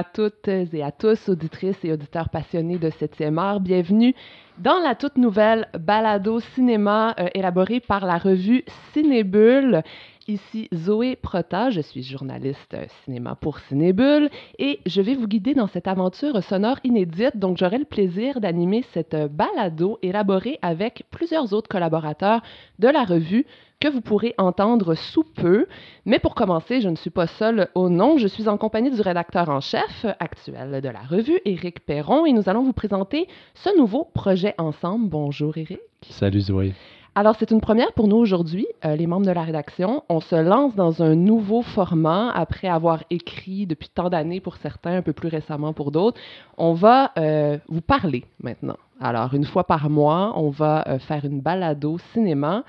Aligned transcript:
À 0.00 0.04
toutes 0.04 0.48
et 0.48 0.82
à 0.82 0.92
tous, 0.92 1.28
auditrices 1.28 1.84
et 1.84 1.92
auditeurs 1.92 2.30
passionnés 2.30 2.78
de 2.78 2.88
7e 2.88 3.36
art. 3.36 3.60
Bienvenue 3.60 4.14
dans 4.56 4.78
la 4.78 4.94
toute 4.94 5.18
nouvelle 5.18 5.68
balado 5.78 6.40
cinéma 6.40 7.14
euh, 7.20 7.28
élaborée 7.34 7.80
par 7.80 8.06
la 8.06 8.16
revue 8.16 8.64
Cinébule. 8.94 9.82
Ici 10.30 10.68
Zoé 10.72 11.16
Prota, 11.16 11.70
je 11.70 11.80
suis 11.80 12.04
journaliste 12.04 12.76
cinéma 13.04 13.34
pour 13.34 13.58
Cinébule 13.58 14.30
et 14.60 14.78
je 14.86 15.02
vais 15.02 15.16
vous 15.16 15.26
guider 15.26 15.54
dans 15.54 15.66
cette 15.66 15.88
aventure 15.88 16.40
sonore 16.44 16.78
inédite. 16.84 17.36
Donc 17.36 17.56
j'aurai 17.56 17.78
le 17.78 17.84
plaisir 17.84 18.40
d'animer 18.40 18.84
cette 18.92 19.14
euh, 19.14 19.26
balado 19.26 19.98
élaborée 20.02 20.60
avec 20.62 21.02
plusieurs 21.10 21.52
autres 21.52 21.68
collaborateurs 21.68 22.42
de 22.78 22.86
la 22.86 23.02
revue 23.02 23.44
que 23.80 23.88
vous 23.88 24.02
pourrez 24.02 24.36
entendre 24.38 24.94
sous 24.94 25.24
peu. 25.24 25.66
Mais 26.06 26.20
pour 26.20 26.36
commencer, 26.36 26.80
je 26.80 26.88
ne 26.88 26.96
suis 26.96 27.10
pas 27.10 27.26
seule 27.26 27.68
au 27.74 27.88
nom. 27.88 28.16
Je 28.16 28.28
suis 28.28 28.46
en 28.46 28.56
compagnie 28.56 28.92
du 28.92 29.00
rédacteur 29.00 29.48
en 29.48 29.60
chef 29.60 30.06
actuel 30.20 30.80
de 30.80 30.88
la 30.88 31.00
revue, 31.00 31.40
Éric 31.44 31.80
Perron, 31.80 32.24
et 32.24 32.32
nous 32.32 32.48
allons 32.48 32.62
vous 32.62 32.72
présenter 32.72 33.26
ce 33.54 33.76
nouveau 33.76 34.04
projet 34.14 34.54
ensemble. 34.58 35.08
Bonjour 35.08 35.58
Éric. 35.58 35.80
Salut 36.02 36.40
Zoé. 36.40 36.72
Alors, 37.16 37.34
c'est 37.38 37.50
une 37.50 37.60
première 37.60 37.92
pour 37.92 38.06
nous 38.06 38.16
aujourd'hui, 38.16 38.68
euh, 38.84 38.94
les 38.94 39.08
membres 39.08 39.26
de 39.26 39.32
la 39.32 39.42
rédaction. 39.42 40.04
On 40.08 40.20
se 40.20 40.36
lance 40.36 40.76
dans 40.76 41.02
un 41.02 41.16
nouveau 41.16 41.60
format 41.62 42.30
après 42.30 42.68
avoir 42.68 43.02
écrit 43.10 43.66
depuis 43.66 43.88
tant 43.88 44.10
d'années 44.10 44.40
pour 44.40 44.56
certains, 44.58 44.98
un 44.98 45.02
peu 45.02 45.12
plus 45.12 45.28
récemment 45.28 45.72
pour 45.72 45.90
d'autres. 45.90 46.20
On 46.56 46.72
va 46.72 47.10
euh, 47.18 47.58
vous 47.68 47.80
parler 47.80 48.24
maintenant. 48.40 48.76
Alors, 49.00 49.34
une 49.34 49.44
fois 49.44 49.64
par 49.64 49.90
mois, 49.90 50.34
on 50.36 50.50
va 50.50 50.84
euh, 50.86 50.98
faire 51.00 51.24
une 51.24 51.40
balado 51.40 51.98
cinéma. 52.12 52.62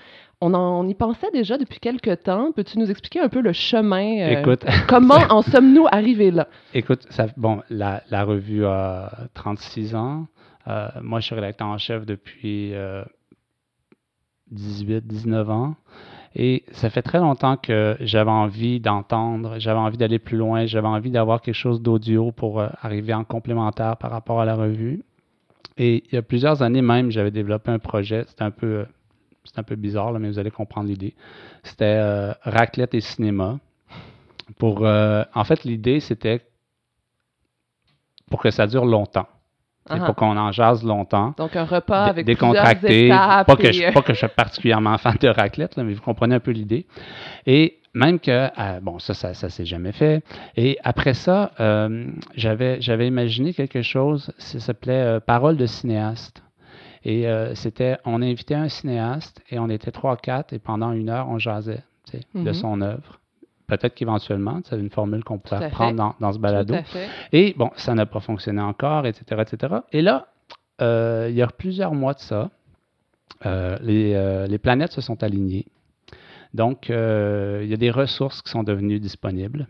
On, 0.44 0.56
en, 0.56 0.88
y 0.88 0.96
pensait 0.96 1.30
déjà 1.32 1.60
depuis 1.60 1.80
quelques 1.80 2.24
temps. 2.24 2.52
Peux-tu 2.52 2.80
nous 2.80 2.90
expliquer 2.90 3.20
un 3.20 3.30
peu 3.30 3.42
le 3.42 3.54
chemin? 3.54 4.40
Écoute. 4.40 4.66
comment 4.88 5.22
en 5.30 5.44
sommes-nous 5.44 5.86
arrivés 5.92 6.32
là? 6.32 6.48
Écoute, 6.74 7.06
ça, 7.12 7.28
bon, 7.38 7.62
la, 7.70 8.02
la, 8.10 8.24
revue 8.24 8.66
a 8.66 9.28
36 9.36 9.94
ans. 9.94 10.26
moi, 11.00 11.20
je 11.20 11.26
suis 11.28 11.36
rédacteur 11.36 11.68
en 11.68 11.78
chef 11.78 12.08
depuis 12.08 12.74
18, 14.52 15.08
19 15.08 15.50
ans. 15.50 15.76
Et 16.36 16.64
ça 16.72 16.90
fait 16.90 17.02
très 17.02 17.20
longtemps 17.20 17.58
que 17.58 17.98
j'avais 18.00 18.32
envie 18.32 18.80
d'entendre, 18.80 19.60
j'avais 19.60 19.80
envie 19.80 19.98
d'aller 19.98 20.20
plus 20.20 20.38
loin, 20.38 20.66
j'avais 20.66 20.88
envie 20.88 21.12
d'avoir 21.12 21.42
quelque 21.42 21.56
chose 21.56 21.82
d'audio 21.82 22.32
pour 22.32 22.62
euh, 22.62 22.70
arriver 22.82 23.14
en 23.14 23.26
complémentaire 23.26 23.98
par 23.98 24.12
rapport 24.12 24.40
à 24.40 24.46
la 24.46 24.56
revue. 24.56 25.04
Et 25.78 26.04
il 26.08 26.16
y 26.16 26.18
a 26.18 26.22
plusieurs 26.22 26.62
années 26.62 26.82
même, 26.82 27.12
j'avais 27.12 27.32
développé 27.32 27.72
un 27.72 27.80
projet, 27.80 28.24
c'était 28.28 28.44
un 28.44 28.52
peu, 28.52 28.68
euh, 28.68 28.86
c'est 29.44 29.60
un 29.60 29.64
peu 29.64 29.76
bizarre, 29.76 30.14
là, 30.14 30.20
mais 30.20 30.30
vous 30.30 30.40
allez 30.40 30.52
comprendre 30.52 30.88
l'idée. 30.88 31.16
C'était 31.64 31.86
euh, 31.86 32.34
raclette 32.44 32.94
et 32.94 33.02
cinéma. 33.02 33.60
Pour, 34.58 34.84
en 34.84 35.44
fait, 35.46 35.64
l'idée, 35.64 36.02
c'était 36.02 36.42
pour 38.30 38.42
que 38.42 38.52
ça 38.52 38.68
dure 38.68 38.86
longtemps. 38.86 39.28
Il 39.90 40.00
faut 40.00 40.14
qu'on 40.14 40.38
en 40.38 40.52
jase 40.52 40.84
longtemps. 40.84 41.34
Donc, 41.38 41.56
un 41.56 41.66
repas 41.66 42.06
avec 42.06 42.26
décontracté. 42.26 43.08
étapes. 43.08 43.48
Pas, 43.48 43.56
que 43.56 43.72
je, 43.72 43.84
euh, 43.84 43.92
pas 43.92 44.02
que 44.02 44.14
je 44.14 44.20
suis 44.20 44.28
particulièrement 44.28 44.98
fan 44.98 45.16
de 45.20 45.28
raclette, 45.28 45.76
mais 45.78 45.94
vous 45.94 46.02
comprenez 46.02 46.36
un 46.36 46.40
peu 46.40 46.52
l'idée. 46.52 46.86
Et 47.48 47.78
même 47.94 48.20
que, 48.20 48.32
euh, 48.32 48.80
bon, 48.82 49.00
ça, 49.00 49.14
ça, 49.14 49.34
ça 49.34 49.50
s'est 49.50 49.66
jamais 49.66 49.92
fait. 49.92 50.24
Et 50.56 50.78
après 50.84 51.14
ça, 51.14 51.52
euh, 51.60 52.06
j'avais, 52.36 52.80
j'avais 52.80 53.08
imaginé 53.08 53.54
quelque 53.54 53.82
chose, 53.82 54.32
ça 54.38 54.60
s'appelait 54.60 55.20
Parole 55.22 55.58
de 55.58 55.66
cinéaste. 55.66 56.44
Et 57.04 57.26
c'était, 57.56 57.98
on 58.06 58.22
invitait 58.22 58.54
un 58.54 58.70
cinéaste 58.70 59.42
et 59.50 59.58
on 59.58 59.70
était 59.70 59.90
trois, 59.90 60.16
quatre, 60.18 60.54
et 60.54 60.60
pendant 60.60 60.92
une 60.92 61.10
heure, 61.10 61.28
on 61.30 61.40
jasait 61.40 61.84
de 62.14 62.20
Mhm. 62.42 62.54
son 62.54 62.82
œuvre. 62.82 63.20
Peut-être 63.72 63.96
qu'éventuellement, 63.96 64.60
c'est 64.66 64.78
une 64.78 64.90
formule 64.90 65.24
qu'on 65.24 65.38
pourrait 65.38 65.70
prendre 65.70 65.96
dans, 65.96 66.16
dans, 66.20 66.34
ce 66.34 66.40
balado. 66.40 66.74
Tout 66.74 66.80
à 66.82 66.84
fait. 66.84 67.08
Et 67.32 67.54
bon, 67.58 67.72
ça 67.78 67.96
n'a 67.96 68.06
pas 68.06 68.20
fonctionné 68.20 68.60
encore, 68.60 69.06
etc., 69.06 69.42
etc. 69.42 69.76
Et 69.94 70.02
là, 70.02 70.28
euh, 70.82 71.28
il 71.30 71.38
y 71.38 71.42
a 71.42 71.48
plusieurs 71.48 71.94
mois 71.94 72.14
de 72.14 72.20
ça, 72.20 72.50
euh, 73.46 73.78
les, 73.82 74.14
euh, 74.14 74.46
les, 74.46 74.58
planètes 74.58 74.92
se 74.92 75.00
sont 75.00 75.24
alignées. 75.24 75.68
Donc, 76.54 76.90
il 76.90 76.96
y 77.70 77.74
a 77.74 77.78
des 77.78 77.92
ressources 77.92 78.42
qui 78.42 78.52
sont 78.52 78.64
devenues 78.64 79.00
disponibles. 79.00 79.68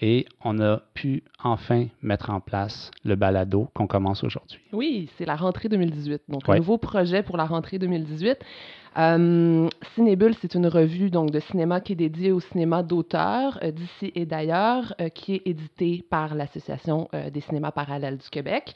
Et 0.00 0.24
on 0.42 0.58
a 0.60 0.80
pu 0.94 1.22
enfin 1.42 1.88
mettre 2.00 2.30
en 2.30 2.40
place 2.40 2.90
le 3.04 3.14
balado 3.14 3.68
qu'on 3.74 3.86
commence 3.86 4.24
aujourd'hui. 4.24 4.60
Oui, 4.72 5.10
c'est 5.18 5.26
la 5.26 5.36
rentrée 5.36 5.68
2018. 5.68 6.22
Donc, 6.28 6.48
Ouais. 6.48 6.54
un 6.54 6.58
nouveau 6.58 6.78
projet 6.78 7.22
pour 7.22 7.36
la 7.36 7.44
rentrée 7.44 7.78
2018. 7.78 8.38
Euh, 8.96 9.68
c'est 9.96 10.54
une 10.54 10.66
revue 10.66 11.10
donc, 11.10 11.30
de 11.30 11.40
cinéma 11.40 11.80
qui 11.80 11.92
est 11.92 11.96
dédiée 11.96 12.32
au 12.32 12.40
cinéma 12.40 12.82
d'auteur 12.82 13.58
euh, 13.62 13.70
d'ici 13.70 14.12
et 14.14 14.26
d'ailleurs, 14.26 14.94
euh, 15.00 15.08
qui 15.08 15.34
est 15.34 15.42
éditée 15.46 16.04
par 16.08 16.34
l'Association 16.34 17.08
euh, 17.14 17.30
des 17.30 17.40
cinémas 17.40 17.70
parallèles 17.70 18.18
du 18.18 18.28
Québec. 18.30 18.74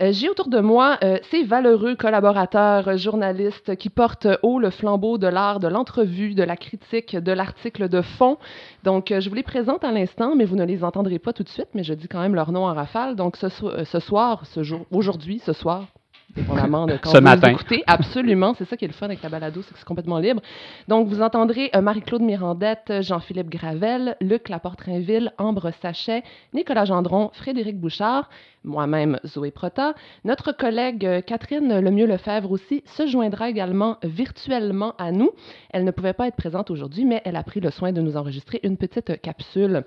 J'ai 0.00 0.28
autour 0.28 0.48
de 0.48 0.58
moi 0.58 0.98
ces 1.30 1.44
valeureux 1.44 1.94
collaborateurs 1.94 2.96
journalistes 2.96 3.76
qui 3.76 3.90
portent 3.90 4.26
haut 4.42 4.58
le 4.58 4.70
flambeau 4.70 5.18
de 5.18 5.28
l'art, 5.28 5.60
de 5.60 5.68
l'entrevue, 5.68 6.34
de 6.34 6.42
la 6.42 6.56
critique, 6.56 7.14
de 7.14 7.30
l'article 7.30 7.88
de 7.88 8.02
fond. 8.02 8.36
Donc, 8.82 9.14
je 9.16 9.28
vous 9.28 9.36
les 9.36 9.44
présente 9.44 9.84
à 9.84 9.92
l'instant, 9.92 10.34
mais 10.34 10.46
vous 10.46 10.56
ne 10.56 10.64
les 10.64 10.82
entendrez 10.82 11.20
pas 11.20 11.32
tout 11.32 11.44
de 11.44 11.48
suite, 11.48 11.68
mais 11.74 11.84
je 11.84 11.94
dis 11.94 12.08
quand 12.08 12.20
même 12.20 12.34
leur 12.34 12.50
nom 12.50 12.66
en 12.66 12.74
rafale. 12.74 13.14
Donc, 13.14 13.36
ce, 13.36 13.48
ce 13.48 14.00
soir, 14.00 14.44
ce 14.46 14.64
jour, 14.64 14.80
aujourd'hui, 14.90 15.38
ce 15.38 15.52
soir, 15.52 15.86
dépendamment 16.34 16.86
de 16.86 16.96
quand 16.96 17.10
Ce 17.12 17.18
vous 17.18 17.22
matin. 17.22 17.50
écoutez, 17.50 17.82
absolument, 17.86 18.54
c'est 18.54 18.64
ça 18.64 18.76
qui 18.76 18.84
est 18.84 18.88
le 18.88 18.94
fun 18.94 19.06
avec 19.06 19.22
la 19.22 19.28
balado, 19.28 19.62
c'est 19.62 19.72
que 19.72 19.78
c'est 19.78 19.84
complètement 19.84 20.18
libre. 20.18 20.40
Donc, 20.88 21.08
vous 21.08 21.22
entendrez 21.22 21.70
euh, 21.74 21.80
Marie-Claude 21.80 22.22
Mirandette, 22.22 23.00
Jean-Philippe 23.00 23.50
Gravel, 23.50 24.16
Luc 24.20 24.48
Laporte-Rainville, 24.48 25.32
Ambre 25.38 25.70
Sachet, 25.82 26.22
Nicolas 26.52 26.84
Gendron, 26.84 27.30
Frédéric 27.34 27.78
Bouchard, 27.78 28.28
moi-même 28.64 29.18
Zoé 29.26 29.50
Prota. 29.50 29.94
Notre 30.24 30.52
collègue 30.52 31.04
euh, 31.06 31.20
Catherine 31.20 31.78
Lemieux-Lefebvre 31.80 32.50
aussi 32.50 32.82
se 32.86 33.06
joindra 33.06 33.48
également 33.48 33.98
virtuellement 34.02 34.94
à 34.98 35.12
nous. 35.12 35.30
Elle 35.70 35.84
ne 35.84 35.90
pouvait 35.90 36.12
pas 36.14 36.28
être 36.28 36.36
présente 36.36 36.70
aujourd'hui, 36.70 37.04
mais 37.04 37.22
elle 37.24 37.36
a 37.36 37.42
pris 37.42 37.60
le 37.60 37.70
soin 37.70 37.92
de 37.92 38.00
nous 38.00 38.16
enregistrer 38.16 38.60
une 38.62 38.76
petite 38.76 39.10
euh, 39.10 39.16
capsule. 39.16 39.84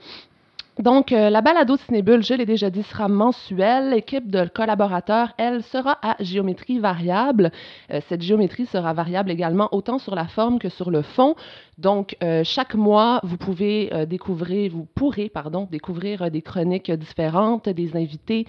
Donc, 0.79 1.11
euh, 1.11 1.31
la 1.31 1.41
balado 1.41 1.75
Cinébule, 1.75 2.23
je 2.23 2.35
l'ai 2.35 2.45
déjà 2.45 2.69
dit, 2.69 2.83
sera 2.83 3.07
mensuelle. 3.07 3.89
L'équipe 3.89 4.29
de 4.29 4.45
collaborateurs, 4.45 5.33
elle, 5.39 5.63
sera 5.63 5.97
à 6.03 6.15
géométrie 6.19 6.77
variable. 6.77 7.51
Euh, 7.91 7.99
cette 8.07 8.21
géométrie 8.21 8.67
sera 8.67 8.93
variable 8.93 9.31
également 9.31 9.69
autant 9.71 9.97
sur 9.97 10.13
la 10.13 10.27
forme 10.27 10.59
que 10.59 10.69
sur 10.69 10.91
le 10.91 11.01
fond. 11.01 11.35
Donc, 11.79 12.16
euh, 12.23 12.43
chaque 12.43 12.75
mois, 12.75 13.19
vous 13.23 13.37
pouvez 13.37 13.91
découvrir, 14.07 14.71
vous 14.71 14.87
pourrez, 14.95 15.29
pardon, 15.29 15.67
découvrir 15.69 16.29
des 16.29 16.41
chroniques 16.41 16.91
différentes, 16.91 17.69
des 17.69 17.95
invités 17.95 18.45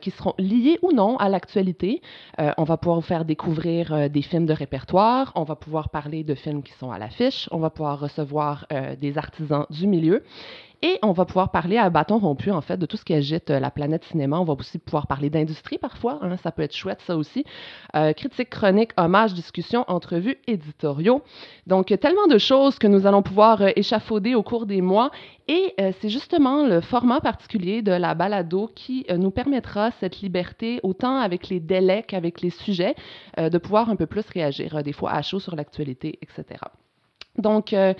qui 0.00 0.10
seront 0.10 0.34
liés 0.38 0.78
ou 0.82 0.92
non 0.92 1.16
à 1.16 1.30
l'actualité. 1.30 2.02
On 2.38 2.64
va 2.64 2.76
pouvoir 2.76 3.00
vous 3.00 3.06
faire 3.06 3.24
découvrir 3.24 4.10
des 4.10 4.20
films 4.20 4.44
de 4.44 4.52
répertoire. 4.52 5.32
On 5.36 5.44
va 5.44 5.56
pouvoir 5.56 5.88
parler 5.88 6.22
de 6.22 6.34
films 6.34 6.62
qui 6.62 6.72
sont 6.74 6.90
à 6.90 6.98
l'affiche. 6.98 7.48
On 7.50 7.58
va 7.58 7.70
pouvoir 7.70 7.98
recevoir 7.98 8.66
des 9.00 9.16
artisans 9.16 9.64
du 9.70 9.86
milieu. 9.86 10.22
Et 10.82 10.98
on 11.02 11.12
va 11.12 11.24
pouvoir 11.24 11.50
parler 11.50 11.78
à 11.78 11.88
bâton 11.88 12.18
rompu, 12.18 12.50
en 12.50 12.60
fait, 12.60 12.76
de 12.76 12.84
tout 12.84 12.98
ce 12.98 13.04
qui 13.04 13.14
agite 13.14 13.50
euh, 13.50 13.58
la 13.58 13.70
planète 13.70 14.04
cinéma. 14.04 14.38
On 14.38 14.44
va 14.44 14.52
aussi 14.52 14.78
pouvoir 14.78 15.06
parler 15.06 15.30
d'industrie 15.30 15.78
parfois. 15.78 16.18
hein, 16.20 16.36
ça 16.36 16.52
peut 16.52 16.62
être 16.62 16.76
chouette, 16.76 17.00
ça 17.06 17.16
aussi. 17.16 17.44
Euh, 17.94 18.12
critique, 18.12 18.50
chronique, 18.50 18.90
hommage, 18.98 19.32
discussion, 19.32 19.84
entrevues, 19.88 20.36
éditoriaux. 20.46 21.22
Donc, 21.66 21.86
tellement 21.98 22.26
de 22.26 22.36
choses 22.36 22.78
que 22.78 22.86
nous 22.86 23.06
allons 23.06 23.22
pouvoir 23.22 23.62
euh, 23.62 23.70
échafauder 23.74 24.34
au 24.34 24.42
cours 24.42 24.66
des 24.66 24.82
mois. 24.82 25.10
Et 25.48 25.76
c'est 26.00 26.08
justement 26.08 26.66
le 26.66 26.80
format 26.80 27.20
particulier 27.20 27.80
de 27.80 27.92
la 27.92 28.14
balado 28.16 28.68
qui 28.74 29.06
nous 29.16 29.30
permettra 29.30 29.92
cette 29.92 30.20
liberté, 30.20 30.80
autant 30.82 31.18
avec 31.18 31.48
les 31.48 31.60
délais 31.60 32.02
qu'avec 32.02 32.40
les 32.40 32.50
sujets, 32.50 32.96
de 33.38 33.56
pouvoir 33.58 33.88
un 33.88 33.94
peu 33.94 34.06
plus 34.06 34.28
réagir, 34.28 34.82
des 34.82 34.92
fois 34.92 35.12
à 35.12 35.22
chaud 35.22 35.38
sur 35.38 35.54
l'actualité, 35.54 36.18
etc. 36.20 36.58
Donc, 37.38 37.72
euh, 37.72 37.94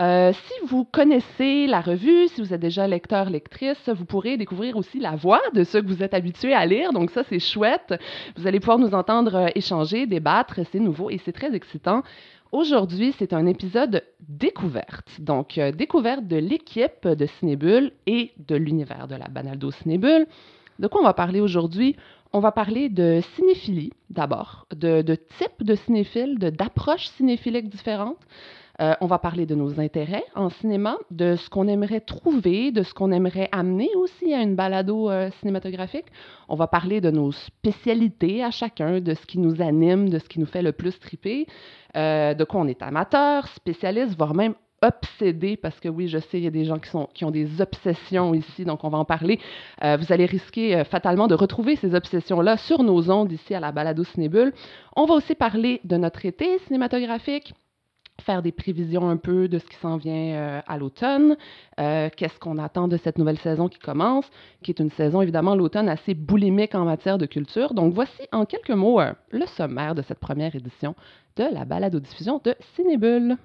euh, 0.00 0.32
si 0.32 0.66
vous 0.66 0.84
connaissez 0.84 1.66
la 1.66 1.80
revue, 1.80 2.28
si 2.28 2.40
vous 2.40 2.54
êtes 2.54 2.60
déjà 2.60 2.86
lecteur, 2.88 3.28
lectrice, 3.28 3.88
vous 3.88 4.04
pourrez 4.04 4.36
découvrir 4.36 4.76
aussi 4.76 4.98
la 4.98 5.16
voix 5.16 5.42
de 5.54 5.62
ceux 5.62 5.82
que 5.82 5.86
vous 5.86 6.02
êtes 6.02 6.14
habitués 6.14 6.54
à 6.54 6.64
lire. 6.64 6.92
Donc, 6.92 7.10
ça, 7.10 7.22
c'est 7.28 7.38
chouette. 7.38 7.94
Vous 8.36 8.46
allez 8.46 8.60
pouvoir 8.60 8.78
nous 8.78 8.94
entendre 8.94 9.34
euh, 9.34 9.48
échanger, 9.54 10.06
débattre. 10.06 10.60
C'est 10.72 10.80
nouveau 10.80 11.10
et 11.10 11.18
c'est 11.24 11.32
très 11.32 11.54
excitant. 11.54 12.02
Aujourd'hui, 12.52 13.14
c'est 13.18 13.32
un 13.32 13.46
épisode 13.46 14.02
découverte. 14.28 15.20
Donc, 15.20 15.60
découverte 15.76 16.26
de 16.26 16.36
l'équipe 16.36 17.06
de 17.06 17.26
Cinébule 17.26 17.92
et 18.06 18.32
de 18.48 18.56
l'univers 18.56 19.06
de 19.06 19.14
la 19.14 19.28
Banaldo 19.28 19.70
Cinébule. 19.70 20.26
De 20.80 20.88
quoi 20.88 21.00
on 21.00 21.04
va 21.04 21.14
parler 21.14 21.40
aujourd'hui? 21.40 21.94
On 22.32 22.40
va 22.40 22.50
parler 22.50 22.88
de 22.88 23.20
cinéphilie, 23.36 23.92
d'abord, 24.08 24.66
de, 24.74 25.02
de 25.02 25.14
types 25.14 25.62
de 25.62 25.74
cinéphiles, 25.76 26.38
de- 26.38 26.50
d'approches 26.50 27.06
cinéphiliques 27.10 27.68
différentes. 27.68 28.18
Euh, 28.80 28.94
on 29.02 29.06
va 29.06 29.18
parler 29.18 29.44
de 29.44 29.54
nos 29.54 29.78
intérêts 29.78 30.24
en 30.34 30.48
cinéma, 30.48 30.96
de 31.10 31.36
ce 31.36 31.50
qu'on 31.50 31.68
aimerait 31.68 32.00
trouver, 32.00 32.72
de 32.72 32.82
ce 32.82 32.94
qu'on 32.94 33.12
aimerait 33.12 33.50
amener 33.52 33.90
aussi 33.94 34.32
à 34.32 34.40
une 34.40 34.54
balado 34.54 35.10
euh, 35.10 35.30
cinématographique. 35.40 36.06
On 36.48 36.56
va 36.56 36.66
parler 36.66 37.02
de 37.02 37.10
nos 37.10 37.30
spécialités 37.30 38.42
à 38.42 38.50
chacun, 38.50 39.00
de 39.00 39.12
ce 39.12 39.26
qui 39.26 39.38
nous 39.38 39.60
anime, 39.60 40.08
de 40.08 40.18
ce 40.18 40.28
qui 40.28 40.40
nous 40.40 40.46
fait 40.46 40.62
le 40.62 40.72
plus 40.72 40.98
triper, 40.98 41.46
euh, 41.94 42.32
de 42.32 42.44
quoi 42.44 42.60
on 42.60 42.68
est 42.68 42.80
amateur, 42.80 43.46
spécialiste, 43.48 44.16
voire 44.16 44.34
même 44.34 44.54
obsédé, 44.82 45.58
parce 45.58 45.78
que 45.78 45.90
oui, 45.90 46.08
je 46.08 46.16
sais, 46.16 46.38
il 46.38 46.44
y 46.44 46.46
a 46.46 46.50
des 46.50 46.64
gens 46.64 46.78
qui, 46.78 46.88
sont, 46.88 47.06
qui 47.12 47.26
ont 47.26 47.30
des 47.30 47.60
obsessions 47.60 48.32
ici, 48.32 48.64
donc 48.64 48.82
on 48.82 48.88
va 48.88 48.96
en 48.96 49.04
parler. 49.04 49.38
Vous 49.82 50.10
allez 50.10 50.24
risquer 50.24 50.84
fatalement 50.84 51.26
de 51.26 51.34
retrouver 51.34 51.76
ces 51.76 51.94
obsessions-là 51.94 52.56
sur 52.56 52.82
nos 52.82 53.10
ondes 53.10 53.30
ici 53.30 53.54
à 53.54 53.60
la 53.60 53.72
Balado 53.72 54.04
Cinébule. 54.04 54.54
On 54.96 55.04
va 55.04 55.16
aussi 55.16 55.34
parler 55.34 55.82
de 55.84 55.98
notre 55.98 56.24
été 56.24 56.58
cinématographique 56.60 57.52
faire 58.20 58.42
des 58.42 58.52
prévisions 58.52 59.08
un 59.08 59.16
peu 59.16 59.48
de 59.48 59.58
ce 59.58 59.64
qui 59.64 59.76
s'en 59.76 59.96
vient 59.96 60.34
euh, 60.34 60.60
à 60.66 60.78
l'automne, 60.78 61.36
qu'est-ce 61.76 62.38
qu'on 62.38 62.58
attend 62.58 62.88
de 62.88 62.96
cette 62.98 63.16
nouvelle 63.16 63.38
saison 63.38 63.68
qui 63.68 63.78
commence, 63.78 64.30
qui 64.62 64.70
est 64.70 64.80
une 64.80 64.90
saison 64.90 65.22
évidemment 65.22 65.54
l'automne 65.54 65.88
assez 65.88 66.12
boulimique 66.14 66.74
en 66.74 66.84
matière 66.84 67.16
de 67.16 67.24
culture. 67.26 67.72
Donc 67.72 67.94
voici 67.94 68.22
en 68.32 68.44
quelques 68.44 68.70
mots 68.70 69.00
le 69.30 69.46
sommaire 69.46 69.94
de 69.94 70.02
cette 70.02 70.18
première 70.18 70.54
édition 70.54 70.94
de 71.36 71.44
la 71.54 71.64
balado-diffusion 71.64 72.40
de 72.44 72.54
Cinébule. 72.76 73.36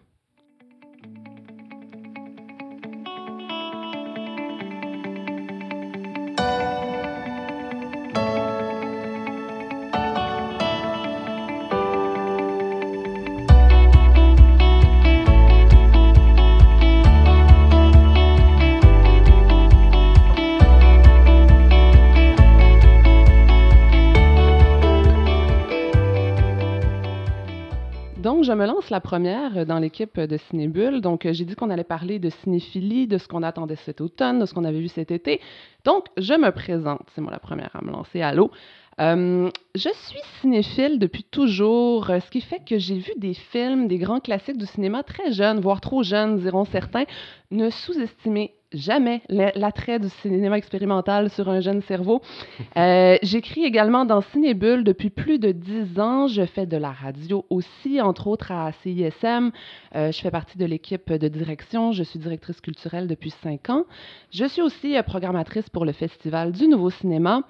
Me 28.56 28.66
lance 28.66 28.90
la 28.90 29.00
première 29.00 29.58
euh, 29.58 29.66
dans 29.66 29.80
l'équipe 29.80 30.20
de 30.20 30.38
Cinébule. 30.38 31.02
Donc, 31.02 31.26
euh, 31.26 31.34
j'ai 31.34 31.46
dit 31.46 31.56
qu'on 31.56 31.70
allait 31.70 31.84
parler 31.84 32.20
de 32.20 32.30
cinéphilie, 32.30 33.08
de 33.08 33.18
ce 33.18 33.28
qu'on 33.28 33.44
attendait 33.44 33.76
cet 33.78 34.02
automne, 34.02 34.40
de 34.40 34.46
ce 34.46 34.54
qu'on 34.54 34.64
avait 34.64 34.80
vu 34.80 34.88
cet 34.88 35.12
été. 35.12 35.42
Donc, 35.84 36.06
je 36.18 36.34
me 36.34 36.52
présente. 36.52 37.02
C'est 37.14 37.22
moi 37.22 37.32
la 37.32 37.40
première 37.40 37.72
à 37.74 37.84
me 37.84 37.92
lancer 37.92 38.22
l'eau. 38.34 38.52
Euh, 39.00 39.50
je 39.76 39.90
suis 39.90 40.22
cinéphile 40.40 41.00
depuis 41.00 41.26
toujours, 41.26 42.06
ce 42.08 42.32
qui 42.32 42.40
fait 42.40 42.62
que 42.66 42.78
j'ai 42.78 42.98
vu 42.98 43.12
des 43.18 43.34
films, 43.34 43.88
des 43.88 43.98
grands 43.98 44.22
classiques 44.22 44.58
du 44.58 44.66
cinéma 44.66 45.04
très 45.04 45.34
jeunes, 45.34 45.60
voire 45.60 45.82
trop 45.82 46.02
jeunes, 46.02 46.40
diront 46.40 46.64
certains. 46.64 47.04
Ne 47.52 47.70
sous-estimez 47.70 48.54
jamais 48.76 49.22
l'attrait 49.30 50.00
du 50.00 50.10
cinéma 50.22 50.58
expérimental 50.58 51.30
sur 51.30 51.50
un 51.50 51.60
jeune 51.60 51.82
cerveau. 51.82 52.22
Euh, 52.78 53.18
j'écris 53.24 53.64
également 53.64 54.04
dans 54.06 54.22
Cinébule 54.22 54.84
depuis 54.84 55.10
plus 55.10 55.40
de 55.40 55.52
dix 55.52 55.98
ans. 55.98 56.28
Je 56.28 56.46
fais 56.46 56.66
de 56.66 56.76
la 56.76 56.92
radio 56.92 57.46
aussi, 57.50 58.02
entre 58.02 58.28
autres 58.28 58.52
à 58.52 58.72
CISM. 58.84 59.52
Euh, 59.96 60.12
je 60.12 60.20
fais 60.20 60.32
partie 60.32 60.58
de 60.58 60.66
l'équipe 60.66 61.14
de 61.14 61.28
direction. 61.30 61.94
Je 61.94 62.04
suis 62.04 62.20
directrice 62.20 62.60
culturelle 62.60 63.08
depuis 63.08 63.30
cinq 63.42 63.70
ans. 63.70 63.84
Je 64.32 64.46
suis 64.46 64.62
aussi 64.62 64.96
programmatrice 65.06 65.70
pour 65.70 65.86
le 65.86 65.94
Festival 65.94 66.52
du 66.52 66.68
Nouveau 66.68 66.90
Cinéma. 66.90 67.44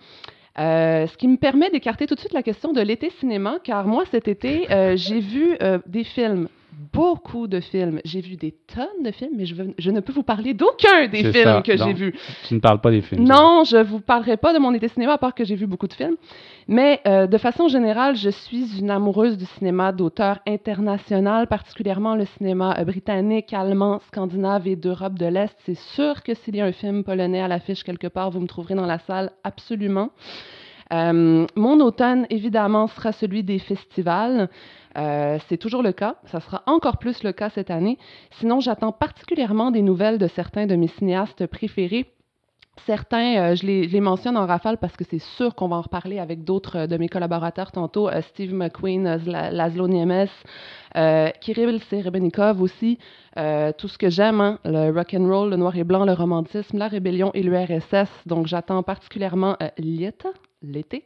Euh, 0.59 1.07
ce 1.07 1.17
qui 1.17 1.27
me 1.27 1.37
permet 1.37 1.71
d'écarter 1.71 2.05
tout 2.05 2.15
de 2.15 2.19
suite 2.19 2.33
la 2.33 2.43
question 2.43 2.71
de 2.71 2.81
l'été 2.81 3.09
cinéma, 3.19 3.57
car 3.63 3.87
moi, 3.87 4.03
cet 4.11 4.27
été, 4.27 4.67
j'ai 4.95 5.19
vu 5.19 5.57
des 5.87 6.03
films 6.03 6.49
beaucoup 6.93 7.47
de 7.47 7.59
films. 7.59 7.99
J'ai 8.05 8.21
vu 8.21 8.35
des 8.35 8.51
tonnes 8.51 9.03
de 9.03 9.11
films, 9.11 9.33
mais 9.37 9.45
je, 9.45 9.55
je 9.77 9.91
ne 9.91 9.99
peux 9.99 10.13
vous 10.13 10.23
parler 10.23 10.53
d'aucun 10.53 11.07
des 11.07 11.31
films 11.31 11.61
que 11.63 11.77
j'ai 11.77 11.93
vus. 11.93 12.13
Tu 12.47 12.53
ne 12.53 12.59
parles 12.59 12.81
pas 12.81 12.91
des 12.91 13.01
films. 13.01 13.23
Non, 13.23 13.63
je 13.63 13.77
ne 13.77 13.83
vous 13.83 13.99
parlerai 13.99 14.37
pas 14.37 14.53
de 14.53 14.59
mon 14.59 14.73
été 14.73 14.87
cinéma, 14.87 15.13
à 15.13 15.17
part 15.17 15.33
que 15.33 15.43
j'ai 15.43 15.55
vu 15.55 15.67
beaucoup 15.67 15.87
de 15.87 15.93
films. 15.93 16.15
Mais 16.67 16.99
euh, 17.05 17.27
de 17.27 17.37
façon 17.37 17.67
générale, 17.67 18.15
je 18.15 18.29
suis 18.29 18.79
une 18.79 18.89
amoureuse 18.89 19.37
du 19.37 19.45
cinéma 19.45 19.91
d'auteur 19.91 20.39
international, 20.47 21.47
particulièrement 21.47 22.15
le 22.15 22.25
cinéma 22.25 22.75
euh, 22.79 22.85
britannique, 22.85 23.53
allemand, 23.53 23.99
scandinave 24.07 24.67
et 24.67 24.75
d'Europe 24.75 25.19
de 25.19 25.27
l'Est. 25.27 25.55
C'est 25.65 25.77
sûr 25.77 26.23
que 26.23 26.33
s'il 26.33 26.55
y 26.55 26.61
a 26.61 26.65
un 26.65 26.71
film 26.71 27.03
polonais 27.03 27.41
à 27.41 27.47
l'affiche 27.47 27.83
quelque 27.83 28.07
part, 28.07 28.31
vous 28.31 28.39
me 28.39 28.47
trouverez 28.47 28.75
dans 28.75 28.87
la 28.87 28.99
salle, 28.99 29.31
absolument. 29.43 30.09
Euh, 30.93 31.45
mon 31.55 31.79
automne, 31.79 32.25
évidemment, 32.29 32.87
sera 32.87 33.11
celui 33.11 33.43
des 33.43 33.59
festivals. 33.59 34.49
Euh, 34.97 35.37
c'est 35.47 35.57
toujours 35.57 35.83
le 35.83 35.91
cas. 35.91 36.15
Ça 36.25 36.39
sera 36.39 36.63
encore 36.67 36.97
plus 36.97 37.23
le 37.23 37.31
cas 37.31 37.49
cette 37.49 37.71
année. 37.71 37.97
Sinon, 38.31 38.59
j'attends 38.59 38.91
particulièrement 38.91 39.71
des 39.71 39.81
nouvelles 39.81 40.17
de 40.17 40.27
certains 40.27 40.65
de 40.65 40.75
mes 40.75 40.87
cinéastes 40.87 41.47
préférés. 41.47 42.11
Certains, 42.85 43.37
euh, 43.37 43.55
je, 43.55 43.65
les, 43.65 44.01
mentionne 44.01 44.35
en 44.35 44.45
rafale 44.45 44.77
parce 44.77 44.97
que 44.97 45.05
c'est 45.09 45.19
sûr 45.19 45.55
qu'on 45.55 45.69
va 45.69 45.77
en 45.77 45.81
reparler 45.81 46.19
avec 46.19 46.43
d'autres 46.43 46.87
de 46.87 46.97
mes 46.97 47.07
collaborateurs 47.07 47.71
tantôt. 47.71 48.09
Steve 48.21 48.53
McQueen, 48.53 49.15
Laszlo 49.25 49.87
Niemes, 49.87 50.27
Kirill 51.41 51.81
Serebrennikov 51.83 52.61
aussi. 52.61 52.97
tout 53.77 53.87
ce 53.87 53.97
que 53.97 54.09
j'aime, 54.09 54.41
hein, 54.41 54.59
le 54.65 54.91
rock 54.91 55.13
and 55.13 55.25
roll, 55.25 55.49
le 55.49 55.55
noir 55.55 55.75
et 55.77 55.85
blanc, 55.85 56.03
le 56.03 56.13
romantisme, 56.13 56.77
la 56.77 56.89
rébellion 56.89 57.31
et 57.33 57.43
l'URSS. 57.43 58.09
Donc, 58.25 58.47
j'attends 58.47 58.83
particulièrement 58.83 59.55
Lieta, 59.77 60.29
l'été. 60.61 61.05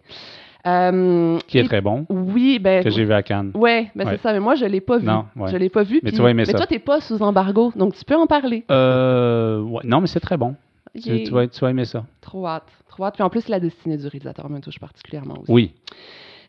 Euh, 0.67 1.39
qui 1.47 1.57
est 1.57 1.63
très 1.63 1.81
bon. 1.81 2.05
Oui, 2.09 2.59
ben. 2.59 2.83
Que 2.83 2.89
j'ai 2.89 3.05
vu 3.05 3.13
à 3.13 3.23
Cannes. 3.23 3.51
Ouais, 3.53 3.89
ben 3.95 4.07
c'est 4.09 4.21
ça. 4.21 4.33
Mais 4.33 4.39
moi, 4.39 4.55
je 4.55 4.65
l'ai 4.65 4.81
pas 4.81 4.97
vu. 4.97 5.05
Non, 5.05 5.25
Je 5.47 5.57
l'ai 5.57 5.69
pas 5.69 5.83
vu. 5.83 5.99
Mais 6.03 6.11
tu 6.11 6.21
vas 6.21 6.29
aimer 6.31 6.43
mais 6.45 6.53
toi, 6.53 6.67
t'es 6.67 6.79
pas 6.79 7.01
sous 7.01 7.21
embargo, 7.21 7.71
donc 7.75 7.95
tu 7.95 8.03
peux 8.05 8.15
en 8.15 8.27
parler. 8.27 8.65
Euh, 8.71 9.63
non, 9.83 10.01
mais 10.01 10.07
c'est 10.07 10.19
très 10.19 10.37
bon. 10.37 10.55
Tu, 10.99 11.29
vas, 11.29 11.47
tu, 11.47 11.59
vas, 11.59 11.69
aimer 11.69 11.85
ça. 11.85 12.03
Trop 12.19 12.47
hâte. 12.47 12.67
Trop 12.87 13.05
hâte. 13.05 13.13
Puis 13.13 13.23
en 13.23 13.29
plus, 13.29 13.47
la 13.47 13.59
destinée 13.59 13.97
du 13.97 14.07
réalisateur 14.07 14.49
me 14.49 14.59
touche 14.59 14.79
particulièrement 14.79 15.35
aussi. 15.39 15.51
Oui. 15.51 15.73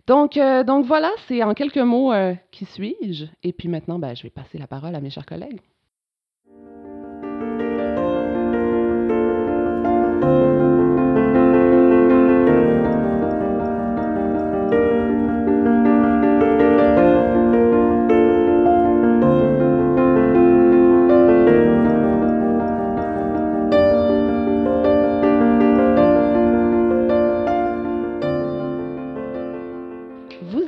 Donc, 0.06 0.38
euh, 0.38 0.64
donc 0.64 0.86
voilà, 0.86 1.10
c'est 1.28 1.42
en 1.42 1.52
quelques 1.52 1.76
mots 1.76 2.12
qui 2.50 2.64
suis-je. 2.64 3.26
Et 3.44 3.52
puis 3.52 3.68
maintenant, 3.68 3.98
ben, 3.98 4.16
je 4.16 4.22
vais 4.22 4.30
passer 4.30 4.58
la 4.58 4.66
parole 4.66 4.94
à 4.94 5.00
mes 5.00 5.10
chers 5.10 5.26
collègues. 5.26 5.60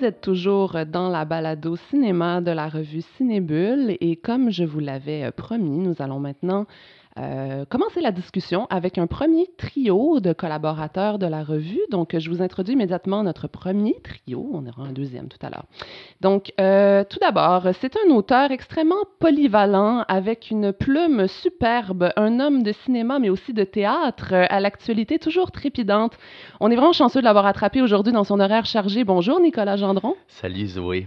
Vous 0.03 0.09
êtes 0.09 0.21
toujours 0.21 0.79
dans 0.85 1.09
la 1.09 1.25
balado 1.25 1.77
cinéma 1.77 2.41
de 2.41 2.51
la 2.51 2.69
revue 2.69 3.03
Cinébule 3.17 3.97
et 4.01 4.17
comme 4.17 4.51
je 4.51 4.65
vous 4.65 4.81
l'avais 4.81 5.31
promis, 5.31 5.79
nous 5.79 5.95
allons 6.01 6.19
maintenant 6.19 6.67
euh, 7.19 7.67
commencer 7.67 8.01
la 8.01 8.11
discussion 8.11 8.67
avec 8.71 8.97
un 8.97 9.07
premier 9.07 9.47
trio 9.59 10.19
de 10.21 10.33
collaborateurs 10.33 11.19
de 11.19 11.27
la 11.27 11.45
revue. 11.45 11.81
Donc, 11.91 12.17
je 12.19 12.31
vous 12.31 12.41
introduis 12.41 12.73
immédiatement 12.73 13.23
notre 13.23 13.49
premier 13.49 13.97
trio. 14.03 14.49
On 14.51 14.67
aura 14.67 14.89
un 14.89 14.93
deuxième 14.93 15.29
tout 15.29 15.39
à 15.43 15.51
l'heure. 15.51 15.67
Donc, 16.23 16.55
euh, 16.59 17.05
tout 17.05 17.19
d'abord, 17.19 17.69
c'est 17.83 17.99
un 17.99 18.11
auteur 18.15 18.51
extrêmement 18.51 19.05
polyvalent 19.19 20.07
avec 20.09 20.51
une 20.51 20.73
plume 20.73 21.29
superbe, 21.29 22.13
un 22.17 22.41
homme 22.41 22.63
de 22.63 22.73
cinéma 22.73 23.19
mais 23.19 23.29
aussi 23.29 23.53
de 23.53 23.65
théâtre 23.65 24.33
à 24.33 24.61
l'actualité 24.61 25.19
toujours 25.19 25.51
trépidante. 25.51 26.17
On 26.61 26.71
est 26.71 26.77
vraiment 26.77 26.95
chanceux 26.95 27.21
de 27.21 27.27
l'avoir 27.27 27.45
attrapé 27.45 27.83
aujourd'hui 27.83 28.15
dans 28.15 28.25
son 28.25 28.41
horaire 28.41 28.65
chargé. 28.65 29.05
Bonjour 29.05 29.39
Nicolas 29.39 29.77
Gendron. 29.93 30.15
Salut 30.29 30.67
Zoé. 30.69 31.07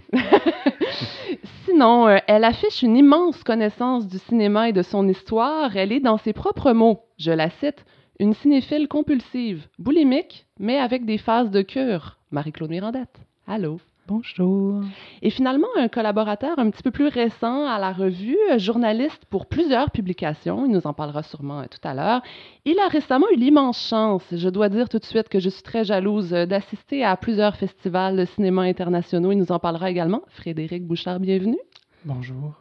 Sinon, 1.65 2.07
euh, 2.07 2.17
elle 2.27 2.43
affiche 2.43 2.83
une 2.83 2.95
immense 2.95 3.43
connaissance 3.43 4.07
du 4.07 4.19
cinéma 4.19 4.69
et 4.69 4.73
de 4.73 4.83
son 4.83 5.07
histoire. 5.07 5.75
Elle 5.75 5.91
est, 5.91 5.99
dans 5.99 6.17
ses 6.17 6.33
propres 6.33 6.71
mots, 6.71 6.99
je 7.17 7.31
la 7.31 7.49
cite, 7.49 7.83
une 8.19 8.33
cinéphile 8.33 8.87
compulsive, 8.87 9.67
boulimique, 9.79 10.45
mais 10.59 10.77
avec 10.77 11.05
des 11.05 11.17
phases 11.17 11.49
de 11.49 11.63
cure. 11.63 12.17
Marie-Claude 12.29 12.69
Mirandette. 12.69 13.17
Allô? 13.47 13.79
Bonjour. 14.07 14.83
Et 15.23 15.31
finalement, 15.31 15.67
un 15.75 15.87
collaborateur 15.87 16.59
un 16.59 16.69
petit 16.69 16.83
peu 16.83 16.91
plus 16.91 17.07
récent 17.07 17.65
à 17.65 17.79
la 17.79 17.91
revue, 17.91 18.37
journaliste 18.57 19.25
pour 19.31 19.47
plusieurs 19.47 19.89
publications, 19.89 20.63
il 20.67 20.71
nous 20.71 20.85
en 20.85 20.93
parlera 20.93 21.23
sûrement 21.23 21.61
euh, 21.61 21.65
tout 21.71 21.79
à 21.87 21.95
l'heure. 21.95 22.21
Il 22.65 22.77
a 22.77 22.87
récemment 22.87 23.25
eu 23.33 23.35
l'immense 23.35 23.79
chance, 23.89 24.21
je 24.31 24.47
dois 24.47 24.69
dire 24.69 24.89
tout 24.89 24.99
de 24.99 25.05
suite 25.05 25.27
que 25.27 25.39
je 25.39 25.49
suis 25.49 25.63
très 25.63 25.83
jalouse, 25.83 26.35
euh, 26.35 26.45
d'assister 26.45 27.03
à 27.03 27.17
plusieurs 27.17 27.55
festivals 27.55 28.15
de 28.15 28.25
cinéma 28.25 28.61
internationaux. 28.61 29.31
Il 29.31 29.39
nous 29.39 29.51
en 29.51 29.57
parlera 29.57 29.89
également. 29.89 30.21
Frédéric 30.27 30.85
Bouchard, 30.85 31.19
bienvenue. 31.19 31.57
Bonjour. 32.03 32.53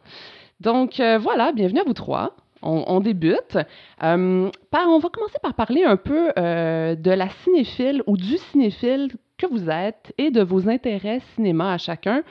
Donc 0.61 0.99
euh, 0.99 1.19
voilà, 1.19 1.51
bienvenue 1.51 1.81
à 1.81 1.83
vous 1.83 1.93
trois. 1.93 2.35
On, 2.67 2.99
débute. 2.99 3.59
on 4.01 4.49
va 4.71 5.09
commencer 5.09 5.37
par 5.43 5.53
parler 5.53 5.83
un 5.83 5.97
peu 5.97 6.31
de 6.35 7.11
la 7.11 7.29
cinéphile 7.43 8.01
ou 8.07 8.17
du 8.17 8.39
cinéphile 8.39 9.09
que 9.37 9.45
vous 9.45 9.69
êtes 9.69 10.13
et 10.17 10.31
de 10.31 10.41
vos 10.41 10.69
intérêts 10.69 11.21
cinéma 11.35 11.73
à 11.73 11.77
chacun. 11.77 12.23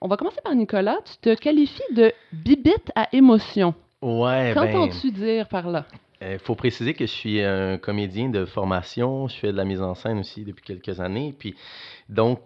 On 0.00 0.08
va 0.08 0.16
commencer 0.16 0.40
par 0.42 0.54
Nicolas. 0.54 0.98
Tu 1.04 1.16
te 1.18 1.34
qualifies 1.40 1.94
de 1.94 2.12
bibite 2.32 2.90
à 2.94 3.08
émotion. 3.12 3.74
Ouais. 4.00 4.52
Qu'entends-tu 4.54 5.12
dire 5.12 5.48
par 5.48 5.68
là? 5.68 5.86
Il 6.20 6.26
euh, 6.26 6.38
faut 6.38 6.54
préciser 6.54 6.94
que 6.94 7.06
je 7.06 7.10
suis 7.12 7.42
un 7.42 7.78
comédien 7.78 8.28
de 8.28 8.44
formation. 8.44 9.28
Je 9.28 9.36
fais 9.36 9.52
de 9.52 9.56
la 9.56 9.64
mise 9.64 9.80
en 9.80 9.94
scène 9.94 10.18
aussi 10.18 10.44
depuis 10.44 10.64
quelques 10.64 11.00
années. 11.00 11.34
Puis, 11.38 11.54
donc, 12.08 12.40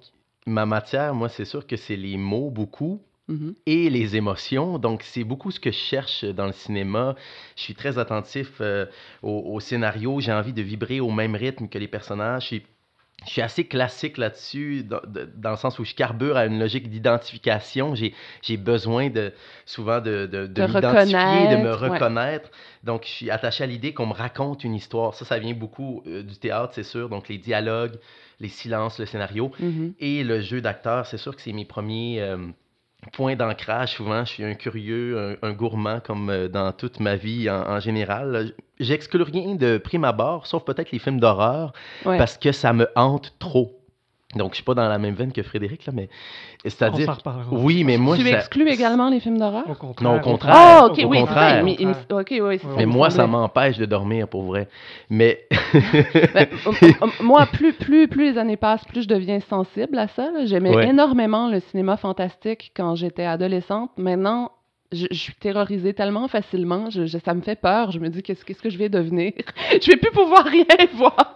ma 0.47 0.67
matière, 0.67 1.15
moi, 1.15 1.29
c'est 1.29 1.45
sûr 1.45 1.67
que 1.67 1.77
c'est 1.77 1.97
les 1.97 2.17
mots 2.17 2.51
beaucoup. 2.51 3.01
Mhm. 3.29 3.57
et 3.67 3.91
les 3.91 4.15
émotions. 4.15 4.79
Donc, 4.79 5.03
c'est 5.03 5.25
beaucoup 5.25 5.51
ce 5.51 5.59
que 5.59 5.73
je 5.73 5.77
cherche 5.77 6.25
dans 6.25 6.47
le 6.47 6.53
cinéma. 6.53 7.17
Je 7.57 7.63
suis 7.63 7.75
très 7.75 7.99
attentif 7.99 8.59
euh, 8.61 8.87
au, 9.21 9.53
au 9.53 9.59
scénario. 9.59 10.21
J'ai 10.21 10.33
envie 10.33 10.53
de 10.53 10.63
vibrer 10.63 11.01
au 11.01 11.11
même 11.11 11.35
rythme 11.35 11.67
que 11.67 11.77
les 11.77 11.89
personnages. 11.89 12.55
Je 13.25 13.31
suis 13.31 13.43
assez 13.43 13.65
classique 13.65 14.19
là-dessus, 14.19 14.85
dans, 14.85 15.01
dans 15.37 15.51
le 15.51 15.57
sens 15.57 15.79
où 15.79 15.85
je 15.85 15.95
carbure 15.95 16.37
à 16.37 16.47
une 16.47 16.59
logique 16.59 16.91
d'identification. 16.91 17.95
J'ai 17.95 18.15
j'ai 18.43 18.57
besoin 18.57 19.09
de, 19.09 19.33
souvent 19.65 20.01
de, 20.01 20.27
de, 20.27 20.47
m'identifier, 20.47 21.49
de 21.49 21.57
me 21.57 21.73
reconnaître, 21.73 22.51
ouais. 22.51 22.85
Donc, 22.85 23.03
je 23.05 23.11
suis 23.11 23.31
attaché 23.31 23.65
à 23.65 23.67
l'idée 23.67 23.93
qu'on 23.95 24.07
me 24.07 24.13
raconte 24.13 24.63
une 24.65 24.75
histoire. 24.75 25.15
Ça, 25.15 25.25
ça 25.25 25.39
vient 25.39 25.55
beaucoup 25.55 26.03
euh, 26.07 26.23
du 26.23 26.37
théâtre, 26.37 26.73
c'est 26.75 26.85
sûr. 26.85 27.09
Donc, 27.09 27.29
les 27.29 27.39
dialogues, 27.39 27.99
les 28.39 28.49
silences, 28.49 28.99
le 29.01 29.07
scénario. 29.07 29.51
Mhm. 29.59 29.95
Et 29.99 30.23
le 30.23 30.41
jeu 30.41 30.61
d'acteur, 30.61 31.07
c'est 31.07 31.19
sûr 31.19 31.35
que 31.35 31.43
c'est 31.43 31.53
mes 31.53 31.65
premiers 31.65 32.21
euh, 32.21 32.37
points 33.13 33.37
d'ancrage. 33.37 33.93
Souvent, 33.95 34.25
je 34.25 34.31
suis 34.33 34.45
un 34.45 34.55
curieux, 34.55 35.37
un, 35.43 35.49
un 35.49 35.53
gourmand, 35.53 36.01
comme 36.01 36.31
euh, 36.31 36.49
dans 36.49 36.73
toute 36.73 37.01
ma 37.01 37.17
vie 37.17 37.49
en, 37.51 37.63
en 37.69 37.81
général. 37.81 38.53
J'exclus 38.81 39.23
rien 39.23 39.55
de 39.55 39.79
prime 39.79 40.05
abord, 40.05 40.47
sauf 40.47 40.65
peut-être 40.65 40.91
les 40.93 40.99
films 40.99 41.21
d'horreur, 41.21 41.73
Ouais. 42.05 42.19
parce 42.19 42.37
que 42.39 42.53
ça 42.53 42.73
me 42.73 42.89
hante 42.97 43.35
trop. 43.39 43.73
Donc, 44.35 44.51
je 44.51 44.57
suis 44.57 44.65
pas 44.65 44.75
dans 44.75 44.89
la 44.89 44.99
même 44.99 45.15
veine 45.15 45.33
que 45.33 45.43
Frédéric, 45.43 45.87
là, 45.87 45.93
mais 45.95 46.09
c'est-à-dire... 46.65 47.17
Oui, 47.53 47.85
mais 47.85 47.97
moi, 47.97 48.17
tu 48.17 48.27
exclus 48.27 48.69
également 48.69 49.09
les 49.09 49.21
films 49.21 49.39
d'horreur? 49.39 49.65
Au 49.71 49.75
contraire. 49.75 50.11
Non, 50.11 50.19
au 50.19 50.21
contraire. 50.21 50.55
Ah, 50.57 50.85
Au 50.85 50.91
ok, 50.91 50.99
oui, 51.07 51.19
c'est 51.29 52.13
ok, 52.13 52.35
oui, 52.43 52.61
Mais 52.77 52.87
moi, 52.87 53.09
ça 53.11 53.27
m'empêche 53.29 53.79
de 53.79 53.87
dormir, 53.87 54.27
pour 54.29 54.43
vrai. 54.43 54.69
Mais... 55.09 55.47
Ben, 56.35 56.49
moi, 57.23 57.47
plus, 57.47 57.73
plus, 57.73 58.09
plus 58.09 58.33
les 58.33 58.39
années 58.39 58.57
passent, 58.57 58.85
plus 58.85 59.03
je 59.03 59.09
deviens 59.09 59.39
sensible 59.41 59.97
à 59.99 60.09
ça. 60.09 60.31
J'aimais 60.45 60.75
Ouais. 60.75 60.89
énormément 60.89 61.49
le 61.49 61.61
cinéma 61.61 61.97
fantastique 61.97 62.73
quand 62.77 62.97
j'étais 62.97 63.25
adolescente. 63.25 63.91
Maintenant, 63.97 64.51
je, 64.93 65.07
je 65.11 65.17
suis 65.17 65.35
terrorisée 65.35 65.95
tellement 65.95 66.27
facilement. 66.29 66.91
Je, 66.91 67.07
je- 67.07 67.19
ça 67.19 67.33
me 67.33 67.41
fait 67.43 67.59
peur. 67.61 67.93
Je 67.93 68.01
me 68.01 68.09
dis, 68.09 68.23
qu'est-ce 68.23 68.45
qu'est-ce 68.45 68.61
que 68.61 68.71
je 68.71 68.77
vais 68.79 68.89
devenir? 68.89 69.33
je 69.81 69.87
vais 69.91 69.97
plus 69.97 70.11
pouvoir 70.11 70.45
rien 70.47 70.65
voir. 70.95 71.35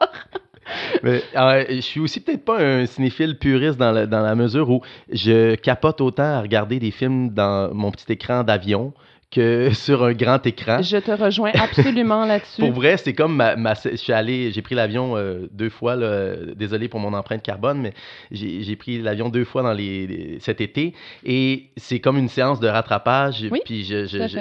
Euh, 1.05 1.65
je 1.69 1.81
suis 1.81 2.01
aussi 2.01 2.21
peut-être 2.21 2.45
pas 2.45 2.61
un 2.61 2.87
cinéphile 2.87 3.39
puriste 3.39 3.79
dans 3.79 3.93
la 3.93 4.35
mesure 4.35 4.69
où 4.71 4.83
je 5.11 5.55
capote 5.55 6.01
autant 6.01 6.23
à 6.23 6.41
regarder 6.41 6.79
des 6.79 6.91
films 6.91 7.31
dans 7.31 7.73
mon 7.75 7.91
petit 7.91 8.13
écran 8.13 8.43
d'avion 8.45 8.93
que 9.31 9.71
sur 9.75 10.03
un 10.05 10.13
grand 10.13 10.45
écran. 10.47 10.83
Je 10.83 10.97
te 10.97 11.11
rejoins 11.11 11.53
absolument 11.55 12.25
là-dessus. 12.27 12.61
Pour 12.61 12.73
vrai, 12.73 12.97
c'est 12.97 13.13
comme 13.15 13.37
ma, 13.37 13.57
ma- 13.57 13.75
je 13.75 13.97
suis 13.97 14.13
allé, 14.13 14.51
j'ai 14.53 14.63
pris 14.63 14.75
l'avion 14.75 15.17
euh, 15.17 15.47
deux 15.53 15.71
fois. 15.71 15.97
là, 15.97 16.35
désolé 16.57 16.89
pour 16.89 17.01
mon 17.01 17.13
empreinte 17.15 17.43
carbone, 17.43 17.81
mais 17.81 17.93
j'ai 18.31 18.77
pris 18.77 18.99
l'avion 19.01 19.29
deux 19.29 19.45
fois 19.45 19.63
dans 19.63 19.73
les, 19.73 20.07
les- 20.07 20.41
cet 20.41 20.61
été 20.61 20.95
et 21.25 21.71
c'est 21.77 22.01
comme 22.01 22.19
une 22.19 22.29
séance 22.29 22.61
de 22.61 22.69
rattrapage. 22.69 23.47
Oui, 23.51 23.61
puis 23.65 23.85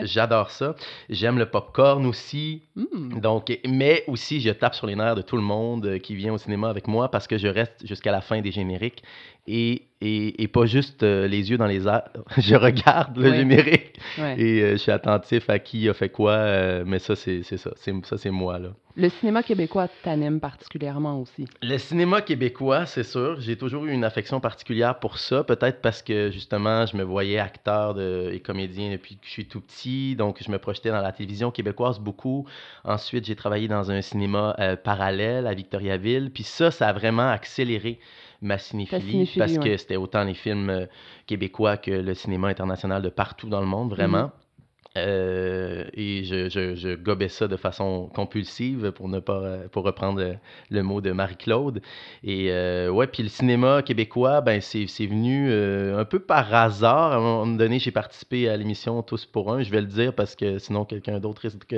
j'adore 0.05 0.51
ça. 0.51 0.75
J'aime 1.09 1.37
le 1.37 1.45
popcorn 1.45 2.05
aussi. 2.05 2.61
Hmm. 2.75 3.19
Donc, 3.19 3.57
mais 3.67 4.03
aussi, 4.07 4.39
je 4.41 4.49
tape 4.51 4.75
sur 4.75 4.87
les 4.87 4.95
nerfs 4.95 5.15
de 5.15 5.21
tout 5.21 5.35
le 5.35 5.41
monde 5.43 5.85
euh, 5.85 5.97
qui 5.99 6.15
vient 6.15 6.33
au 6.33 6.37
cinéma 6.37 6.69
avec 6.69 6.87
moi 6.87 7.09
parce 7.11 7.27
que 7.27 7.37
je 7.37 7.47
reste 7.47 7.85
jusqu'à 7.85 8.11
la 8.11 8.21
fin 8.21 8.41
des 8.41 8.51
génériques 8.51 9.03
et, 9.47 9.83
et, 10.01 10.43
et 10.43 10.47
pas 10.47 10.65
juste 10.65 11.01
euh, 11.03 11.27
les 11.27 11.49
yeux 11.49 11.57
dans 11.57 11.65
les 11.65 11.87
airs. 11.87 12.09
je 12.37 12.55
regarde 12.55 13.17
le 13.17 13.29
Ouais. 14.17 14.35
et 14.39 14.61
euh, 14.61 14.71
je 14.73 14.77
suis 14.77 14.91
attentif 14.91 15.49
à 15.49 15.59
qui 15.59 15.89
a 15.89 15.93
fait 15.93 16.09
quoi. 16.09 16.31
euh, 16.33 16.83
mais 16.85 16.99
ça, 16.99 17.15
c'est 17.15 17.43
ça. 17.43 17.71
Ça, 18.03 18.17
c'est 18.17 18.29
moi, 18.29 18.59
là. 18.59 18.69
Le 18.95 19.07
cinéma 19.09 19.43
québécois 19.43 19.87
t'anime 20.03 20.39
particulièrement 20.41 21.21
aussi. 21.21 21.45
Le 21.61 21.77
cinéma 21.77 22.21
québécois, 22.21 22.85
c'est 22.85 23.03
sûr. 23.03 23.39
J'ai 23.39 23.55
toujours 23.57 23.85
eu 23.85 23.91
une 23.91 24.03
affection 24.03 24.39
particulière 24.41 24.99
pour 24.99 25.17
ça. 25.19 25.43
Peut-être 25.43 25.81
parce 25.81 26.01
que, 26.01 26.31
justement, 26.31 26.85
je 26.85 26.97
me 26.97 27.03
voyais 27.03 27.39
acteur 27.39 27.93
de- 27.93 28.29
et 28.33 28.39
comédien 28.41 28.91
depuis 28.91 29.15
que 29.15 29.25
je 29.25 29.31
suis 29.31 29.45
tout 29.47 29.61
petit. 29.61 30.15
Donc, 30.15 30.43
je 30.43 30.51
me 30.51 30.57
projetais 30.59 30.89
dans 30.89 31.01
la 31.01 31.11
télévision 31.13 31.49
québécoise 31.49 31.99
beaucoup. 31.99 32.45
Ensuite, 32.83 33.25
j'ai 33.25 33.35
travaillé 33.35 33.67
dans 33.67 33.89
un 33.89 34.01
cinéma 34.01 34.55
parallèle 34.83 35.47
à 35.47 35.53
Victoriaville. 35.53 36.29
Puis 36.33 36.43
ça, 36.43 36.69
ça 36.71 36.87
a 36.89 36.93
vraiment 36.93 37.29
accéléré 37.29 37.99
ma 38.41 38.57
cinéphilie. 38.57 39.01
cinéphilie, 39.01 39.39
parce 39.39 39.53
ouais. 39.53 39.71
que 39.71 39.77
c'était 39.77 39.97
autant 39.97 40.23
les 40.23 40.33
films 40.33 40.69
euh, 40.69 40.85
québécois 41.27 41.77
que 41.77 41.91
le 41.91 42.13
cinéma 42.13 42.47
international 42.47 43.01
de 43.01 43.09
partout 43.09 43.49
dans 43.49 43.61
le 43.61 43.67
monde, 43.67 43.89
vraiment. 43.89 44.31
Euh, 44.97 45.85
et 45.93 46.23
je, 46.23 46.49
je, 46.49 46.73
je 46.73 46.95
gobais 46.95 47.29
ça 47.29 47.47
de 47.47 47.55
façon 47.57 48.09
compulsive 48.15 48.91
pour 48.91 49.07
ne 49.07 49.19
pas 49.19 49.39
euh, 49.39 49.67
pour 49.67 49.83
reprendre 49.83 50.35
le 50.71 50.81
mot 50.83 50.99
de 50.99 51.11
Marie-Claude. 51.11 51.81
Et 52.23 52.47
euh, 52.49 52.89
ouais, 52.89 53.05
puis 53.05 53.21
le 53.21 53.29
cinéma 53.29 53.83
québécois, 53.83 54.41
ben 54.41 54.61
c'est 54.61 54.85
venu 55.05 55.47
euh, 55.51 55.99
un 55.99 56.05
peu 56.05 56.19
par 56.19 56.51
hasard. 56.53 57.11
À 57.11 57.15
un 57.17 57.19
moment 57.19 57.47
donné, 57.55 57.77
j'ai 57.77 57.91
participé 57.91 58.49
à 58.49 58.57
l'émission 58.57 59.03
Tous 59.03 59.27
pour 59.27 59.53
un. 59.53 59.61
Je 59.61 59.69
vais 59.69 59.81
le 59.81 59.87
dire 59.87 60.11
parce 60.13 60.35
que 60.35 60.57
sinon 60.57 60.85
quelqu'un 60.85 61.19
d'autre 61.19 61.43
risque, 61.43 61.75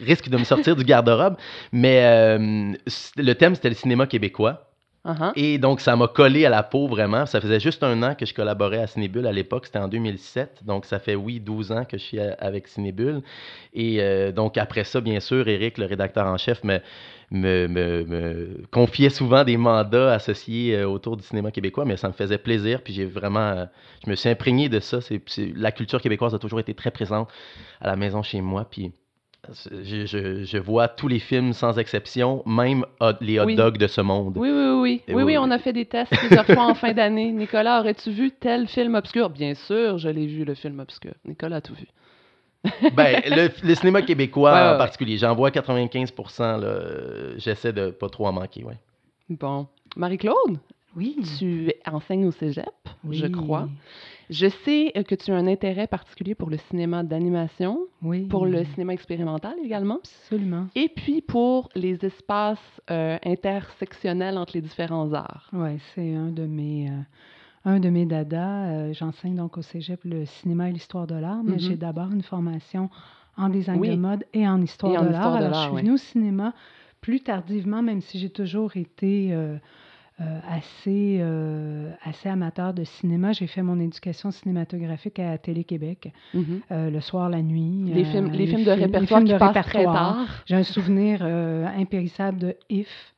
risque 0.00 0.28
de 0.28 0.36
me 0.36 0.44
sortir 0.44 0.74
du 0.74 0.82
garde-robe. 0.84 1.36
Mais 1.70 2.36
le 3.16 3.32
thème 3.34 3.54
c'était 3.54 3.68
le 3.70 3.76
cinéma 3.76 4.08
québécois. 4.08 4.73
Uh-huh. 5.06 5.32
Et 5.34 5.58
donc, 5.58 5.80
ça 5.82 5.96
m'a 5.96 6.08
collé 6.08 6.46
à 6.46 6.48
la 6.48 6.62
peau 6.62 6.88
vraiment. 6.88 7.26
Ça 7.26 7.38
faisait 7.38 7.60
juste 7.60 7.82
un 7.82 8.02
an 8.02 8.14
que 8.14 8.24
je 8.24 8.32
collaborais 8.32 8.78
à 8.78 8.86
Cinébule 8.86 9.26
à 9.26 9.32
l'époque. 9.32 9.66
C'était 9.66 9.78
en 9.78 9.88
2007. 9.88 10.64
Donc, 10.64 10.86
ça 10.86 10.98
fait, 10.98 11.14
oui, 11.14 11.40
12 11.40 11.72
ans 11.72 11.84
que 11.84 11.98
je 11.98 12.02
suis 12.02 12.18
avec 12.18 12.68
Cinébule. 12.68 13.22
Et 13.74 14.00
euh, 14.00 14.32
donc, 14.32 14.56
après 14.56 14.84
ça, 14.84 15.02
bien 15.02 15.20
sûr, 15.20 15.46
Eric, 15.46 15.76
le 15.76 15.84
rédacteur 15.84 16.26
en 16.26 16.38
chef, 16.38 16.64
me, 16.64 16.78
me, 17.30 17.68
me- 17.68 18.62
confiait 18.70 19.10
souvent 19.10 19.44
des 19.44 19.58
mandats 19.58 20.14
associés 20.14 20.74
euh, 20.76 20.88
autour 20.88 21.18
du 21.18 21.22
cinéma 21.22 21.50
québécois, 21.50 21.84
mais 21.84 21.98
ça 21.98 22.08
me 22.08 22.14
faisait 22.14 22.38
plaisir. 22.38 22.80
Puis 22.82 22.94
j'ai 22.94 23.04
vraiment, 23.04 23.40
euh, 23.40 23.66
je 24.06 24.10
me 24.10 24.14
suis 24.16 24.30
imprégné 24.30 24.70
de 24.70 24.80
ça. 24.80 25.00
C'est- 25.02 25.20
la 25.54 25.70
culture 25.72 26.00
québécoise 26.00 26.34
a 26.34 26.38
toujours 26.38 26.60
été 26.60 26.72
très 26.74 26.90
présente 26.90 27.30
à 27.80 27.88
la 27.88 27.96
maison 27.96 28.22
chez 28.22 28.40
moi. 28.40 28.66
Puis 28.70 28.92
je, 29.82 30.06
je- 30.06 30.44
je 30.44 30.58
vois 30.58 30.88
tous 30.88 31.08
les 31.08 31.18
films 31.18 31.52
sans 31.52 31.78
exception, 31.78 32.42
même 32.46 32.84
hot- 33.00 33.12
les 33.20 33.38
hot 33.40 33.44
Oui. 33.46 33.56
dogs 33.56 33.78
de 33.78 33.86
ce 33.86 34.00
monde. 34.00 34.34
Oui, 34.36 34.50
oui, 34.50 34.56
oui. 34.80 35.02
Oui, 35.08 35.14
oui, 35.14 35.22
oui. 35.24 35.38
on 35.38 35.50
a 35.50 35.58
fait 35.58 35.72
des 35.72 35.84
tests 35.86 36.14
plusieurs 36.16 36.46
fois 36.46 36.66
en 36.66 36.74
fin 36.74 36.92
d'année. 36.92 37.32
Nicolas, 37.44 37.80
aurais-tu 37.80 38.10
vu 38.10 38.30
tel 38.32 38.66
film 38.68 38.94
obscur? 38.94 39.30
Bien 39.30 39.54
sûr, 39.54 39.98
je 39.98 40.08
l'ai 40.08 40.26
vu, 40.26 40.44
le 40.44 40.54
film 40.54 40.80
obscur. 40.80 41.14
Nicolas 41.24 41.56
a 41.56 41.60
tout 41.60 41.74
vu. 41.74 41.86
Ben, 42.96 43.20
le, 43.26 43.48
le 43.66 43.74
cinéma 43.74 44.00
québécois 44.02 44.52
Ouais, 44.52 44.58
ouais, 44.60 44.74
en 44.74 44.78
particulier, 44.78 45.18
j'en 45.18 45.34
vois 45.34 45.50
95%. 45.50 46.40
là, 46.60 46.66
euh, 46.66 47.34
J'essaie 47.36 47.72
de 47.72 47.90
pas 47.90 48.08
trop 48.08 48.26
en 48.26 48.32
manquer, 48.32 48.64
ouais. 48.64 48.78
Bon. 49.28 49.66
Marie-Claude, 49.96 50.58
Oui. 50.96 51.16
tu 51.38 51.70
enseignes 51.86 52.24
au 52.26 52.30
cégep, 52.30 52.64
je 53.10 53.26
Oui. 53.26 53.32
crois. 53.32 53.68
Je 54.30 54.46
sais 54.64 54.92
que 55.06 55.14
tu 55.14 55.30
as 55.32 55.36
un 55.36 55.46
intérêt 55.46 55.86
particulier 55.86 56.34
pour 56.34 56.50
le 56.50 56.56
cinéma 56.56 57.02
d'animation, 57.02 57.80
Oui. 58.02 58.26
pour 58.26 58.46
le 58.46 58.64
cinéma 58.64 58.92
expérimental 58.92 59.54
également, 59.62 59.98
Absolument. 60.02 60.66
et 60.74 60.88
puis 60.88 61.20
pour 61.20 61.68
les 61.74 62.04
espaces 62.04 62.58
euh, 62.90 63.18
intersectionnels 63.24 64.38
entre 64.38 64.52
les 64.54 64.60
différents 64.62 65.12
arts. 65.12 65.48
Oui, 65.52 65.78
c'est 65.94 66.14
un 66.14 66.30
de 66.30 66.46
mes. 66.46 66.88
euh, 66.90 66.94
un 67.66 67.80
de 67.80 67.88
mes 67.88 68.04
dadas, 68.06 68.66
Euh, 68.72 68.92
j'enseigne 68.92 69.36
donc 69.36 69.56
au 69.56 69.62
cégep 69.62 70.00
le 70.04 70.26
cinéma 70.26 70.68
et 70.68 70.72
l'histoire 70.72 71.06
de 71.06 71.14
l'art, 71.14 71.42
mais 71.42 71.52
Mhm. 71.54 71.58
j'ai 71.60 71.76
d'abord 71.76 72.10
une 72.12 72.22
formation 72.22 72.90
en 73.38 73.48
design 73.48 73.80
Oui. 73.80 73.88
de 73.90 73.96
mode 73.96 74.24
et 74.34 74.46
en 74.46 74.60
histoire 74.60 74.92
Et 74.92 74.98
en 74.98 75.04
de 75.04 75.08
l'art. 75.10 75.34
Alors, 75.34 75.54
je 75.54 75.60
suis 75.60 75.74
oui. 75.74 75.80
venue 75.82 75.92
au 75.94 75.96
cinéma 75.96 76.52
plus 77.00 77.20
tardivement, 77.20 77.82
même 77.82 78.00
si 78.02 78.18
j'ai 78.18 78.30
toujours 78.30 78.76
été 78.76 79.32
assez, 80.18 81.18
euh, 81.20 81.90
assez 82.04 82.28
amateur 82.28 82.72
de 82.72 82.84
cinéma. 82.84 83.32
J'ai 83.32 83.46
fait 83.46 83.62
mon 83.62 83.80
éducation 83.80 84.30
cinématographique 84.30 85.18
à 85.18 85.36
Télé-Québec, 85.38 86.12
Mhm. 86.34 86.60
euh, 86.70 86.90
le 86.90 87.00
soir, 87.00 87.28
la 87.28 87.42
nuit. 87.42 87.82
Les 87.92 88.02
euh, 88.02 88.04
films, 88.04 88.30
les 88.30 88.46
films 88.46 88.64
de 88.64 88.70
répertoire 88.70 89.20
films 89.20 89.24
qui 89.28 89.32
de 89.34 89.38
passent 89.38 89.66
très 89.66 89.84
tard. 89.84 90.26
J'ai 90.46 90.54
un 90.56 90.62
souvenir 90.62 91.18
euh, 91.22 91.66
impérissable 91.76 92.38
de 92.38 92.56
If, 92.70 93.14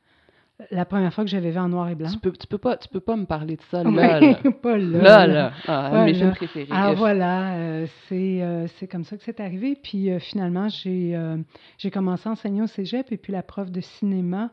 la 0.71 0.85
première 0.85 1.13
fois 1.13 1.23
que 1.23 1.29
j'avais 1.29 1.51
vu 1.51 1.59
en 1.59 1.69
noir 1.69 1.87
et 1.89 1.93
blanc. 1.93 2.09
Tu 2.11 2.17
peux, 2.17 2.31
tu 2.31 2.47
peux 2.47 2.57
pas, 2.57 2.77
tu 2.77 2.87
peux 2.89 2.99
pas 2.99 3.15
me 3.15 3.25
parler 3.25 3.57
de 3.57 3.61
ça 3.69 3.83
là. 3.83 4.19
là. 4.19 4.35
pas 4.63 4.75
là. 4.77 4.97
Là, 5.01 5.27
là. 5.27 5.51
Ah, 5.67 5.83
mes 5.83 5.89
Voilà. 6.13 6.13
films 6.15 6.31
préférés. 6.31 6.91
If. 6.93 6.97
voilà, 6.97 7.53
euh, 7.57 7.85
c'est 8.09 8.41
euh, 8.41 8.65
c'est 8.79 8.87
comme 8.87 9.03
ça 9.03 9.17
que 9.17 9.23
c'est 9.23 9.39
arrivé. 9.39 9.77
Puis 9.81 10.09
euh, 10.09 10.17
finalement, 10.17 10.67
j'ai 10.67 11.15
euh, 11.15 11.37
j'ai 11.77 11.91
commencé 11.91 12.27
à 12.27 12.31
enseigner 12.31 12.63
au 12.63 12.67
cégep 12.67 13.11
et 13.11 13.17
puis 13.17 13.31
la 13.33 13.43
prof 13.43 13.69
de 13.69 13.81
cinéma 13.81 14.45
euh, 14.45 14.47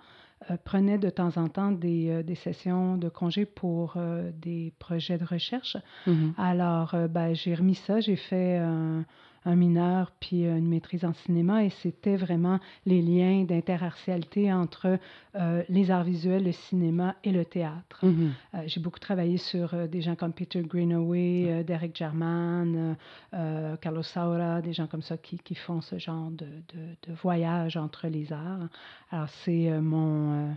prenait 0.64 0.98
de 0.98 1.10
temps 1.10 1.36
en 1.36 1.48
temps 1.48 1.72
des, 1.72 2.10
euh, 2.10 2.22
des 2.22 2.34
sessions 2.34 2.96
de 2.96 3.08
congé 3.08 3.44
pour 3.46 3.94
euh, 3.96 4.30
des 4.34 4.72
projets 4.78 5.18
de 5.18 5.24
recherche. 5.24 5.76
Mhm. 6.06 6.34
Alors, 6.36 6.94
euh, 6.94 7.08
ben, 7.08 7.34
j'ai 7.34 7.54
remis 7.54 7.74
ça, 7.86 8.00
j'ai 8.00 8.16
fait 8.16 8.58
un, 8.58 9.04
un 9.44 9.56
mineur 9.56 10.10
puis 10.20 10.46
euh, 10.46 10.56
une 10.56 10.68
maîtrise 10.68 11.04
en 11.04 11.12
cinéma 11.12 11.64
et 11.64 11.70
c'était 11.70 12.16
vraiment 12.16 12.58
les 12.86 13.02
liens 13.02 13.44
d'interartialité 13.44 14.52
entre 14.52 14.98
euh, 15.36 15.62
les 15.68 15.90
arts 15.90 16.04
visuels, 16.04 16.44
le 16.44 16.52
cinéma 16.52 17.14
et 17.24 17.32
le 17.32 17.44
théâtre. 17.44 18.04
Mhm. 18.04 18.32
Euh, 18.54 18.62
j'ai 18.66 18.80
beaucoup 18.80 18.98
travaillé 18.98 19.36
sur 19.36 19.74
euh, 19.74 19.86
des 19.86 20.00
gens 20.02 20.14
comme 20.16 20.32
Peter 20.32 20.62
Greenaway, 20.62 21.64
Derek 21.64 21.94
Jarman, 21.96 22.96
Carlos 23.80 24.02
Saura, 24.02 24.60
des 24.62 24.72
gens 24.72 24.86
comme 24.86 25.02
ça 25.02 25.16
qui, 25.16 25.38
qui 25.38 25.54
font 25.54 25.80
ce 25.80 25.98
genre 25.98 26.30
de, 26.30 26.46
de- 26.46 27.08
de 27.08 27.12
voyage 27.22 27.76
entre 27.76 28.08
les 28.08 28.32
arts. 28.32 28.68
Alors, 29.10 29.28
c'est 29.44 29.70
mon, 29.80 30.54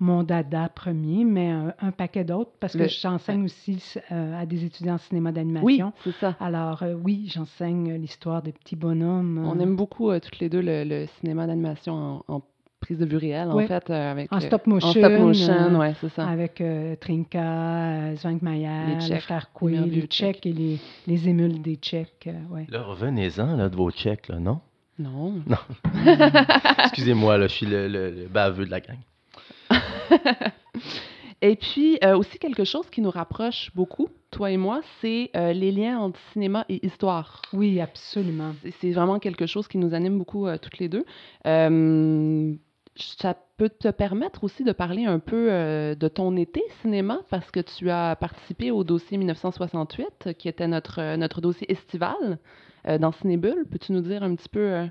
mon 0.00 0.22
dada 0.22 0.68
premier, 0.70 1.24
mais 1.24 1.50
un, 1.50 1.74
un 1.80 1.90
paquet 1.92 2.24
d'autres, 2.24 2.50
parce 2.58 2.74
que 2.76 2.88
j'enseigne 2.88 3.44
aussi 3.44 3.78
euh, 4.10 4.40
à 4.40 4.46
des 4.46 4.64
étudiants 4.64 4.94
en 4.94 4.98
cinéma 4.98 5.28
Oui, 5.28 5.34
d'animation. 5.34 5.92
c'est 6.04 6.14
ça. 6.16 6.36
Alors, 6.40 6.82
euh, 6.82 6.94
oui, 6.94 7.30
j'enseigne 7.32 7.94
l'histoire 7.96 8.40
des 8.42 8.52
petits 8.52 8.76
bonhommes. 8.76 9.38
On 9.46 9.58
euh, 9.58 9.62
aime 9.62 9.76
beaucoup 9.76 10.10
euh, 10.10 10.18
toutes 10.18 10.38
les 10.38 10.48
deux 10.48 10.62
le, 10.62 10.84
le 10.84 11.06
cinéma 11.20 11.46
d'animation 11.46 12.22
en, 12.28 12.34
en 12.36 12.42
prise 12.80 12.98
de 12.98 13.04
vue 13.04 13.18
réelle, 13.18 13.50
en 13.50 13.56
Oui. 13.56 13.66
fait, 13.66 13.90
euh, 13.90 14.10
avec 14.12 14.32
En 14.32 14.40
stop 14.40 14.62
en 14.66 14.70
motion, 14.70 14.90
stop 14.92 15.12
motion, 15.18 15.52
euh, 15.52 15.78
ouais, 15.78 15.94
c'est 16.00 16.08
ça. 16.08 16.26
Avec 16.26 16.62
euh, 16.62 16.96
Trinka, 16.96 17.42
euh, 17.42 18.16
Zwank 18.16 18.40
Les 18.42 18.96
Tchèques, 19.00 19.20
frères 19.20 19.50
les 19.50 19.52
Coué, 19.52 19.76
les 19.80 20.06
Tchèques 20.06 20.46
et 20.46 20.52
les, 20.54 20.78
les 21.06 21.28
émules 21.28 21.60
des 21.60 21.76
Tchèques. 21.76 22.26
euh, 22.28 22.54
ouais. 22.54 22.66
Là, 22.70 22.82
revenez-en 22.84 23.54
là, 23.54 23.68
de 23.68 23.76
vos 23.76 23.90
checks, 23.90 24.28
là, 24.28 24.38
non? 24.38 24.60
Non. 24.98 25.34
Excusez-moi, 26.84 27.38
là, 27.38 27.46
je 27.48 27.52
suis 27.54 27.66
le, 27.66 27.88
le- 27.88 28.10
le 28.10 28.28
baveux 28.28 28.64
de 28.64 28.70
la 28.70 28.80
gang. 28.80 28.96
Et 31.42 31.56
puis, 31.56 31.98
euh, 32.04 32.18
aussi 32.18 32.38
quelque 32.38 32.64
chose 32.64 32.90
qui 32.90 33.00
nous 33.00 33.10
rapproche 33.10 33.70
beaucoup, 33.74 34.08
toi 34.30 34.50
et 34.50 34.58
moi, 34.58 34.82
c'est 35.00 35.30
euh, 35.34 35.54
les 35.54 35.72
liens 35.72 35.98
entre 35.98 36.20
cinéma 36.32 36.66
et 36.68 36.84
histoire. 36.84 37.40
Oui, 37.54 37.80
absolument. 37.80 38.52
C'est- 38.80 38.90
vraiment 38.92 39.18
quelque 39.18 39.46
chose 39.46 39.66
qui 39.66 39.78
nous 39.78 39.94
anime 39.94 40.18
beaucoup 40.18 40.46
euh, 40.46 40.58
toutes 40.58 40.78
les 40.78 40.88
deux. 40.90 41.04
Ça 42.96 43.34
peut 43.56 43.70
te 43.70 43.88
permettre 43.88 44.44
aussi 44.44 44.64
de 44.64 44.72
parler 44.72 45.06
un 45.06 45.18
peu 45.20 45.48
de 45.98 46.08
ton 46.08 46.36
été 46.36 46.62
cinéma 46.82 47.20
parce 47.30 47.50
que 47.50 47.60
tu 47.60 47.88
as 47.88 48.16
participé 48.16 48.70
au 48.70 48.84
dossier 48.84 49.16
1968 49.16 50.06
euh, 50.26 50.32
qui 50.34 50.48
était 50.48 50.68
notre, 50.68 51.16
notre 51.16 51.40
dossier 51.40 51.70
estival 51.72 52.38
dans 52.98 53.12
Cinébule. 53.12 53.66
Peux-tu 53.70 53.92
nous 53.92 54.00
dire 54.00 54.22
un 54.22 54.34
petit 54.34 54.48
peu 54.48 54.86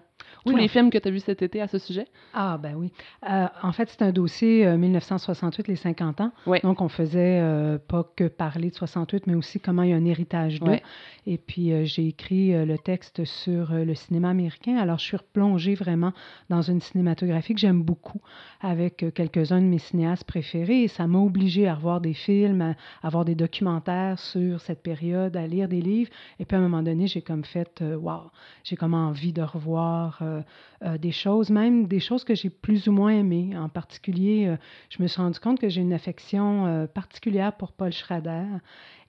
euh, 0.47 0.51
tous 0.51 0.57
les 0.57 0.67
films 0.67 0.89
que 0.89 0.97
tu 0.97 1.07
as 1.07 1.11
vus 1.11 1.19
cet 1.19 1.41
été 1.41 1.61
à 1.61 1.67
ce 1.67 1.77
sujet? 1.77 2.05
Ah, 2.33 2.57
ben 2.61 2.75
oui. 2.75 2.91
Euh, 3.29 3.47
en 3.61 3.71
fait, 3.71 3.89
c'est 3.89 4.01
un 4.01 4.11
dossier 4.11 4.65
euh, 4.65 4.77
1968, 4.77 5.67
les 5.67 5.75
50 5.75 6.21
ans. 6.21 6.31
Oui. 6.45 6.59
Donc, 6.63 6.81
on 6.81 6.89
faisait 6.89 7.39
euh, 7.41 7.77
pas 7.77 8.03
que 8.15 8.27
parler 8.27 8.69
de 8.69 8.75
68, 8.75 9.27
mais 9.27 9.35
aussi 9.35 9.59
comment 9.59 9.83
il 9.83 9.89
y 9.89 9.93
a 9.93 9.95
un 9.95 10.05
héritage 10.05 10.59
d'eux. 10.59 10.79
Et 11.27 11.37
puis, 11.37 11.71
euh, 11.73 11.83
j'ai 11.85 12.07
écrit 12.07 12.53
euh, 12.53 12.65
le 12.65 12.77
texte 12.77 13.25
sur 13.25 13.73
euh, 13.73 13.83
le 13.83 13.95
cinéma 13.95 14.29
américain. 14.29 14.77
Alors, 14.77 14.97
je 14.97 15.03
suis 15.05 15.17
replongée 15.17 15.75
vraiment 15.75 16.13
dans 16.49 16.61
une 16.61 16.81
cinématographie 16.81 17.53
que 17.53 17.59
j'aime 17.59 17.83
beaucoup, 17.83 18.21
avec 18.61 19.03
euh, 19.03 19.11
quelques-uns 19.11 19.61
de 19.61 19.67
mes 19.67 19.77
cinéastes 19.79 20.23
préférés. 20.23 20.83
Et 20.83 20.87
ça 20.87 21.05
m'a 21.07 21.19
obligée 21.19 21.67
à 21.67 21.75
revoir 21.75 22.01
des 22.01 22.13
films, 22.13 22.61
à, 22.61 22.75
à 23.03 23.09
voir 23.09 23.25
des 23.25 23.35
documentaires 23.35 24.17
sur 24.17 24.61
cette 24.61 24.81
période, 24.81 25.35
à 25.37 25.45
lire 25.45 25.67
des 25.67 25.81
livres. 25.81 26.09
Et 26.39 26.45
puis, 26.45 26.55
à 26.55 26.59
un 26.59 26.63
moment 26.63 26.81
donné, 26.81 27.07
j'ai 27.07 27.21
comme 27.21 27.43
fait, 27.43 27.81
euh, 27.81 27.95
wow, 27.95 28.31
j'ai 28.63 28.75
comme 28.75 28.93
envie 28.93 29.33
de 29.33 29.41
revoir 29.41 30.08
euh, 30.21 30.41
euh, 30.83 30.97
des 30.97 31.11
choses, 31.11 31.49
même 31.49 31.87
des 31.87 31.99
choses 31.99 32.23
que 32.23 32.35
j'ai 32.35 32.49
plus 32.49 32.87
ou 32.87 32.91
moins 32.91 33.11
aimées. 33.11 33.57
En 33.57 33.69
particulier, 33.69 34.47
euh, 34.47 34.57
je 34.89 35.01
me 35.01 35.07
suis 35.07 35.21
rendu 35.21 35.39
compte 35.39 35.59
que 35.59 35.69
j'ai 35.69 35.81
une 35.81 35.93
affection 35.93 36.87
particulière 36.93 37.53
pour 37.53 37.71
Paul 37.71 37.91
Schrader. 37.91 38.45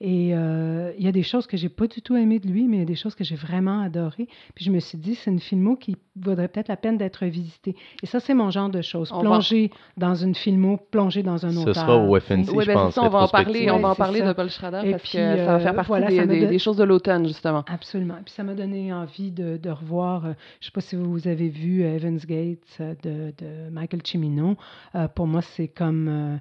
Et 0.02 0.30
euh, 0.34 0.92
il 0.98 1.04
y 1.04 1.08
a 1.08 1.12
des 1.12 1.22
choses 1.22 1.46
que 1.46 1.58
j'ai 1.58 1.68
pas 1.68 1.86
du 1.86 2.00
tout 2.00 2.16
aimées 2.16 2.38
de 2.38 2.48
lui, 2.48 2.66
mais 2.66 2.78
il 2.78 2.80
y 2.80 2.82
a 2.82 2.86
des 2.86 2.94
choses 2.94 3.14
que 3.14 3.22
j'ai 3.22 3.34
vraiment 3.36 3.80
adorées. 3.82 4.28
Puis 4.54 4.64
je 4.64 4.70
me 4.70 4.80
suis 4.80 4.96
dit, 4.96 5.14
c'est 5.14 5.30
une 5.30 5.40
filmo 5.40 5.76
qui 5.76 5.94
vaudrait 6.16 6.48
peut-être 6.48 6.68
la 6.68 6.76
peine 6.78 6.96
d'être 6.96 7.26
visitée. 7.26 7.76
Et 8.02 8.06
ça, 8.06 8.18
c'est 8.18 8.32
mon 8.32 8.50
genre 8.50 8.70
de 8.70 8.80
choses. 8.80 9.10
Va- 9.12 9.20
Plonger 9.20 9.70
dans 9.98 10.14
une 10.14 10.34
filmo, 10.34 10.78
plonger 10.90 11.22
dans 11.22 11.44
un 11.44 11.50
Ce 11.50 11.58
auteur. 11.60 11.74
sera 11.74 11.98
au. 11.98 12.18
FNC, 12.18 12.48
Oui, 12.54 12.62
je 12.64 12.66
ben, 12.68 12.74
pense. 12.74 12.94
c'est 12.94 13.00
ça, 13.00 13.06
on 13.06 13.10
va 13.10 13.18
en 13.24 13.28
parler, 13.28 13.70
on 13.70 13.78
va 13.78 13.90
en 13.90 13.94
parler 13.94 14.20
ça. 14.20 14.28
de 14.28 14.32
Paul 14.32 14.48
Schrader 14.48 14.80
Et 14.84 14.90
parce 14.92 15.02
puis, 15.02 15.12
que 15.12 15.18
ça 15.18 15.34
va 15.44 15.54
euh, 15.56 15.58
faire 15.60 15.74
partie 15.74 15.88
voilà, 15.88 16.26
des, 16.26 16.58
choses 16.58 16.76
de 16.78 16.84
l'automne, 16.84 17.26
justement. 17.26 17.62
Absolument. 17.68 18.16
Puis 18.24 18.32
ça 18.32 18.42
m'a 18.42 18.54
donné 18.54 18.92
envie 18.94 19.30
de, 19.30 19.58
de 19.58 19.70
revoir, 19.70 20.24
euh, 20.24 20.32
je 20.60 20.64
ne 20.66 20.70
sais 20.70 20.72
pas 20.72 20.80
si 20.80 20.96
vous 20.96 21.28
avez 21.28 21.50
vu 21.50 21.82
euh, 21.82 21.96
Evans 21.96 22.16
Gates 22.26 22.58
euh, 22.80 22.94
de, 23.02 23.34
de 23.38 23.70
Michael 23.70 24.00
Cimino. 24.02 24.56
Euh, 24.94 25.08
pour 25.08 25.26
moi, 25.26 25.42
c'est 25.42 25.68
comme 25.68 26.08
euh, 26.08 26.36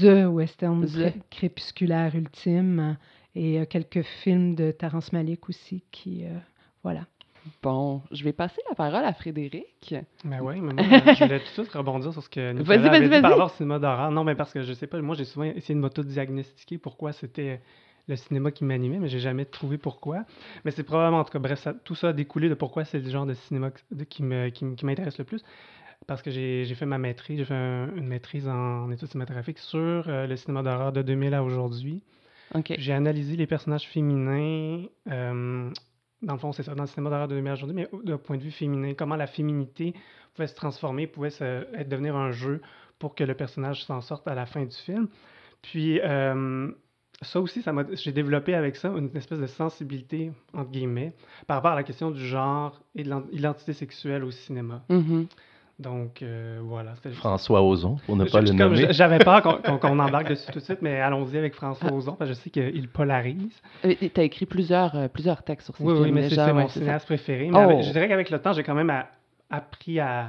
The 0.00 0.28
Western 0.32 0.86
The. 0.86 0.92
cré- 0.92 1.14
crépusculaire 1.30 2.14
ultime. 2.14 2.91
Et 3.34 3.60
euh, 3.60 3.64
quelques 3.66 4.02
films 4.02 4.54
de 4.54 4.70
Terrence 4.70 5.12
Malick 5.12 5.48
aussi 5.48 5.82
qui, 5.90 6.24
euh, 6.24 6.30
voilà. 6.82 7.06
Bon, 7.62 8.02
je 8.12 8.22
vais 8.22 8.32
passer 8.32 8.60
la 8.68 8.76
parole 8.76 9.04
à 9.04 9.12
Frédéric. 9.12 9.96
Ben 10.24 10.40
oui, 10.42 10.60
mais 10.60 10.74
moi, 10.74 10.84
je 11.14 11.24
voulais 11.24 11.40
tout 11.40 11.44
de 11.46 11.50
suite 11.64 11.72
rebondir 11.72 12.12
sur 12.12 12.22
ce 12.22 12.28
que 12.28 12.52
Nicolas 12.52 12.76
Vas-y, 12.78 12.88
avait 12.88 12.98
vas-y, 12.98 13.02
dit 13.02 13.08
vas-y. 13.10 13.22
par 13.22 13.30
rapport 13.32 13.46
au 13.46 13.56
cinéma 13.56 13.78
d'horreur. 13.80 14.10
Non, 14.12 14.22
mais 14.22 14.36
parce 14.36 14.52
que 14.52 14.62
je 14.62 14.72
sais 14.72 14.86
pas, 14.86 15.00
moi, 15.00 15.16
j'ai 15.16 15.24
souvent 15.24 15.46
essayé 15.46 15.74
de 15.74 15.80
m'auto-diagnostiquer 15.80 16.78
pourquoi 16.78 17.12
c'était 17.12 17.60
le 18.08 18.14
cinéma 18.16 18.52
qui 18.52 18.64
m'animait, 18.64 18.98
mais 19.00 19.08
j'ai 19.08 19.18
jamais 19.18 19.44
trouvé 19.44 19.76
pourquoi. 19.78 20.24
Mais 20.64 20.70
c'est 20.70 20.84
probablement, 20.84 21.18
en 21.20 21.24
tout 21.24 21.32
cas, 21.32 21.38
bref, 21.40 21.58
ça- 21.58 21.74
tout 21.74 21.94
ça 21.96 22.10
a 22.10 22.12
découlé 22.12 22.48
de 22.48 22.54
pourquoi 22.54 22.84
c'est 22.84 23.00
le 23.00 23.10
genre 23.10 23.26
de 23.26 23.34
cinéma 23.34 23.70
qui 24.08 24.22
me- 24.22 24.50
qui 24.50 24.64
m'intéresse 24.84 25.18
le 25.18 25.24
plus. 25.24 25.42
Parce 26.06 26.20
que 26.22 26.30
j'ai 26.32 26.64
j'ai 26.64 26.74
fait 26.76 26.86
ma 26.86 26.98
maîtrise, 26.98 27.38
j'ai 27.38 27.44
fait 27.44 27.54
un- 27.54 27.94
une 27.96 28.06
maîtrise 28.06 28.46
en, 28.48 28.90
études 28.92 29.08
cinématographiques 29.08 29.58
sur 29.58 29.78
euh, 30.08 30.26
le 30.28 30.36
cinéma 30.36 30.62
d'horreur 30.62 30.92
de 30.92 31.02
2000 31.02 31.32
à 31.34 31.42
aujourd'hui. 31.44 32.02
J'ai 32.78 32.92
analysé 32.92 33.36
les 33.36 33.46
personnages 33.46 33.88
féminins. 33.88 34.84
euh, 35.10 35.70
dans 36.22 36.34
le 36.34 36.38
fond, 36.38 36.52
c'est 36.52 36.62
ça, 36.62 36.74
dans 36.74 36.84
le 36.84 36.88
cinéma 36.88 37.10
d'horreur 37.10 37.26
de 37.28 37.34
lumière 37.34 37.54
aujourd'hui, 37.54 37.74
mais 37.74 37.88
d'un 38.04 38.18
point 38.18 38.36
de 38.36 38.42
vue 38.42 38.50
féminin, 38.52 38.94
comment 38.96 39.16
la 39.16 39.26
féminité 39.26 39.92
pouvait 40.34 40.46
se 40.46 40.54
transformer, 40.54 41.06
pouvait 41.08 41.30
se- 41.30 41.66
être, 41.74 41.88
devenir 41.88 42.14
un 42.14 42.30
jeu 42.30 42.60
pour 42.98 43.14
que 43.16 43.24
le 43.24 43.34
personnage 43.34 43.84
s'en 43.84 44.00
sorte 44.00 44.28
à 44.28 44.34
la 44.34 44.46
fin 44.46 44.64
du 44.64 44.76
film. 44.76 45.08
Puis, 45.62 45.98
euh, 46.00 46.70
ça 47.22 47.40
aussi, 47.40 47.62
ça 47.62 47.72
j'ai 47.92 48.12
développé 48.12 48.54
avec 48.54 48.76
ça 48.76 48.88
une 48.90 49.10
espèce 49.16 49.38
de 49.40 49.46
sensibilité, 49.46 50.30
entre 50.54 50.70
guillemets, 50.70 51.12
par 51.46 51.56
rapport 51.56 51.72
à 51.72 51.76
la 51.76 51.82
question 51.82 52.10
du 52.10 52.24
genre 52.24 52.80
et 52.94 53.02
de 53.02 53.12
l'identité 53.32 53.72
sexuelle 53.72 54.22
au 54.24 54.30
cinéma. 54.30 54.84
Mhm. 54.88 55.26
Donc, 55.78 56.22
euh, 56.22 56.60
voilà. 56.62 56.94
c'était- 56.96 57.10
François 57.14 57.62
Ozon, 57.62 57.96
pour 58.06 58.14
ne 58.16 58.24
je- 58.26 58.30
pas 58.30 58.40
le 58.40 58.46
je- 58.46 58.52
comme 58.52 58.58
nommer. 58.74 58.86
je- 58.88 58.92
J'avais 58.92 59.18
peur 59.18 59.42
qu'on 59.42 59.78
qu'on 59.78 59.98
embarque 59.98 60.28
dessus 60.28 60.50
tout 60.52 60.58
de 60.60 60.64
suite, 60.64 60.80
mais 60.82 61.00
allons-y 61.00 61.36
avec 61.38 61.54
François 61.54 61.92
Ozon, 61.92 62.12
parce 62.12 62.30
que 62.30 62.36
je 62.36 62.40
sais 62.40 62.50
qu'il 62.50 62.88
polarise. 62.88 63.60
Tu 63.82 64.10
as 64.16 64.22
écrit 64.22 64.46
plusieurs, 64.46 64.94
euh, 64.96 65.08
plusieurs 65.08 65.42
textes 65.42 65.66
sur 65.66 65.76
ces 65.76 65.82
Oui, 65.82 65.92
films 65.94 66.04
oui, 66.04 66.12
mais 66.12 66.28
c'est 66.30 66.52
mon 66.52 66.68
cinéaste 66.68 67.06
préféré. 67.06 67.48
Mais 67.50 67.56
Oh. 67.58 67.60
avec- 67.70 67.82
je 67.82 67.90
dirais 67.92 68.06
qu'avec 68.08 68.30
le 68.30 68.38
temps, 68.40 68.52
j'ai 68.52 68.62
quand 68.62 68.74
même 68.74 68.90
a- 68.90 69.08
appris 69.50 69.98
à, 69.98 70.28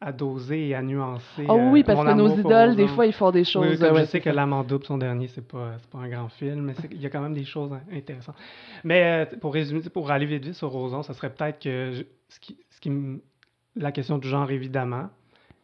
à 0.00 0.12
doser 0.12 0.68
et 0.68 0.74
à 0.74 0.82
nuancer. 0.82 1.44
Oh 1.48 1.58
oui, 1.70 1.80
euh, 1.80 1.84
parce 1.84 1.98
mon 2.04 2.10
que 2.10 2.16
nos 2.16 2.36
idoles, 2.36 2.74
des 2.76 2.84
Ozon. 2.84 2.94
fois, 2.94 3.06
ils 3.06 3.12
font 3.12 3.30
des 3.30 3.44
choses. 3.44 3.66
Oui, 3.68 3.78
comme 3.78 3.94
ouais, 3.96 4.00
je 4.02 4.06
sais 4.06 4.20
que. 4.20 4.30
L'Amant 4.30 4.64
double, 4.64 4.84
son 4.84 4.96
dernier, 4.98 5.28
c'est 5.28 5.46
pas, 5.46 5.72
pas 5.92 5.98
un 5.98 6.08
grand 6.08 6.28
film, 6.28 6.62
mais 6.62 6.74
il 6.90 7.00
y 7.00 7.06
a 7.06 7.10
quand 7.10 7.20
même 7.20 7.34
des 7.34 7.44
choses 7.44 7.72
hein, 7.72 7.80
intéressantes. 7.92 8.36
Mais 8.84 9.26
euh, 9.32 9.36
pour 9.40 9.52
résumer, 9.54 9.80
pour 9.92 10.10
aller 10.10 10.26
vite 10.26 10.44
vite 10.44 10.54
sur 10.54 10.68
Roson, 10.70 11.02
ça 11.02 11.14
serait 11.14 11.30
peut-être 11.30 11.58
que 11.60 11.92
je- 11.92 12.02
ce 12.30 12.40
qui, 12.40 12.56
ce 12.70 12.80
qui 12.80 12.90
me- 12.90 13.20
la 13.76 13.92
question 13.92 14.18
du 14.18 14.28
genre, 14.28 14.50
évidemment, 14.50 15.08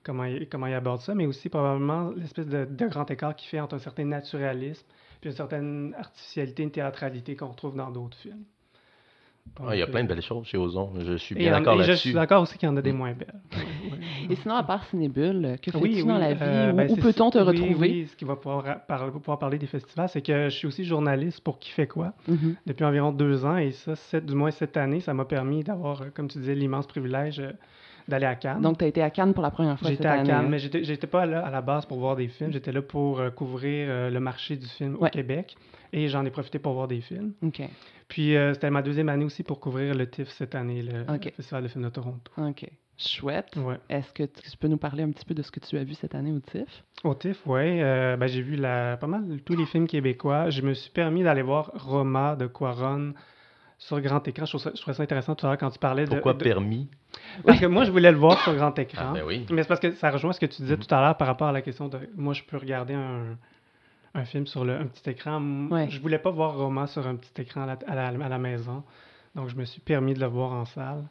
comment 0.02 0.24
il, 0.24 0.48
comment 0.48 0.66
il 0.66 0.74
aborde 0.74 1.00
ça, 1.00 1.14
mais 1.14 1.26
aussi 1.26 1.48
probablement 1.48 2.10
l'espèce 2.16 2.46
de, 2.46 2.64
de 2.64 2.86
grand 2.86 3.10
écart 3.10 3.34
qu'il 3.36 3.48
fait 3.48 3.60
entre 3.60 3.74
un 3.76 3.78
certain 3.80 4.04
naturalisme 4.04 4.86
puis 5.20 5.30
une 5.30 5.36
certaine 5.36 5.94
artificialité, 5.98 6.62
une 6.64 6.70
théâtralité 6.70 7.34
qu'on 7.36 7.48
retrouve 7.48 7.76
dans 7.76 7.90
d'autres 7.90 8.16
films. 8.18 8.44
Ah, 9.60 9.74
il 9.76 9.78
y 9.78 9.82
a 9.82 9.86
plein 9.86 10.02
de 10.02 10.10
euh, 10.10 10.14
belles 10.14 10.22
choses 10.22 10.46
chez 10.46 10.58
Ozon. 10.58 10.92
Je 10.98 11.16
suis 11.16 11.34
bien 11.34 11.50
en- 11.50 11.60
d'accord 11.60 11.74
et 11.74 11.82
Je 11.84 11.88
là-dessus. 11.88 12.08
suis 12.08 12.12
d'accord 12.14 12.42
aussi 12.42 12.58
qu'il 12.58 12.68
y 12.68 12.72
en 12.72 12.76
a 12.76 12.82
des 12.82 12.92
Mm. 12.92 12.96
moins 12.96 13.12
belles. 13.12 13.40
Et 14.30 14.34
sinon, 14.36 14.54
à 14.56 14.62
part 14.64 14.84
Cinébule, 14.86 15.56
que 15.62 15.70
fais-tu 15.70 15.78
Oui, 15.84 16.02
dans 16.02 16.14
oui, 16.14 16.20
la 16.20 16.34
vie? 16.34 16.40
euh, 16.42 16.72
Où- 16.72 16.76
ben, 16.76 16.96
peut-on 16.96 17.30
te 17.30 17.38
oui, 17.38 17.44
retrouver? 17.44 17.74
Oui, 17.90 18.06
ce 18.10 18.16
qui 18.16 18.24
va 18.24 18.36
pouvoir, 18.36 18.84
par- 18.86 19.10
pouvoir 19.12 19.38
parler 19.38 19.58
des 19.58 19.66
festivals, 19.66 20.08
c'est 20.08 20.22
que 20.22 20.48
je 20.48 20.56
suis 20.56 20.66
aussi 20.66 20.84
journaliste 20.84 21.40
pour 21.42 21.58
Qui 21.58 21.70
fait 21.70 21.86
quoi 21.86 22.14
Mhm. 22.26 22.56
depuis 22.66 22.84
environ 22.84 23.12
deux 23.12 23.44
ans. 23.44 23.56
Et 23.58 23.70
ça, 23.72 24.20
du 24.20 24.34
moins 24.34 24.50
cette 24.50 24.76
année, 24.76 25.00
ça 25.00 25.14
m'a 25.14 25.24
permis 25.24 25.62
d'avoir, 25.62 26.02
euh, 26.02 26.06
comme 26.12 26.28
tu 26.28 26.38
disais, 26.38 26.54
l'immense 26.54 26.86
privilège 26.86 27.40
euh, 27.40 27.52
d'aller 28.08 28.26
à 28.26 28.34
Cannes. 28.34 28.60
Donc, 28.60 28.78
tu 28.78 28.84
as 28.84 28.88
été 28.88 29.02
à 29.02 29.10
Cannes 29.10 29.32
pour 29.34 29.42
la 29.42 29.50
première 29.50 29.78
fois 29.78 29.88
J'étais 29.90 30.06
à 30.06 30.12
année. 30.12 30.28
Cannes, 30.28 30.48
mais 30.48 30.58
j'étais 30.58 31.06
pas 31.06 31.26
là 31.26 31.44
à 31.44 31.50
la 31.50 31.60
base 31.62 31.86
pour 31.86 31.98
voir 31.98 32.16
des 32.16 32.28
films. 32.28 32.52
J'étais 32.52 32.72
là 32.72 32.82
pour 32.82 33.20
euh, 33.20 33.30
couvrir 33.30 33.86
euh, 33.90 34.10
le 34.10 34.20
marché 34.20 34.56
du 34.56 34.66
film 34.66 34.96
Ouais. 34.96 35.08
au 35.08 35.10
Québec. 35.10 35.56
Et 35.92 36.08
j'en 36.08 36.24
ai 36.24 36.30
profité 36.30 36.58
pour 36.58 36.72
voir 36.74 36.88
des 36.88 37.00
films. 37.00 37.32
OK, 37.42 37.62
Puis 38.08 38.36
euh, 38.36 38.52
c'était 38.54 38.70
ma 38.70 38.82
deuxième 38.82 39.08
année 39.08 39.24
aussi 39.24 39.42
pour 39.44 39.60
couvrir 39.60 39.94
le 39.94 40.08
TIFF 40.10 40.28
cette 40.30 40.54
année, 40.54 40.82
le 40.82 41.02
Ok. 41.14 41.32
Festival 41.36 41.62
de 41.62 41.68
films 41.68 41.84
de 41.84 41.88
Toronto. 41.90 42.32
OK. 42.36 42.66
Chouette. 42.96 43.56
Ouais. 43.56 43.78
Est-ce 43.88 44.12
que 44.12 44.22
tu 44.24 44.56
peux 44.56 44.68
nous 44.68 44.76
parler 44.76 45.02
un 45.02 45.10
petit 45.10 45.24
peu 45.24 45.34
de 45.34 45.42
ce 45.42 45.50
que 45.50 45.60
tu 45.60 45.76
as 45.78 45.84
vu 45.84 45.94
cette 45.94 46.14
année 46.14 46.32
au 46.32 46.38
TIFF? 46.40 46.84
Au 47.04 47.14
TIFF, 47.14 47.42
oui. 47.46 47.80
ben, 47.80 48.26
j'ai 48.26 48.42
vu 48.42 48.56
la, 48.56 48.96
pas 48.96 49.06
mal 49.08 49.40
tous 49.44 49.56
les 49.56 49.66
films 49.66 49.86
québécois. 49.88 50.50
Je 50.50 50.62
me 50.62 50.74
suis 50.74 50.90
permis 50.90 51.22
d'aller 51.24 51.42
voir 51.42 51.70
Roma 51.74 52.36
de 52.36 52.46
Quaron 52.46 53.12
sur 53.86 54.00
grand 54.00 54.26
écran. 54.26 54.46
Je 54.46 54.50
trouve 54.52 54.60
ça, 54.62 54.70
je 54.74 54.80
trouvais 54.80 54.96
ça 54.96 55.02
intéressant 55.02 55.34
tout 55.34 55.44
à 55.46 55.50
l'heure 55.50 55.58
quand 55.58 55.70
tu 55.70 55.78
parlais 55.78 56.04
de- 56.04 56.10
Pourquoi 56.10 56.32
de... 56.32 56.42
permis? 56.42 56.88
Parce 57.44 57.60
que 57.60 57.66
moi, 57.66 57.84
je 57.84 57.90
voulais 57.90 58.10
le 58.10 58.16
voir 58.16 58.40
sur 58.42 58.54
grand 58.54 58.76
écran. 58.78 59.08
Ah, 59.10 59.12
ben 59.14 59.24
oui. 59.26 59.44
Mais 59.50 59.62
c'est 59.62 59.68
parce 59.68 59.80
que 59.80 59.92
ça 59.92 60.10
rejoint 60.10 60.32
ce 60.32 60.40
que 60.40 60.46
tu 60.46 60.62
disais 60.62 60.76
Mhm. 60.76 60.84
tout 60.84 60.94
à 60.94 61.00
l'heure 61.02 61.16
par 61.16 61.26
rapport 61.28 61.48
à 61.48 61.52
la 61.52 61.60
question 61.62 61.88
de 61.88 61.98
moi, 62.16 62.32
je 62.32 62.42
peux 62.44 62.56
regarder 62.56 62.94
un, 62.94 63.36
un 64.14 64.24
film 64.24 64.46
sur 64.46 64.64
le, 64.64 64.74
un 64.74 64.86
petit 64.86 65.10
écran. 65.10 65.40
Ouais. 65.70 65.88
Je 65.90 66.00
voulais 66.00 66.18
pas 66.18 66.30
voir 66.30 66.56
Roma 66.56 66.86
sur 66.86 67.06
un 67.06 67.16
petit 67.16 67.42
écran 67.42 67.62
à 67.62 67.66
la, 67.66 67.78
à 67.86 67.94
la- 68.12 68.24
à 68.24 68.28
la 68.28 68.38
maison. 68.38 68.82
Donc, 69.34 69.48
je 69.48 69.56
me 69.56 69.64
suis 69.64 69.80
permis 69.80 70.14
de 70.14 70.20
le 70.20 70.26
voir 70.26 70.52
en 70.52 70.64
salle. 70.64 71.04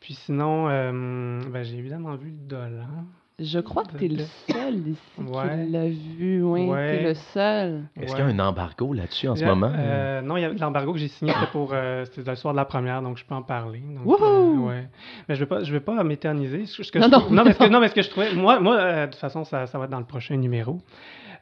Puis 0.00 0.14
sinon, 0.14 0.68
euh, 0.68 1.40
ben, 1.48 1.62
j'ai 1.62 1.76
évidemment 1.78 2.16
vu 2.16 2.30
Dolan. 2.32 3.06
Je 3.38 3.58
crois 3.58 3.82
que 3.84 3.96
tu 3.96 4.04
es 4.04 4.08
le 4.08 4.24
seul 4.50 4.88
ici 4.88 5.00
Ouais. 5.18 5.64
qui 5.64 5.70
l'a 5.72 5.86
vu. 5.88 6.42
Oui, 6.42 6.64
tu 6.66 6.70
Ouais. 6.70 6.96
es 6.96 7.02
le 7.02 7.14
seul. 7.14 7.82
Est-ce 7.96 8.12
Ouais. 8.12 8.18
qu'il 8.20 8.36
y 8.36 8.40
a 8.40 8.44
un 8.44 8.46
embargo 8.48 8.92
là-dessus 8.92 9.26
en 9.28 9.34
ce 9.36 9.44
moment? 9.44 9.72
euh, 9.74 10.20
non, 10.20 10.36
il 10.36 10.42
y 10.42 10.44
a 10.44 10.50
l'embargo 10.50 10.92
que 10.92 10.98
j'ai 10.98 11.08
signé, 11.08 11.32
c'était 11.32 11.46
pour 11.50 11.70
euh, 11.72 12.04
c'était 12.04 12.30
le 12.30 12.36
soir 12.36 12.52
de 12.54 12.58
la 12.58 12.64
première, 12.66 13.02
donc 13.02 13.16
je 13.16 13.24
peux 13.24 13.34
en 13.34 13.42
parler. 13.42 13.80
Donc, 13.80 14.06
Wouhou! 14.06 14.68
ouais. 14.68 14.86
Mais 15.28 15.34
je 15.34 15.40
vais 15.40 15.46
pas, 15.46 15.62
je 15.64 15.72
vais 15.72 15.80
pas 15.80 16.04
m'éterniser. 16.04 16.64
Non, 16.94 17.08
non, 17.08 17.30
non, 17.30 17.44
mais 17.44 17.52
ce 17.54 17.58
que, 17.58 17.64
non. 17.68 17.70
non, 17.70 17.80
mais 17.80 17.88
ce 17.88 17.94
que 17.94 18.02
je 18.02 18.10
trouvais, 18.10 18.34
moi, 18.34 18.60
moi, 18.60 18.76
euh, 18.76 19.06
de 19.06 19.10
toute 19.12 19.20
façon, 19.20 19.44
ça, 19.44 19.66
ça 19.66 19.78
va 19.78 19.84
être 19.86 19.90
dans 19.90 19.98
le 19.98 20.04
prochain 20.04 20.36
numéro. 20.36 20.78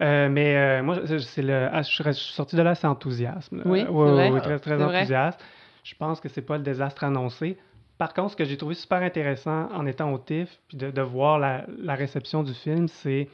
Euh, 0.01 0.29
mais 0.31 0.57
euh, 0.57 0.83
moi, 0.83 0.97
c'est- 1.07 1.43
le, 1.43 1.69
ah, 1.71 1.83
je 1.83 1.89
suis 2.13 2.33
sorti 2.35 2.57
de 2.57 2.63
là, 2.63 2.75
c'est 2.75 2.87
enthousiasme. 2.87 3.63
Oui, 3.67 3.81
Euh, 3.81 3.85
c'est 3.87 3.91
ouais, 3.93 4.11
vrai. 4.11 4.31
ouais, 4.31 4.41
très, 4.41 4.59
très 4.59 4.77
vrai. 4.77 4.97
enthousiaste. 4.99 5.41
Je 5.83 5.95
pense 5.97 6.21
que 6.21 6.29
c'est 6.29 6.43
pas 6.43 6.57
le 6.57 6.63
désastre 6.63 7.05
annoncé. 7.05 7.59
Par 8.01 8.15
contre, 8.15 8.31
ce 8.31 8.37
que 8.37 8.47
j'ai 8.47 8.57
trouvé 8.57 8.75
super 8.75 9.03
intéressant 9.03 9.71
en 9.75 9.85
étant 9.85 10.11
au 10.11 10.17
TIFF, 10.19 10.59
puis 10.69 10.79
de, 10.79 11.03
voir 11.03 11.39
la, 11.39 11.67
la 11.69 11.95
réception 11.95 12.43
du 12.43 12.55
film, 12.55 12.89
c'est 12.89 13.29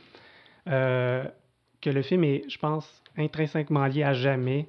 euh, 0.67 1.23
que 1.81 1.89
le 1.89 2.03
film 2.03 2.25
est, 2.25 2.43
je 2.49 2.59
pense, 2.59 3.05
intrinsèquement 3.17 3.87
lié 3.87 4.03
à 4.03 4.13
jamais 4.13 4.67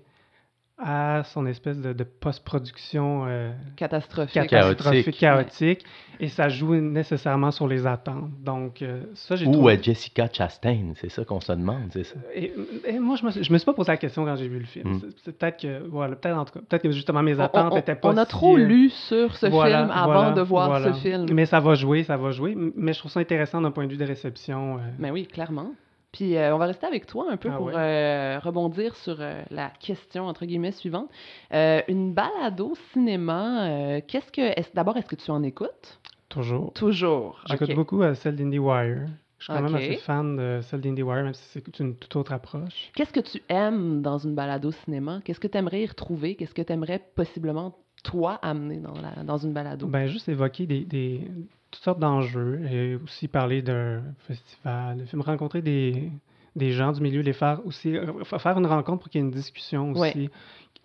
à 0.80 1.24
son 1.24 1.48
espèce 1.48 1.82
de, 1.82 1.92
de 1.92 2.04
post-production 2.04 3.26
euh, 3.28 3.52
Catastrophique. 3.76 4.34
catastrophique, 4.48 5.18
Chaotique. 5.18 5.20
chaotique, 5.20 5.86
et 6.20 6.28
ça 6.28 6.50
joue 6.50 6.76
nécessairement 6.76 7.50
sur 7.52 7.68
les 7.68 7.88
attentes. 7.88 8.30
Donc, 8.44 8.82
euh, 8.82 9.02
ça, 9.16 9.36
j'ai 9.36 9.48
Ou 9.48 9.52
trouvé... 9.54 9.74
euh, 9.78 9.82
Jessica 9.82 10.28
Chastain, 10.32 10.94
c'est 10.96 11.10
ça 11.10 11.26
qu'on 11.26 11.40
se 11.42 11.52
demande, 11.52 11.90
c'est 11.92 12.04
ça? 12.04 12.16
Et, 12.36 12.54
et 12.86 13.00
moi, 13.00 13.16
je 13.16 13.26
me, 13.26 13.32
je 13.32 13.52
me 13.54 13.58
suis 13.58 13.66
pas 13.66 13.74
posé 13.74 13.92
la 13.92 13.98
question 13.98 14.24
quand 14.24 14.36
j'ai 14.36 14.48
vu 14.48 14.60
le 14.60 14.66
film. 14.66 14.94
Mm. 14.94 15.00
C'est- 15.00 15.08
C'est 15.26 15.38
peut-être 15.38 15.60
que, 15.62 15.88
voilà, 15.88 16.16
peut-être 16.16 16.38
en 16.38 16.46
tout 16.46 16.54
cas, 16.54 16.60
peut-être 16.68 16.84
que 16.84 16.92
justement 16.92 17.24
mes 17.24 17.40
attentes 17.40 17.74
on, 17.74 17.78
étaient 17.78 17.96
pas 17.96 18.10
on 18.10 18.18
a 18.18 18.26
si, 18.26 18.30
trop 18.32 18.56
euh, 18.58 18.64
lu 18.64 18.90
sur 18.92 19.36
ce 19.36 19.48
voilà, 19.48 19.80
film 19.80 19.92
avant 19.92 20.14
voilà, 20.14 20.32
de 20.32 20.42
voir 20.42 20.70
voilà. 20.70 20.94
ce 20.94 21.00
film. 21.00 21.26
Mais 21.34 21.46
ça 21.48 21.60
va 21.60 21.74
jouer, 21.74 22.04
ça 22.04 22.18
va 22.18 22.30
jouer. 22.32 22.56
Mais 22.76 22.94
je 22.94 23.00
trouve 23.00 23.12
ça 23.12 23.20
intéressant 23.20 23.62
d'un 23.62 23.72
point 23.72 23.86
de 23.86 23.92
vue 23.92 23.98
de 23.98 24.06
réception. 24.06 24.76
euh. 24.78 24.82
Mais 25.00 25.10
oui, 25.12 25.26
clairement. 25.26 25.72
Puis 26.12 26.36
euh, 26.38 26.56
on 26.56 26.58
va 26.58 26.66
rester 26.68 26.86
avec 26.88 27.06
toi 27.06 27.28
un 27.30 27.38
peu 27.38 27.50
Ah 27.52 27.58
pour 27.58 27.68
ouais? 27.68 27.74
euh, 27.76 28.40
rebondir 28.40 28.96
sur 28.96 29.18
euh, 29.20 29.44
la 29.52 29.70
question 29.80 30.26
entre 30.28 30.46
guillemets 30.46 30.72
suivante. 30.72 31.10
Une 31.52 32.14
balado 32.14 32.74
cinéma, 32.94 34.02
qu'est-ce 34.08 34.32
que 34.32 34.74
d'abord 34.76 34.98
est-ce 34.98 35.08
que 35.08 35.16
tu 35.16 35.30
en 35.32 35.44
écoutes? 35.44 36.00
Toujours. 36.30 36.74
Toujours. 36.74 37.40
J'écoute 37.48 37.74
beaucoup 37.76 38.02
celle 38.16 38.36
d'IndieWire. 38.36 39.06
Je 39.40 39.44
suis 39.44 39.54
quand 39.54 39.62
même 39.62 39.76
Ok. 39.76 39.82
assez 39.82 39.96
fan 39.98 40.36
de 40.36 40.60
celle 40.64 40.82
d'IndieWire, 40.82 41.24
même 41.24 41.34
si 41.34 41.44
c'est 41.52 41.80
une 41.80 41.96
toute 41.96 42.16
autre 42.16 42.34
approche. 42.34 42.92
Qu'est-ce 42.96 43.14
que 43.14 43.20
tu 43.20 43.42
aimes 43.50 44.02
dans 44.02 44.18
une 44.18 44.34
balado 44.34 44.72
cinéma? 44.72 45.22
Qu'est-ce 45.24 45.40
que 45.40 45.48
tu 45.48 45.58
aimerais 45.58 45.84
y 45.84 45.86
retrouver? 45.86 46.36
Qu'est-ce 46.36 46.56
que 46.56 46.62
tu 46.64 46.74
aimerais 46.74 47.00
possiblement 47.16 47.76
toi 48.04 48.40
amener 48.42 48.78
dans 48.78 48.94
la 48.96 49.24
dans 49.24 49.38
une 49.38 49.54
balado? 49.54 49.88
Ben, 49.88 50.08
juste 50.08 50.28
évoquer 50.28 50.66
des, 50.66 50.86
des- 50.86 51.22
toutes 51.72 51.84
sortes 51.84 52.00
d'enjeux 52.00 52.62
et 52.72 52.96
aussi 52.96 53.28
parler 53.28 53.62
d'un 53.62 54.04
festival, 54.28 55.06
film, 55.08 55.22
rencontrer 55.22 55.62
des, 55.62 56.12
des 56.56 56.72
gens 56.72 56.92
du 56.92 57.02
milieu, 57.02 57.22
les 57.22 57.34
faire 57.34 57.66
aussi, 57.66 57.96
euh, 57.96 58.24
fa- 58.24 58.40
faire 58.40 58.58
une 58.58 58.66
rencontre 58.66 59.04
pour 59.04 59.10
qu'il 59.12 59.20
y 59.22 59.24
ait 59.24 59.28
une 59.28 59.34
discussion 59.34 59.92
Ouais. 59.94 60.10
aussi 60.10 60.30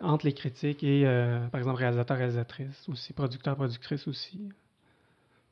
entre 0.01 0.25
les 0.25 0.33
critiques 0.33 0.83
et, 0.83 1.03
euh, 1.05 1.47
par 1.47 1.59
exemple, 1.59 1.77
réalisateurs, 1.79 2.17
réalisatrices, 2.17 2.89
aussi 2.89 3.13
producteurs, 3.13 3.55
productrices 3.55 4.07
aussi. 4.07 4.39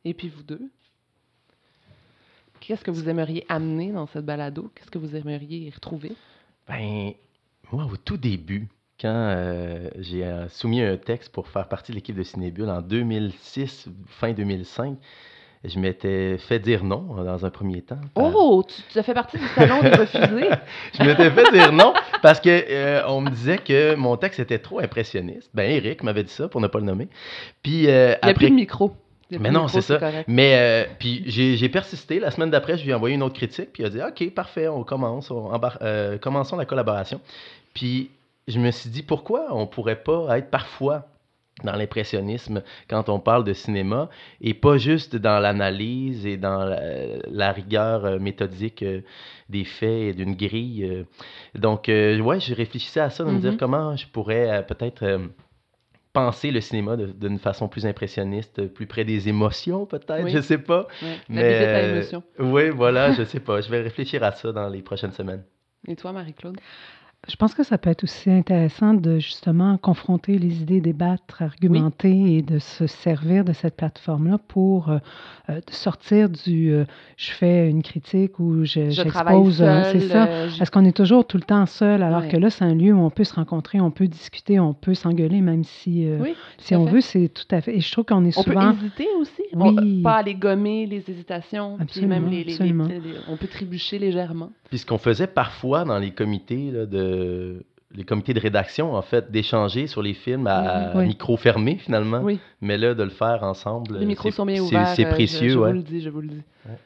Et 0.03 0.13
puis 0.13 0.27
vous 0.29 0.43
deux? 0.43 0.69
Qu'est-ce 2.59 2.83
que 2.83 2.91
vous 2.91 3.09
aimeriez 3.09 3.45
amener 3.49 3.91
dans 3.91 4.07
cette 4.07 4.25
balado? 4.25 4.71
Qu'est-ce 4.75 4.91
que 4.91 4.99
vous 4.99 5.15
aimeriez 5.15 5.57
y 5.59 5.69
retrouver? 5.71 6.11
Ben, 6.67 7.13
moi, 7.71 7.85
au 7.85 7.97
tout 7.97 8.17
début, 8.17 8.67
quand 9.01 9.09
euh, 9.13 9.89
j'ai 9.99 10.23
euh, 10.23 10.47
soumis 10.49 10.81
un 10.81 10.97
texte 10.97 11.31
pour 11.31 11.47
faire 11.47 11.67
partie 11.67 11.91
de 11.91 11.95
l'équipe 11.97 12.15
de 12.15 12.23
Cinébule 12.23 12.69
en 12.69 12.81
2006, 12.81 13.87
fin 14.07 14.31
2005, 14.33 14.97
je 15.63 15.77
m'étais 15.79 16.37
fait 16.37 16.59
dire 16.59 16.83
non 16.83 17.05
euh, 17.19 17.23
dans 17.23 17.45
un 17.45 17.49
premier 17.49 17.81
temps. 17.81 17.99
par- 18.15 18.31
Oh, 18.35 18.63
tu, 18.67 18.81
tu 18.91 18.99
as 18.99 19.03
fait 19.03 19.13
partie 19.13 19.37
du 19.37 19.47
salon 19.55 19.81
des 19.81 19.89
refusés. 19.89 20.49
Je 20.99 21.03
m'étais 21.03 21.29
fait 21.29 21.51
dire 21.51 21.71
non 21.71 21.93
parce 22.21 22.39
que 22.39 22.49
euh, 22.49 23.01
on 23.07 23.21
me 23.21 23.29
disait 23.29 23.57
que 23.59 23.95
mon 23.95 24.17
texte 24.17 24.39
était 24.39 24.59
trop 24.59 24.79
impressionniste. 24.79 25.49
Ben, 25.53 25.69
Eric 25.69 26.03
m'avait 26.03 26.23
dit 26.23 26.31
ça 26.31 26.47
pour 26.47 26.61
ne 26.61 26.67
pas 26.67 26.79
le 26.79 26.85
nommer. 26.85 27.07
Puis 27.63 27.87
euh, 27.87 28.15
Il 28.23 28.25
n'y 28.25 28.29
a 28.29 28.31
après, 28.31 28.33
plus 28.33 28.49
de 28.49 28.55
micro. 28.55 28.95
Mais 29.31 29.47
de 29.49 29.53
non, 29.53 29.67
c'est 29.69 29.81
ça. 29.81 29.97
correct. 29.97 30.25
Mais 30.27 30.55
euh, 30.57 30.85
puis 30.99 31.23
j'ai 31.27 31.55
j'ai 31.57 31.69
persisté. 31.69 32.19
La 32.19 32.31
semaine 32.31 32.49
d'après, 32.49 32.77
je 32.77 32.83
lui 32.83 32.91
ai 32.91 32.93
envoyé 32.93 33.15
une 33.15 33.23
autre 33.23 33.35
critique. 33.35 33.69
Puis 33.71 33.83
il 33.83 33.85
a 33.85 33.89
dit 33.89 33.99
OK, 34.01 34.33
parfait, 34.33 34.67
on 34.67 34.83
commence. 34.83 35.31
On 35.31 35.51
embar- 35.53 35.77
euh, 35.83 36.17
commençons 36.17 36.57
la 36.57 36.65
collaboration. 36.65 37.21
Puis 37.73 38.09
je 38.47 38.59
me 38.59 38.71
suis 38.71 38.89
dit 38.89 39.03
pourquoi 39.03 39.47
on 39.55 39.67
pourrait 39.67 40.01
pas 40.03 40.37
être 40.37 40.49
parfois 40.49 41.07
dans 41.63 41.73
l'impressionnisme 41.73 42.63
quand 42.89 43.07
on 43.09 43.19
parle 43.19 43.43
de 43.43 43.53
cinéma 43.53 44.09
et 44.39 44.53
pas 44.55 44.77
juste 44.77 45.15
dans 45.15 45.39
l'analyse 45.39 46.25
et 46.25 46.37
dans 46.37 46.63
la, 46.63 46.79
la 47.29 47.51
rigueur 47.51 48.05
euh, 48.05 48.19
méthodique 48.19 48.81
euh, 48.83 49.01
des 49.49 49.63
faits 49.65 49.89
et 49.89 50.13
d'une 50.13 50.35
grille. 50.35 50.83
euh. 50.85 51.03
Donc, 51.53 51.83
ouais, 51.87 52.39
je 52.39 52.55
réfléchissais 52.55 53.01
à 53.01 53.09
ça, 53.11 53.23
de 53.25 53.29
me 53.31 53.39
dire 53.39 53.51
Mhm. 53.51 53.57
comment 53.57 53.95
je 53.95 54.07
pourrais 54.07 54.65
peut-être 54.65 55.19
penser 56.13 56.51
le 56.51 56.59
cinéma 56.61 56.97
de- 56.97 57.05
d'une 57.07 57.39
façon 57.39 57.67
plus 57.69 57.85
impressionniste, 57.85 58.67
plus 58.67 58.85
près 58.87 59.05
des 59.05 59.29
émotions, 59.29 59.85
peut-être, 59.85 60.23
Oui. 60.23 60.31
je 60.31 60.41
sais 60.41 60.57
pas. 60.57 60.87
Ouais, 61.01 61.17
Mais, 61.29 61.41
euh. 61.61 62.03
Oui, 62.39 62.69
voilà, 62.69 63.11
je 63.11 63.23
sais 63.23 63.39
pas. 63.39 63.61
Je 63.61 63.69
vais 63.69 63.81
réfléchir 63.81 64.23
à 64.23 64.31
ça 64.31 64.51
dans 64.51 64.67
les 64.67 64.81
prochaines 64.81 65.13
semaines. 65.13 65.43
Et 65.87 65.95
toi, 65.95 66.11
Marie-Claude? 66.11 66.57
Je 67.29 67.35
pense 67.35 67.53
que 67.53 67.61
ça 67.63 67.77
peut 67.77 67.91
être 67.91 68.03
aussi 68.03 68.31
intéressant 68.31 68.95
de 68.95 69.19
justement 69.19 69.77
confronter 69.77 70.39
les 70.39 70.63
idées, 70.63 70.81
débattre, 70.81 71.43
argumenter 71.43 72.37
et 72.37 72.41
de 72.41 72.57
se 72.57 72.87
servir 72.87 73.45
de 73.45 73.53
cette 73.53 73.75
plateforme-là 73.77 74.39
pour 74.47 74.89
euh, 74.89 74.97
euh, 75.51 75.61
sortir 75.69 76.29
du 76.29 76.71
euh, 76.73 76.85
je 77.17 77.29
fais 77.31 77.69
une 77.69 77.83
critique 77.83 78.39
ou 78.39 78.65
je, 78.65 78.89
Je 78.89 79.03
travaille 79.03 79.35
j'expose. 79.35 79.61
euh, 79.61 79.83
seule. 79.83 80.01
c'est 80.01 80.07
ça. 80.07 80.25
euh, 80.27 80.49
j- 80.49 80.57
Parce 80.57 80.71
qu'on 80.71 80.83
est 80.83 80.97
toujours 80.97 81.27
tout 81.27 81.37
le 81.37 81.43
temps 81.43 81.67
seul, 81.67 82.01
alors 82.01 82.27
que 82.27 82.37
là, 82.37 82.49
c'est 82.49 82.65
un 82.65 82.73
lieu 82.73 82.91
où 82.91 82.99
on 82.99 83.11
peut 83.11 83.23
se 83.23 83.35
rencontrer, 83.35 83.79
on 83.79 83.91
peut 83.91 84.07
discuter, 84.07 84.59
on 84.59 84.73
peut 84.73 84.95
s'engueuler, 84.95 85.41
même 85.41 85.63
si, 85.63 86.07
euh, 86.07 86.17
Oui, 86.19 86.33
si 86.57 86.75
on 86.75 86.87
fait. 86.87 86.91
veut, 86.91 87.01
c'est 87.01 87.29
tout 87.29 87.45
à 87.55 87.61
fait. 87.61 87.77
Et 87.77 87.81
je 87.81 87.91
trouve 87.91 88.05
qu'on 88.05 88.25
est 88.25 88.35
On 88.35 88.41
souvent. 88.41 88.73
peut 88.73 88.79
hésiter 88.79 89.07
aussi. 89.19 89.43
On- 89.53 89.75
Oui. 89.75 90.01
pas 90.01 90.15
aller 90.15 90.33
gommer 90.33 90.87
les 90.87 91.03
hésitations. 91.07 91.75
puis 91.75 91.83
Absolument, 91.83 92.15
même 92.15 92.29
les, 92.31 92.37
les- 92.37 92.43
les- 92.45 92.51
absolument. 92.53 92.85
les- 92.87 92.99
on 93.29 93.37
peut 93.37 93.47
trébucher 93.47 93.99
légèrement. 93.99 94.49
Puis 94.69 94.79
ce 94.79 94.85
qu'on 94.87 94.97
faisait 94.97 95.27
parfois 95.27 95.83
dans 95.83 95.99
les 95.99 96.11
comités 96.11 96.71
là, 96.71 96.85
de 96.85 97.10
les 97.93 98.03
comités 98.05 98.33
de 98.33 98.39
rédaction, 98.39 98.93
en 98.95 99.01
fait, 99.01 99.31
d'échanger 99.31 99.87
sur 99.87 100.01
les 100.01 100.13
films 100.13 100.47
à, 100.47 100.91
Mhm, 100.93 100.99
oui. 100.99 101.07
micro 101.07 101.35
fermé 101.37 101.75
finalement, 101.77 102.21
Oui. 102.21 102.39
mais 102.61 102.77
là 102.77 102.93
de 102.93 103.03
le 103.03 103.09
faire 103.09 103.43
ensemble, 103.43 103.97
Les 103.97 104.05
micros 104.05 104.31
sont 104.31 104.45
bien 104.45 104.61
ouverts. 104.61 104.87
C'est 104.95 105.05
euh, 105.05 105.09
je- 105.09 105.13
précieux, 105.15 105.49
je, 105.49 105.57
ouais. 105.59 105.69
vous 105.71 105.75
le 105.77 105.83
dis, 105.83 106.01
je 106.01 106.09
vous 106.09 106.21
le 106.21 106.27
dis. 106.29 106.43
Ouais. 106.65 106.77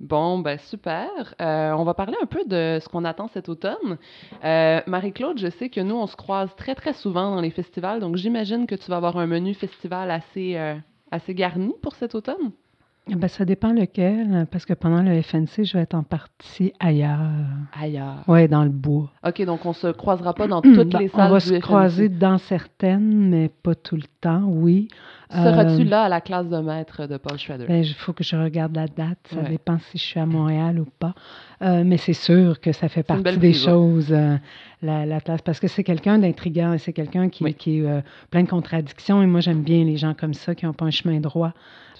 Bon, 0.00 0.38
ben 0.38 0.56
super. 0.58 1.34
Euh, 1.40 1.72
on 1.72 1.82
va 1.82 1.92
parler 1.94 2.14
un 2.22 2.26
peu 2.26 2.44
de 2.46 2.78
ce 2.80 2.88
qu'on 2.88 3.04
attend 3.04 3.26
cet 3.26 3.48
automne. 3.48 3.98
Euh, 4.44 4.80
Marie-Claude, 4.86 5.38
je 5.40 5.48
sais 5.50 5.70
que 5.70 5.80
nous, 5.80 5.96
on 5.96 6.06
se 6.06 6.14
croise 6.14 6.54
très, 6.54 6.76
très 6.76 6.92
souvent 6.92 7.34
dans 7.34 7.40
les 7.40 7.50
festivals, 7.50 7.98
donc 7.98 8.14
j'imagine 8.16 8.68
que 8.68 8.76
tu 8.76 8.88
vas 8.90 8.98
avoir 8.98 9.16
un 9.16 9.26
menu 9.26 9.54
festival 9.54 10.12
assez, 10.12 10.56
euh, 10.56 10.76
assez 11.10 11.34
garni 11.34 11.72
pour 11.82 11.96
cet 11.96 12.14
automne. 12.14 12.52
Ben, 13.16 13.28
ça 13.28 13.44
dépend 13.44 13.72
lequel, 13.72 14.46
parce 14.50 14.64
que 14.66 14.74
pendant 14.74 15.02
le 15.02 15.20
FNC, 15.22 15.64
je 15.64 15.76
vais 15.76 15.82
être 15.84 15.94
en 15.94 16.02
partie 16.02 16.72
ailleurs. 16.80 17.18
Ailleurs. 17.80 18.24
Ouais, 18.28 18.48
dans 18.48 18.64
le 18.64 18.70
bois. 18.70 19.10
OK, 19.26 19.42
donc 19.44 19.64
on 19.66 19.72
se 19.72 19.88
croisera 19.88 20.34
pas 20.34 20.46
dans 20.46 20.60
toutes 20.62 20.90
Ben, 20.90 20.98
les 21.00 21.08
salles 21.08 21.28
on 21.28 21.32
va 21.32 21.38
du 21.38 21.46
se 21.46 21.54
FNC. 21.54 21.60
croiser 21.62 22.08
dans 22.08 22.38
certaines, 22.38 23.28
mais 23.30 23.48
pas 23.62 23.74
tout 23.74 23.96
le 23.96 24.02
temps, 24.20 24.42
oui. 24.46 24.88
Seras-tu 25.30 25.82
Euh, 25.82 25.84
là 25.84 26.04
à 26.04 26.08
la 26.08 26.20
classe 26.22 26.48
de 26.48 26.58
maître 26.58 27.06
de 27.06 27.18
Paul 27.18 27.38
Schrader? 27.38 27.66
Ben, 27.68 27.82
il 27.84 27.94
faut 27.94 28.12
que 28.14 28.24
je 28.24 28.34
regarde 28.36 28.74
la 28.74 28.86
date. 28.86 29.18
Ça 29.30 29.36
Ouais. 29.40 29.48
dépend 29.50 29.78
si 29.90 29.98
je 29.98 30.02
suis 30.02 30.20
à 30.20 30.24
Montréal 30.26 30.80
ou 30.80 30.86
pas. 30.98 31.14
Euh, 31.62 31.82
mais 31.84 31.98
c'est 31.98 32.14
sûr 32.14 32.60
que 32.60 32.72
ça 32.72 32.88
fait 32.88 33.02
partie 33.02 33.36
des 33.36 33.52
choses, 33.52 34.10
euh, 34.12 34.36
la, 34.82 35.04
la 35.06 35.20
parce 35.20 35.58
que 35.60 35.66
c'est 35.68 35.82
quelqu'un 35.84 36.18
d'intriguant 36.18 36.72
et 36.72 36.78
c'est 36.78 36.92
quelqu'un 36.92 37.28
qui, 37.28 37.44
Oui. 37.44 37.54
qui 37.54 37.78
est 37.80 37.82
euh, 37.86 38.00
plein 38.30 38.42
de 38.44 38.48
contradictions. 38.48 39.22
Et 39.22 39.26
moi, 39.26 39.40
j'aime 39.40 39.62
bien 39.62 39.84
les 39.84 39.96
gens 39.96 40.14
comme 40.14 40.34
ça 40.34 40.54
qui 40.54 40.66
n'ont 40.66 40.72
pas 40.72 40.84
un 40.86 40.90
chemin 40.90 41.18
droit. 41.20 41.52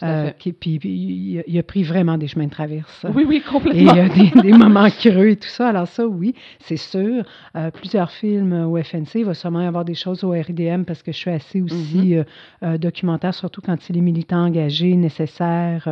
Euh, 0.05 0.31
qui, 0.38 0.53
puis, 0.53 0.79
puis 0.79 1.43
il, 1.49 1.59
a- 1.59 1.62
pris 1.64 1.83
vraiment 1.83 2.17
des 2.19 2.29
chemins 2.29 2.45
de 2.45 2.51
traverse. 2.51 3.05
Oui, 3.12 3.25
oui, 3.27 3.35
Et 3.35 3.38
il 3.38 3.43
complètement. 3.43 3.95
y 3.97 3.99
a 3.99 4.09
des, 4.09 4.31
des 4.43 4.53
moments 4.53 4.88
creux 4.91 5.31
et 5.31 5.37
tout 5.37 5.49
ça. 5.49 5.71
Alors 5.71 5.88
ça, 5.88 6.07
oui, 6.07 6.37
c'est 6.61 6.77
sûr. 6.77 7.25
Euh, 7.57 7.73
plusieurs 7.73 8.12
films 8.12 8.53
au 8.53 8.81
FNC. 8.81 9.17
Il 9.17 9.25
va 9.25 9.35
sûrement 9.35 9.61
y 9.61 9.67
avoir 9.67 9.85
des 9.85 9.95
choses 9.97 10.23
au 10.23 10.31
RIDM 10.31 10.85
parce 10.85 11.03
que 11.03 11.11
je 11.11 11.17
suis 11.17 11.31
assez 11.33 11.61
aussi 11.61 12.14
Mm-hmm. 12.14 12.25
euh, 12.62 12.79
documentaire, 12.79 13.35
surtout 13.35 13.61
quand 13.61 13.91
il 13.91 13.97
est 13.99 14.01
militant 14.01 14.45
engagé, 14.47 14.95
nécessaire. 14.95 15.88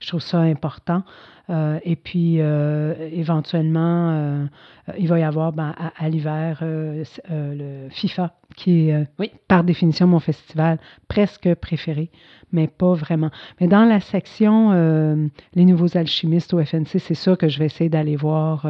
je 0.00 0.06
trouve 0.08 0.20
ça 0.20 0.40
important. 0.40 1.02
Euh, 1.48 1.78
et 1.84 1.94
puis, 1.94 2.40
euh, 2.40 2.94
éventuellement, 3.12 4.10
euh, 4.10 4.46
il 4.98 5.06
va 5.08 5.18
y 5.20 5.22
avoir 5.22 5.52
ben, 5.52 5.74
à, 5.78 5.92
à 6.04 6.08
l'hiver 6.08 6.58
le 6.62 7.88
FIFA, 7.90 8.34
qui 8.56 8.88
est 8.90 9.06
Oui. 9.18 9.30
par 9.48 9.62
définition 9.62 10.06
mon 10.08 10.18
festival 10.20 10.78
presque 11.08 11.54
préféré, 11.56 12.10
mais 12.52 12.66
pas 12.66 12.94
vraiment. 12.94 13.30
Mais 13.60 13.68
dans 13.68 13.84
la 13.84 14.00
section 14.00 14.72
Les 15.54 15.64
Nouveaux 15.64 15.96
Alchimistes 15.96 16.52
au 16.54 16.64
FNC, 16.64 16.98
c'est 16.98 17.14
sûr 17.14 17.36
que 17.38 17.48
je 17.48 17.58
vais 17.58 17.66
essayer 17.66 17.90
d'aller 17.90 18.16
voir 18.16 18.66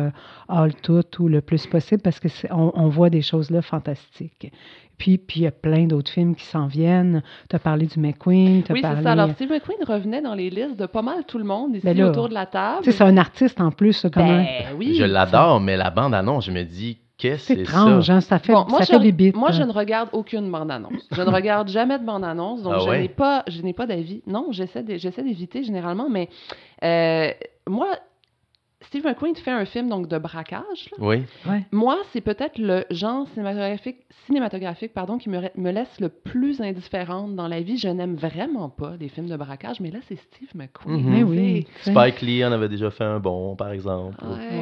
All 0.49 0.75
Tout 0.75 1.03
ou 1.23 1.29
le 1.29 1.41
plus 1.41 1.67
possible 1.67 2.03
parce 2.03 2.21
que 2.21 2.29
c'est- 2.29 2.51
on, 2.53 2.73
on 2.79 2.89
voit 2.89 3.11
des 3.11 3.23
choses 3.23 3.51
là 3.51 3.63
fantastiques. 3.63 4.53
Puis, 4.99 5.19
puis 5.19 5.41
il 5.41 5.43
y 5.43 5.47
a 5.47 5.51
plein 5.51 5.85
d'autres 5.87 6.11
films 6.11 6.35
qui 6.35 6.45
s'en 6.45 6.67
viennent. 6.67 7.23
Tu 7.51 7.57
as 7.57 7.59
parlé 7.59 7.87
du 7.87 7.99
McQueen, 8.01 8.63
as 8.69 8.73
Oui, 8.73 8.81
c'est 8.83 9.03
ça. 9.03 9.13
Alors, 9.13 9.31
Steve 9.33 9.51
McQueen 9.51 9.79
revenait 9.87 10.23
dans 10.23 10.35
les 10.35 10.49
listes 10.51 10.79
de 10.79 10.87
pas 10.87 11.03
mal 11.03 11.25
tout 11.27 11.39
le 11.39 11.45
monde 11.45 11.75
ici 11.77 11.85
Ben 11.85 11.97
là, 11.97 12.09
autour 12.09 12.29
de 12.29 12.35
la 12.35 12.47
table. 12.47 12.79
Tu 12.83 12.91
sais, 12.91 12.97
c'est 12.99 13.05
un 13.05 13.17
artiste 13.17 13.61
en 13.61 13.71
plus, 13.71 13.93
ça, 13.93 14.09
quand 14.11 14.25
même. 14.25 14.45
Ben 14.45 14.75
oui. 14.79 14.95
Je 14.99 15.05
l'adore, 15.05 15.61
mais 15.61 15.77
la 15.77 15.91
bande-annonce, 15.91 16.47
je 16.47 16.51
me 16.51 16.63
dis, 16.63 16.99
qu'est-ce 17.19 17.49
que 17.49 17.55
c'est 17.55 17.61
étrange, 17.61 18.07
ça? 18.07 18.15
hein, 18.15 18.21
ça 18.21 18.39
fait, 18.39 18.53
Bon, 18.53 18.65
moi, 18.69 18.79
ça 18.81 18.85
je, 18.85 18.93
fait 18.99 19.05
des 19.05 19.13
bits. 19.13 19.33
moi, 19.35 19.51
je 19.51 19.63
hein. 19.63 19.67
ne 19.67 19.73
regarde 19.73 20.09
aucune 20.13 20.51
bande-annonce. 20.51 21.07
Je 21.13 21.21
ne 21.23 21.31
regarde 21.31 21.69
jamais 21.69 21.99
de 21.99 22.05
bande-annonce, 22.05 22.63
donc 22.63 22.73
Ah 22.77 22.81
je 22.81 22.89
ouais? 22.89 23.01
n'ai 23.03 23.09
pas, 23.09 23.43
je 23.49 23.61
n'ai 23.63 23.73
pas 23.75 23.87
d'avis. 23.87 24.23
Non, 24.27 24.49
j'essaie 24.51 24.83
de- 24.83 24.97
j'essaie 24.97 25.23
d'éviter 25.23 25.63
généralement, 25.63 26.09
mais 26.11 26.29
euh, 26.85 27.31
moi, 27.69 27.89
Steve 28.87 29.05
McQueen 29.05 29.35
fait 29.37 29.51
un 29.51 29.65
film 29.65 29.89
donc 29.89 30.09
de 30.09 30.19
braquage. 30.19 30.91
là. 30.93 30.99
Oui. 31.01 31.23
Moi, 31.73 31.99
c'est 32.13 32.21
peut-être 32.21 32.59
le 32.59 32.85
genre 32.91 33.27
cinématographique, 33.35 33.97
cinématographique 34.27 34.93
pardon, 34.95 35.19
qui 35.19 35.29
me, 35.29 35.71
laisse 35.71 36.01
le 36.01 36.09
plus 36.09 36.61
indifférente 36.61 37.35
dans 37.35 37.49
la 37.49 37.61
vie. 37.61 37.77
Je 37.79 37.89
n'aime 37.89 38.15
vraiment 38.15 38.69
pas 38.69 38.95
les 38.99 39.09
films 39.09 39.29
de 39.29 39.37
braquage, 39.37 39.81
mais 39.81 39.91
là, 39.91 39.99
c'est 40.09 40.17
Steve 40.17 40.49
McQueen. 40.55 41.03
Mais 41.05 41.23
oui. 41.23 41.67
Spike 41.83 42.21
Lee 42.23 42.45
en 42.45 42.53
avait 42.53 42.69
déjà 42.69 42.91
fait 42.91 43.05
un 43.05 43.19
bon, 43.19 43.57
par 43.57 43.71
exemple. 43.73 44.17
Ouais. 44.25 44.59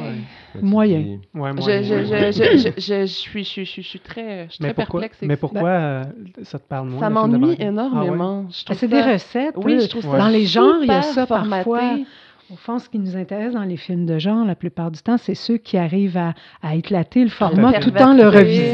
Ouais. 0.55 0.61
Moyen. 0.61 1.19
Je, 1.33 1.37
moyen, 1.37 1.55
je, 1.61 1.93
ouais. 1.95 2.31
je, 2.31 2.57
je, 2.57 2.69
je, 2.77 3.05
je- 3.43 3.63
je 3.63 3.81
suis, 3.81 3.99
très, 3.99 4.47
mais 4.59 4.73
pourquoi, 4.73 5.01
perplexe. 5.01 5.17
mais 5.21 5.37
pourquoi 5.37 5.69
euh, 5.69 6.03
ça 6.43 6.59
te 6.59 6.67
parle 6.67 6.89
moins? 6.89 6.99
Ça 6.99 7.09
m'ennuie 7.09 7.55
énormément. 7.59 8.45
Je 8.49 8.61
Ah, 8.61 8.65
trouve 8.65 8.77
c'est 8.77 8.87
ça- 8.89 9.03
des 9.05 9.11
recettes. 9.13 9.55
Oui, 9.57 9.79
je 9.79 9.87
trouve 9.87 10.03
ça 10.03 10.17
Dans 10.17 10.27
les 10.29 10.45
genres, 10.45 10.81
il 10.81 10.87
y 10.87 10.91
a 10.91 11.01
ça 11.01 11.25
formaté. 11.25 12.05
Au 12.51 12.55
fond, 12.57 12.77
ce 12.77 12.87
qui 12.89 12.99
nous 12.99 13.17
intéresse 13.17 13.53
dans 13.53 13.63
les 13.63 13.75
films 13.75 14.05
de 14.05 14.19
genre, 14.19 14.45
la 14.45 14.53
plupart 14.53 14.91
du 14.91 15.01
temps, 15.01 15.17
c'est 15.17 15.33
ceux 15.33 15.57
qui 15.57 15.77
arrivent 15.77 16.15
à, 16.17 16.35
à 16.61 16.75
éclater 16.75 17.23
le 17.23 17.29
format 17.29 17.73
tout 17.79 17.89
en 17.97 18.13
le, 18.13 18.23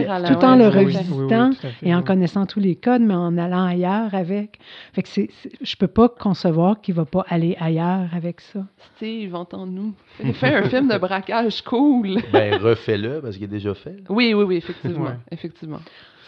la- 0.08 0.28
tout 0.28 0.44
en 0.46 0.56
le 0.58 0.66
oui, 0.68 0.72
oui, 0.76 0.78
oui, 0.78 0.94
revisitant 0.98 1.52
fait, 1.54 1.72
et 1.82 1.96
en 1.96 2.00
oui. 2.00 2.04
connaissant 2.04 2.46
tous 2.46 2.60
les 2.60 2.76
codes, 2.76 3.02
mais 3.02 3.14
en 3.14 3.38
allant 3.38 3.64
ailleurs 3.64 4.14
avec. 4.14 4.60
Fait 4.92 5.04
que 5.04 5.08
c'est, 5.08 5.30
je 5.62 5.76
peux 5.78 5.88
pas 5.88 6.10
concevoir 6.10 6.82
qu'il 6.82 6.96
va 6.96 7.06
pas 7.06 7.26
aller 7.30 7.56
ailleurs 7.62 8.10
avec 8.14 8.42
ça. 8.42 8.60
Steve, 8.98 9.34
entends-nous. 9.36 9.94
Fais, 10.18 10.34
fais 10.34 10.54
un 10.56 10.64
film 10.70 10.90
de 10.90 10.98
braquage 10.98 11.62
cool. 11.62 12.18
Ben, 12.34 12.56
refais-le, 12.62 13.22
parce 13.22 13.36
qu'il 13.36 13.46
est 13.46 13.48
déjà 13.48 13.74
fait. 13.74 14.04
Oui, 14.10 14.34
oui, 14.34 14.44
oui, 14.44 14.56
effectivement. 14.58 15.06
Ouais. 15.06 15.18
effectivement. 15.32 15.80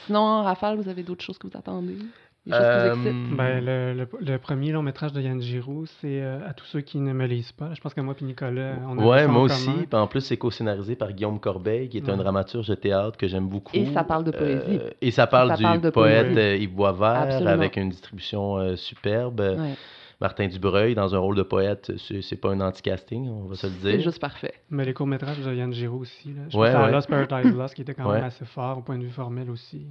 Sinon, 0.05 0.43
Raphaël, 0.43 0.77
vous 0.77 0.87
avez 0.87 1.03
d'autres 1.03 1.23
choses 1.23 1.37
que 1.37 1.47
vous 1.47 1.57
attendez? 1.57 1.97
Des 2.45 2.51
choses 2.51 2.59
qui 2.59 2.65
vous 2.65 3.07
Euh, 3.07 3.11
excitent? 3.11 3.37
Ben, 3.37 3.63
le, 3.65 3.93
le, 3.93 4.07
le 4.19 4.37
premier 4.37 4.71
long 4.73 4.81
métrage 4.81 5.13
de 5.13 5.21
Yann 5.21 5.41
Giroux, 5.41 5.85
c'est 6.01 6.21
euh, 6.21 6.45
À 6.47 6.53
tous 6.53 6.65
ceux 6.65 6.81
qui 6.81 6.99
ne 6.99 7.13
me 7.13 7.25
lisent 7.25 7.53
pas. 7.53 7.73
Je 7.73 7.79
pense 7.79 7.93
que 7.93 8.01
moi 8.01 8.15
et 8.19 8.23
Nicolas, 8.25 8.73
on 8.87 8.97
a 8.97 9.01
Ouais, 9.05 9.25
en 9.25 9.31
moi 9.31 9.41
aussi. 9.43 9.69
Puis 9.89 9.97
en 9.99 10.07
plus, 10.07 10.21
c'est 10.21 10.35
co-scénarisé 10.37 10.95
par 10.95 11.13
Guillaume 11.13 11.39
Corbeil, 11.39 11.87
qui 11.89 11.97
est 11.97 12.09
un 12.09 12.17
dramaturge 12.17 12.67
de 12.67 12.75
théâtre 12.75 13.17
que 13.17 13.27
j'aime 13.27 13.47
beaucoup. 13.47 13.75
Et 13.75 13.85
ça 13.93 14.03
parle 14.03 14.25
de 14.25 14.31
poésie. 14.31 14.79
Euh, 14.81 14.89
et 15.01 15.11
ça 15.11 15.25
parle 15.27 15.49
Ça 15.49 15.55
du 15.57 15.63
parle 15.63 15.79
de 15.81 15.89
poète 15.89 16.25
poésie. 16.33 16.39
euh, 16.39 16.55
Yves 16.57 16.73
Boisvert, 16.73 17.07
Absolument. 17.21 17.49
avec 17.51 17.77
une 17.77 17.89
distribution 17.89 18.57
euh, 18.57 18.75
superbe. 18.75 19.39
Ouais, 19.39 19.75
Martin 20.21 20.47
Dubreuil, 20.47 20.95
dans 20.95 21.15
un 21.15 21.19
rôle 21.19 21.35
de 21.35 21.43
poète, 21.43 21.91
c'est 21.97 22.21
c'est 22.21 22.37
pas 22.37 22.49
un 22.51 22.61
anti-casting, 22.61 23.27
on 23.29 23.45
va 23.47 23.55
se 23.55 23.67
le 23.67 23.73
c'est 23.81 23.91
dire. 23.91 24.01
juste 24.01 24.19
parfait. 24.21 24.53
Mais 24.69 24.85
les 24.85 24.93
courts-métrages 24.93 25.39
de 25.39 25.53
Yann 25.53 25.73
Giroux 25.73 25.99
aussi. 26.01 26.29
Là. 26.29 26.43
Je 26.49 26.57
Ouais, 26.57 26.71
pense 26.71 26.87
à. 26.87 26.91
Lost 26.91 27.09
Paradise 27.09 27.53
Lost, 27.55 27.73
qui 27.75 27.81
était 27.81 27.93
quand 27.93 28.05
Ouais. 28.09 28.15
même 28.17 28.23
assez 28.25 28.45
fort 28.45 28.77
au 28.77 28.81
point 28.81 28.97
de 28.97 29.03
vue 29.03 29.09
formel 29.09 29.49
aussi. 29.49 29.85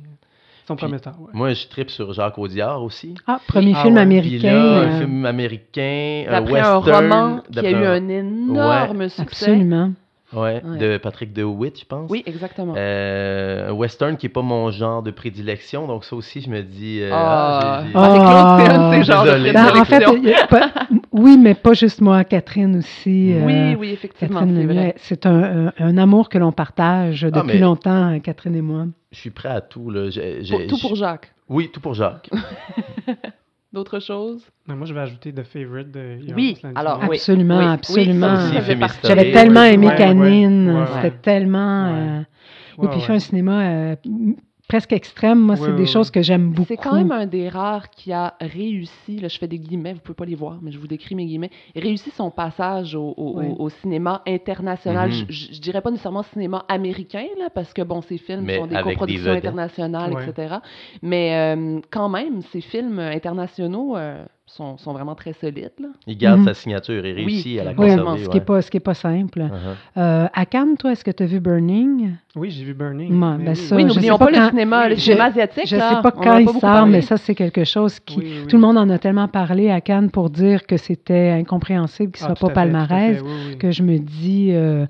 Son 0.68 0.77
premier 0.77 1.01
temps, 1.01 1.12
ouais. 1.18 1.31
Moi, 1.33 1.53
je 1.55 1.66
tripe 1.66 1.90
sur 1.90 2.12
Jacques 2.12 2.38
Audiard 2.38 2.83
aussi. 2.83 3.14
Ah, 3.27 3.40
premier 3.48 3.72
Ah 3.77 3.83
film 3.83 3.96
ouais. 3.96 4.07
Puis 4.07 4.16
américain. 4.38 4.53
là, 4.53 4.59
euh, 4.64 4.87
un 4.87 4.98
film 5.01 5.27
américain, 5.27 6.25
un 6.29 6.31
D'après 6.40 6.61
un 6.61 6.77
western. 6.79 7.03
roman 7.12 7.40
qui 7.53 7.59
a 7.59 7.70
eu 7.70 7.75
un- 7.85 7.92
un 7.92 8.09
énorme 8.09 9.09
succès. 9.09 9.22
absolument. 9.22 9.90
Ouais, 10.33 10.62
Ouais. 10.64 10.79
de 10.79 10.96
Patrick 10.96 11.35
DeWitt, 11.35 11.79
je 11.81 11.85
pense. 11.85 12.11
Oui, 12.11 12.22
exactement. 12.25 12.72
Euh, 12.75 13.68
un 13.68 13.72
western 13.72 14.16
qui 14.16 14.27
est 14.27 14.31
pas 14.31 14.40
mon 14.40 14.70
genre 14.70 15.03
de 15.03 15.11
prédilection, 15.11 15.87
donc 15.87 16.05
ça 16.07 16.16
aussi, 16.16 16.40
je 16.40 16.48
me 16.48 16.62
dis. 16.62 17.01
euh, 17.03 17.11
Ah. 17.12 17.83
j'ai- 17.83 17.88
j'ai- 17.88 17.94
Ah, 17.94 18.01
Marie-Claude, 18.01 18.61
c'est 18.66 18.72
un 18.72 18.88
de 18.88 18.94
ces 18.94 19.03
genres 19.12 19.25
de 19.25 19.29
Désolé. 19.31 19.53
Ben, 19.53 19.66
en 19.79 19.85
fait, 19.85 20.05
oui, 21.12 21.38
mais 21.38 21.55
pas 21.55 21.72
juste 21.75 22.01
moi, 22.01 22.25
Catherine 22.25 22.77
aussi. 22.77 23.33
euh, 23.33 23.44
Oui, 23.44 23.75
oui, 23.79 23.90
effectivement, 23.92 24.40
Catherine 24.40 24.57
c'est 24.57 24.62
Lemieux, 24.62 24.75
vrai. 24.81 24.94
c'est 24.96 25.27
un, 25.27 25.66
un- 25.68 25.72
un 25.79 25.98
amour 25.98 26.29
que 26.29 26.38
l'on 26.38 26.53
partage 26.53 27.22
depuis 27.22 27.55
mais- 27.55 27.59
longtemps, 27.59 28.18
Catherine 28.20 28.57
et 28.57 28.62
moi. 28.62 28.87
Je 29.12 29.18
suis 29.18 29.31
prêt 29.31 29.51
à 29.51 29.61
tout. 29.61 29.90
Là. 29.90 30.09
Pour- 30.51 30.66
tout 30.66 30.79
pour 30.81 30.94
Jacques. 30.96 31.33
Oui, 31.48 31.70
tout 31.72 31.81
pour 31.81 31.94
Jacques. 31.94 32.31
D'autres 33.72 34.01
choses? 34.01 34.46
Moi, 34.66 34.85
je 34.87 34.92
vais 34.92 35.01
ajouter 35.01 35.33
The 35.33 35.44
Favorite 35.44 35.90
de 35.90 36.18
Yorgos 36.18 36.35
Oui, 36.37 36.59
alors, 36.75 37.01
oui. 37.09 37.16
Absolument, 37.16 37.59
oui, 37.59 37.64
absolument. 37.64 38.37
J'avais 39.03 39.33
tellement 39.33 39.64
aimé 39.64 39.87
ouais, 39.88 39.96
Canine, 39.96 40.70
ouais, 40.70 40.81
ouais. 40.81 40.87
c'était 41.03 41.16
tellement... 41.18 41.85
Ouais. 41.92 41.98
euh, 41.98 42.18
Ouais, 42.79 42.87
oui, 42.87 42.88
puis 42.90 43.01
il 43.01 43.05
fait 43.05 43.12
un 43.12 43.18
cinéma 43.18 43.61
euh, 43.62 43.96
presque 44.72 44.92
extrême. 44.94 45.38
Moi, 45.38 45.54
Ouais, 45.56 45.66
c'est 45.66 45.72
des 45.76 45.82
ouais, 45.82 45.87
choses 45.87 46.11
que 46.11 46.22
j'aime 46.22 46.48
beaucoup. 46.50 46.68
C'est 46.68 46.78
quand 46.78 46.94
même 46.94 47.12
un 47.12 47.26
des 47.26 47.50
rares 47.50 47.90
qui 47.90 48.11
a 48.11 48.35
réussi, 48.40 49.18
là 49.20 49.28
je 49.28 49.37
fais 49.38 49.46
des 49.46 49.58
guillemets, 49.58 49.92
vous 49.92 50.00
pouvez 50.00 50.14
pas 50.14 50.24
les 50.24 50.35
voir, 50.35 50.56
mais 50.62 50.72
je 50.72 50.78
vous 50.78 50.87
décris 50.87 51.14
mes 51.14 51.26
guillemets, 51.26 51.50
réussi 51.76 52.11
son 52.11 52.30
passage 52.30 52.94
au, 52.94 53.12
au- 53.18 53.37
Ouais. 53.38 53.48
au- 53.58 53.64
au 53.64 53.68
cinéma 53.68 54.22
international. 54.26 55.11
Mhm. 55.11 55.14
je, 55.14 55.24
je- 55.28 55.52
je 55.56 55.61
dirais 55.61 55.82
pas 55.82 55.90
nécessairement 55.90 56.22
cinéma 56.22 56.64
américain, 56.68 57.26
là, 57.38 57.50
parce 57.54 57.74
que 57.74 57.82
bon, 57.82 58.00
ces 58.00 58.16
films 58.16 58.44
Mais 58.46 58.56
sont 58.58 58.66
des 58.66 58.76
coproductions 58.82 59.32
internationales, 59.32 60.14
Ouais. 60.14 60.26
etc. 60.26 60.56
Mais 61.02 61.35
euh, 61.54 61.80
quand 61.90 62.08
même, 62.08 62.40
ces 62.50 62.62
films 62.62 62.98
internationaux 62.98 63.96
euh, 63.98 64.24
sont, 64.52 64.76
sont 64.76 64.92
vraiment 64.92 65.14
très 65.14 65.32
solides. 65.32 65.72
Là. 65.80 65.88
Il 66.06 66.18
garde 66.18 66.40
Mhm. 66.40 66.46
sa 66.46 66.54
signature 66.54 67.04
et 67.06 67.12
réussit 67.12 67.58
à 67.58 67.64
la 67.64 67.70
Oui, 67.70 67.76
conserver. 67.76 68.18
ce 68.18 68.22
qui 68.24 68.28
ouais. 68.28 68.34
n'est 68.34 68.40
pas, 68.44 68.62
ce 68.62 68.70
qui 68.70 68.76
est 68.76 68.80
pas 68.80 68.94
simple. 68.94 69.40
Uh-huh. 69.40 69.50
Euh, 69.96 70.26
à 70.32 70.46
Cannes, 70.46 70.76
toi, 70.76 70.92
est-ce 70.92 71.04
que 71.04 71.10
tu 71.10 71.22
as 71.22 71.26
vu 71.26 71.40
Burning? 71.40 72.16
Oui, 72.36 72.50
j'ai 72.50 72.64
vu 72.64 72.74
Burning. 72.74 73.10
Mais 73.12 73.44
ben 73.44 73.50
oui, 73.50 73.56
ça, 73.56 73.76
oui, 73.76 73.82
je 73.82 73.86
n'oublions 73.88 74.14
sais 74.14 74.18
pas, 74.18 74.30
pas 74.30 74.44
le 74.44 74.50
cinéma, 74.50 74.88
le 74.90 74.94
je- 74.96 75.00
cinéma 75.00 75.24
asiatique. 75.24 75.66
Je 75.66 75.76
là, 75.76 75.96
sais 75.96 76.02
pas 76.02 76.10
quand 76.12 76.36
il 76.36 76.44
beaucoup 76.44 76.60
sort, 76.60 76.70
parlé. 76.70 76.92
mais 76.92 77.00
ça, 77.00 77.16
c'est 77.16 77.34
quelque 77.34 77.64
chose 77.64 77.98
qui... 78.00 78.18
Oui, 78.18 78.24
oui, 78.26 78.38
oui. 78.42 78.46
Tout 78.46 78.56
le 78.56 78.62
monde 78.62 78.76
en 78.76 78.88
a 78.90 78.98
tellement 78.98 79.28
parlé 79.28 79.70
à 79.70 79.80
Cannes 79.80 80.10
pour 80.10 80.28
dire 80.28 80.66
que 80.66 80.76
c'était 80.76 81.30
incompréhensible 81.30 82.12
qu'il 82.12 82.26
ne 82.26 82.32
Ah, 82.32 82.36
soit 82.36 82.48
pas 82.48 82.54
palmarès, 82.54 83.16
fait, 83.16 83.22
oui, 83.22 83.30
oui. 83.52 83.58
que 83.58 83.70
je 83.70 83.82
me 83.82 83.98
dis, 83.98 84.48
euh, 84.52 84.84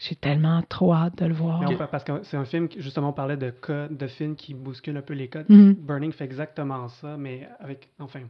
j'ai 0.00 0.16
tellement 0.16 0.62
trop 0.68 0.94
hâte 0.94 1.18
de 1.22 1.26
le 1.26 1.34
voir. 1.34 1.60
On 1.64 1.74
parce 1.86 2.02
que 2.04 2.12
c'est 2.22 2.36
un 2.36 2.44
film 2.44 2.66
qui, 2.68 2.80
justement, 2.80 3.10
on 3.10 3.12
parlait 3.12 3.36
de 3.36 3.50
codes, 3.50 3.96
de 3.96 4.06
films 4.06 4.34
qui 4.34 4.54
bousculent 4.54 4.96
un 4.96 5.02
peu 5.02 5.14
les 5.14 5.28
codes. 5.28 5.46
Mhm. 5.48 5.74
Burning 5.78 6.10
fait 6.10 6.24
exactement 6.24 6.88
ça, 6.88 7.16
mais 7.18 7.46
avec, 7.60 7.88
enfin, 8.00 8.20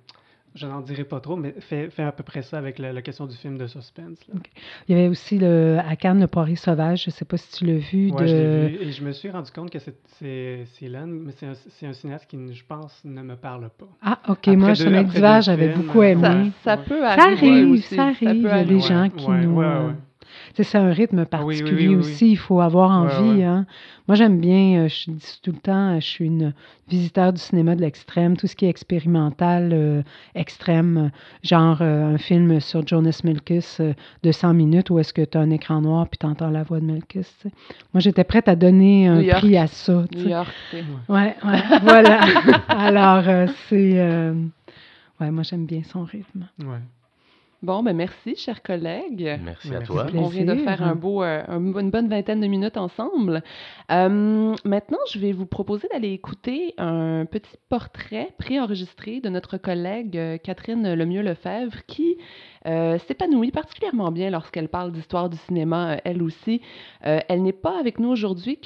je 0.55 0.67
n'en 0.67 0.81
dirai 0.81 1.05
pas 1.05 1.21
trop, 1.21 1.37
mais 1.37 1.55
fait, 1.61 1.91
fait 1.91 2.03
à 2.03 2.13
peu 2.13 2.23
près 2.23 2.43
ça 2.43 2.59
avec 2.59 2.79
la, 2.79 2.93
la 2.93 3.03
question 3.03 3.27
du 3.27 3.37
film 3.37 3.57
de 3.59 3.67
suspense. 3.67 4.19
là. 4.29 4.35
Il 4.89 4.97
y 4.97 4.99
avait 4.99 5.09
aussi 5.09 5.39
le, 5.39 5.79
à 5.87 5.95
Cannes 5.97 6.21
le 6.21 6.27
Poirier 6.27 6.57
sauvage, 6.57 7.05
je 7.05 7.11
ne 7.11 7.13
sais 7.13 7.25
pas 7.25 7.37
si 7.37 7.51
tu 7.53 7.65
l'as 7.67 7.79
vu. 7.79 8.11
De... 8.11 8.19
je 8.19 8.25
l'ai 8.35 8.69
vu, 8.69 8.77
et 8.83 8.91
je 8.93 9.05
me 9.05 9.13
suis 9.13 9.31
rendu 9.31 9.51
compte 9.53 9.71
que 9.71 9.79
c'est- 9.79 9.97
c'est 10.19 10.65
c'est 10.73 10.89
lent, 10.89 11.07
mais 11.07 11.33
c'est 11.33 11.47
un, 11.47 11.55
c'est 11.55 11.87
un 11.87 11.93
cinéaste 11.93 12.27
qui, 12.29 12.37
je 12.53 12.65
pense, 12.67 13.01
ne 13.05 13.23
me 13.23 13.37
parle 13.37 13.71
pas. 13.79 13.87
Ah, 14.03 14.19
OK, 14.29 14.39
Après 14.39 14.57
moi, 14.57 14.69
deux- 14.69 14.75
Chemin 14.85 15.01
après 15.01 15.15
d'hiver, 15.15 15.41
j'avais 15.43 15.69
beaucoup 15.69 16.01
euh, 16.01 16.05
aimé. 16.05 16.23
Ça, 16.23 16.31
Ouais. 16.33 16.51
ça 16.65 16.77
Ouais. 16.77 16.83
peut 16.89 17.01
Ça 17.01 17.07
arriver 17.23 17.51
arrive, 17.51 17.71
aussi. 17.71 17.95
ça 17.95 18.03
arrive. 18.05 18.19
peut 18.19 18.35
Il 18.35 18.43
y 18.43 18.47
a 18.49 18.53
arriver. 18.55 18.75
des 18.75 18.81
gens 18.81 19.03
Ouais, 19.03 19.11
qui 19.11 19.27
ouais, 19.27 19.45
nous... 19.47 19.61
C'est 20.55 20.77
un 20.79 20.93
rythme 20.93 21.21
oui, 21.21 21.27
particulier 21.27 21.73
oui, 21.73 21.89
oui, 21.89 21.95
oui. 21.95 21.97
aussi, 21.97 22.31
il 22.33 22.37
faut 22.37 22.61
avoir 22.61 22.91
envie. 22.91 23.39
ouais. 23.39 23.45
hein. 23.45 23.67
Moi, 24.09 24.17
j'aime 24.17 24.41
bien, 24.41 24.85
euh, 24.85 24.89
je 24.89 25.11
dis 25.11 25.41
tout 25.43 25.53
le 25.53 25.59
temps, 25.59 25.95
euh, 25.95 26.01
je 26.01 26.07
suis 26.07 26.27
une 26.27 26.53
visiteur 26.89 27.33
du 27.33 27.41
cinéma 27.41 27.77
de 27.77 27.81
l'extrême, 27.81 28.37
tout 28.37 28.47
ce 28.49 28.57
qui 28.57 28.67
est 28.67 28.69
expérimental, 28.69 29.71
euh, 29.73 30.03
extrême, 30.35 31.11
genre 31.43 31.79
euh, 31.81 32.15
un 32.15 32.19
film 32.19 32.61
sur 32.61 32.87
Jonas 32.87 33.21
Milkis 33.25 33.77
euh, 33.81 33.93
de 34.23 34.33
100 34.33 34.55
minutes 34.55 34.91
où 34.91 34.99
est-ce 34.99 35.15
que 35.15 35.23
tu 35.23 35.39
as 35.39 35.41
un 35.41 35.51
écran 35.51 35.81
noir 35.81 36.09
puis 36.09 36.19
tu 36.19 36.27
entends 36.27 36.51
la 36.51 36.65
voix 36.65 36.81
de 36.81 36.87
sais. 37.23 37.51
Moi, 37.95 38.01
j'étais 38.01 38.25
prête 38.25 38.49
à 38.49 38.57
donner 38.57 39.07
un 39.07 39.17
New 39.17 39.23
York. 39.23 39.39
prix 39.39 39.57
à 39.57 39.67
ça. 39.69 40.05
tu 40.11 40.19
New. 40.19 40.29
York, 40.29 40.49
sais. 40.73 40.85
Ouais, 41.09 41.37
ouais, 41.45 41.63
voilà. 41.83 42.21
Alors, 42.69 43.29
euh, 43.29 43.47
c'est... 43.69 43.93
euh, 43.99 44.35
Ouais, 45.21 45.31
moi, 45.31 45.43
j'aime 45.43 45.67
bien 45.67 45.83
son 45.85 46.03
rythme. 46.05 46.49
Ouais. 46.61 46.79
Bon, 47.63 47.83
ben 47.83 47.95
merci, 47.95 48.37
chers 48.37 48.63
collègues. 48.63 49.39
Merci 49.45 49.69
Ouais, 49.69 49.77
à 49.77 49.81
toi. 49.83 50.03
plaisir. 50.05 50.23
On 50.23 50.29
vient 50.29 50.47
de 50.47 50.55
faire 50.55 50.83
un 50.83 50.95
beau, 50.95 51.23
euh, 51.23 51.43
un- 51.47 51.61
une 51.61 51.91
bonne 51.91 52.09
vingtaine 52.09 52.41
de 52.41 52.47
minutes 52.47 52.79
ensemble. 52.79 53.43
Euh, 53.93 54.55
maintenant, 54.65 54.99
je 55.13 55.19
vais 55.19 55.33
vous 55.33 55.45
proposer 55.45 55.87
d'aller 55.93 56.13
écouter 56.13 56.73
un 56.79 57.27
petit 57.27 57.57
portrait 57.69 58.31
préenregistré 58.39 59.21
de 59.21 59.29
notre 59.29 59.59
collègue 59.59 60.17
euh, 60.17 60.39
Catherine 60.39 60.95
Lemieux-Lefebvre 60.95 61.85
qui 61.87 62.17
euh, 62.67 62.99
s'épanouit 62.99 63.53
particulièrement 63.53 64.11
bien 64.11 64.29
lorsqu'elle 64.29 64.69
parle 64.69 64.93
d'histoire 64.93 65.31
du 65.31 65.39
cinéma, 65.39 65.93
euh, 65.93 65.97
elle 66.05 66.23
aussi. 66.23 66.61
Euh, 67.07 67.21
elle 67.29 67.43
n'est 67.43 67.53
pas 67.53 67.79
avec 67.79 67.99
nous 67.99 68.11
aujourd'hui 68.11 68.59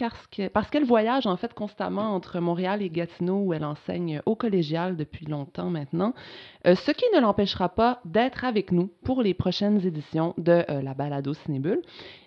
parce 0.53 0.71
qu'elle 0.71 0.85
voyage 0.85 1.27
en 1.27 1.37
fait 1.37 1.55
constamment 1.55 2.15
entre 2.15 2.41
Montréal 2.41 2.83
et 2.83 2.91
Gatineau 2.91 3.39
où 3.39 3.53
elle 3.53 3.65
enseigne 3.65 4.21
au 4.27 4.35
collégial 4.35 4.97
depuis 4.97 5.27
longtemps 5.27 5.71
maintenant. 5.71 6.15
Ce 6.65 6.91
qui 6.91 7.05
ne 7.15 7.21
l'empêchera 7.21 7.69
pas 7.69 8.01
d'être 8.05 8.45
avec 8.45 8.73
nous 8.73 8.91
pour 9.05 9.23
les 9.23 9.35
prochaines 9.35 9.85
éditions 9.87 10.35
de 10.39 10.65
la 10.69 10.95
balado 10.95 11.35
Cinébule. 11.35 11.83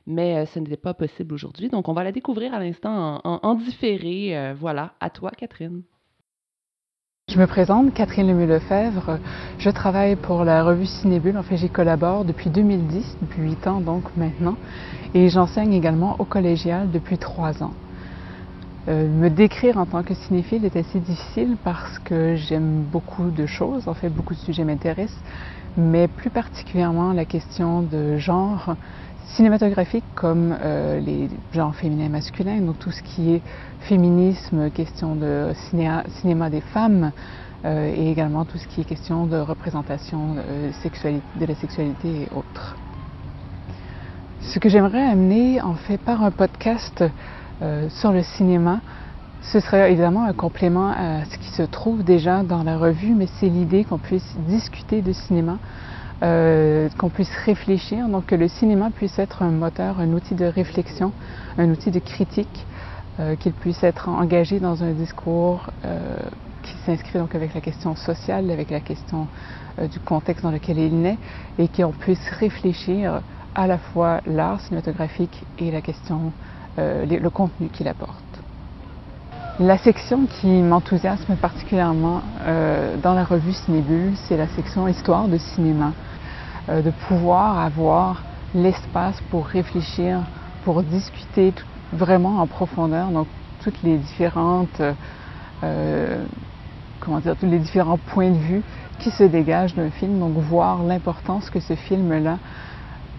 Mais 0.05 0.45
ce 0.45 0.59
n'était 0.59 0.77
pas 0.77 0.93
possible 0.93 1.33
aujourd'hui, 1.33 1.69
donc 1.69 1.89
on 1.89 1.93
va 1.93 2.03
la 2.03 2.11
découvrir 2.11 2.53
à 2.53 2.59
l'instant 2.59 3.19
en, 3.23 3.55
différé. 3.55 4.53
Voilà, 4.53 4.93
à 4.99 5.09
toi, 5.09 5.31
Catherine. 5.31 5.81
Je 7.29 7.37
me 7.39 7.45
présente, 7.45 7.93
Catherine 7.93 8.25
Lemieux-Lefebvre. 8.25 9.19
Je 9.59 9.69
travaille 9.69 10.15
pour 10.15 10.45
la 10.45 10.63
revue 10.63 10.85
Cinébule. 10.85 11.37
En 11.37 11.43
fait, 11.43 11.57
j'y 11.57 11.67
collabore 11.67 12.23
depuis 12.23 12.49
2010, 12.49 13.17
depuis 13.21 13.41
huit 13.41 13.67
ans 13.67 13.81
donc 13.81 14.03
maintenant. 14.15 14.55
Et 15.13 15.27
j'enseigne 15.27 15.73
également 15.73 16.15
au 16.19 16.23
collégial 16.23 16.89
depuis 16.89 17.17
trois 17.17 17.61
ans. 17.61 17.73
me 18.87 19.27
décrire 19.27 19.77
en 19.77 19.85
tant 19.85 20.03
que 20.03 20.13
cinéphile 20.13 20.63
est 20.63 20.77
assez 20.77 20.99
difficile 20.99 21.57
parce 21.65 21.99
que 21.99 22.37
j'aime 22.37 22.83
beaucoup 22.83 23.29
de 23.29 23.45
choses, 23.45 23.89
en 23.89 23.93
fait 23.93 24.07
beaucoup 24.07 24.33
de 24.33 24.39
sujets 24.39 24.63
m'intéressent, 24.63 25.21
mais 25.75 26.07
plus 26.07 26.29
particulièrement 26.29 27.11
la 27.11 27.25
question 27.25 27.81
de 27.81 28.15
genre 28.15 28.77
cinématographique 29.35 30.05
comme 30.15 30.55
euh, 30.61 30.99
les 30.99 31.29
genres 31.53 31.75
féminins 31.75 32.05
et 32.05 32.09
masculins, 32.09 32.59
donc 32.61 32.79
tout 32.79 32.91
ce 32.91 33.01
qui 33.03 33.33
est 33.33 33.41
féminisme, 33.81 34.71
question 34.71 35.15
de 35.15 35.51
cinéma 36.21 36.49
des 36.49 36.61
femmes, 36.61 37.11
euh, 37.65 37.93
et 37.93 38.09
également 38.09 38.45
tout 38.45 38.57
ce 38.57 38.67
qui 38.67 38.81
est 38.81 38.85
question 38.85 39.25
de 39.25 39.37
représentation 39.37 40.35
euh, 40.37 40.71
de 41.35 41.45
la 41.45 41.55
sexualité 41.55 42.23
et 42.23 42.27
autres. 42.35 42.77
Ce 44.39 44.59
que 44.59 44.69
j'aimerais 44.69 45.03
amener 45.03 45.61
en 45.61 45.73
fait 45.73 45.97
par 45.97 46.23
un 46.23 46.31
podcast 46.31 47.03
sur 47.89 48.11
le 48.11 48.21
cinéma, 48.21 48.81
ce 49.41 49.59
serait 49.59 49.91
évidemment 49.91 50.25
un 50.25 50.33
complément 50.33 50.89
à 50.89 51.25
ce 51.25 51.37
qui 51.37 51.49
se 51.49 51.63
trouve 51.63 52.03
déjà 52.03 52.43
dans 52.43 52.61
la 52.63 52.77
revue, 52.77 53.15
mais 53.15 53.27
c'est 53.39 53.49
l'idée 53.49 53.83
qu'on 53.83 53.97
puisse 53.97 54.37
discuter 54.47 55.01
de 55.01 55.11
cinéma, 55.11 55.57
euh, 56.23 56.89
qu'on 56.97 57.09
puisse 57.09 57.31
réfléchir, 57.45 58.07
donc 58.09 58.25
que 58.25 58.35
le 58.35 58.47
cinéma 58.47 58.89
puisse 58.89 59.19
être 59.19 59.43
un 59.43 59.51
moteur, 59.51 59.99
un 59.99 60.13
outil 60.13 60.33
de 60.33 60.45
réflexion, 60.45 61.11
un 61.59 61.69
outil 61.69 61.91
de 61.91 61.99
critique, 61.99 62.65
euh, 63.19 63.35
qu'il 63.35 63.53
puisse 63.53 63.83
être 63.83 64.09
engagé 64.09 64.59
dans 64.59 64.83
un 64.83 64.93
discours 64.93 65.69
euh, 65.85 66.17
qui 66.63 66.75
s'inscrit 66.85 67.19
donc 67.19 67.35
avec 67.35 67.53
la 67.53 67.61
question 67.61 67.95
sociale, 67.95 68.49
avec 68.49 68.71
la 68.71 68.79
question 68.79 69.27
du 69.91 69.99
contexte 69.99 70.41
dans 70.43 70.49
lequel 70.49 70.79
il 70.79 71.01
naît, 71.01 71.19
et 71.59 71.67
qu'on 71.67 71.91
puisse 71.91 72.27
réfléchir 72.39 73.21
à 73.53 73.67
la 73.67 73.77
fois 73.77 74.21
l'art 74.25 74.59
cinématographique 74.61 75.43
et 75.59 75.69
la 75.69 75.81
question, 75.81 76.33
le 76.77 77.29
contenu 77.29 77.69
qu'il 77.69 77.87
apporte. 77.87 78.23
La 79.59 79.77
section 79.77 80.25
qui 80.25 80.47
m'enthousiasme 80.47 81.35
particulièrement 81.35 82.21
dans 83.03 83.13
la 83.13 83.23
revue 83.23 83.53
Cinébule, 83.53 84.13
c'est 84.27 84.35
la 84.35 84.47
section 84.47 84.87
Histoire 84.87 85.27
de 85.27 85.37
cinéma. 85.37 85.93
Euh, 86.69 86.81
de 86.81 86.91
pouvoir 87.07 87.59
avoir 87.59 88.23
l'espace 88.53 89.21
pour 89.31 89.45
réfléchir, 89.45 90.21
pour 90.65 90.83
discuter 90.83 91.53
vraiment 91.93 92.39
en 92.39 92.47
profondeur, 92.47 93.07
donc 93.07 93.27
toutes 93.63 93.81
les 93.83 93.97
différentes, 93.97 94.81
euh, 95.63 96.25
comment 96.99 97.19
dire, 97.19 97.37
tous 97.37 97.45
les 97.45 97.59
différents 97.59 97.97
points 97.97 98.31
de 98.31 98.37
vue 98.37 98.61
qui 98.99 99.11
se 99.11 99.23
dégagent 99.23 99.75
d'un 99.75 99.91
film, 99.91 100.19
donc 100.19 100.33
voir 100.33 100.83
l'importance 100.83 101.49
que 101.49 101.61
ce 101.61 101.75
film-là 101.75 102.37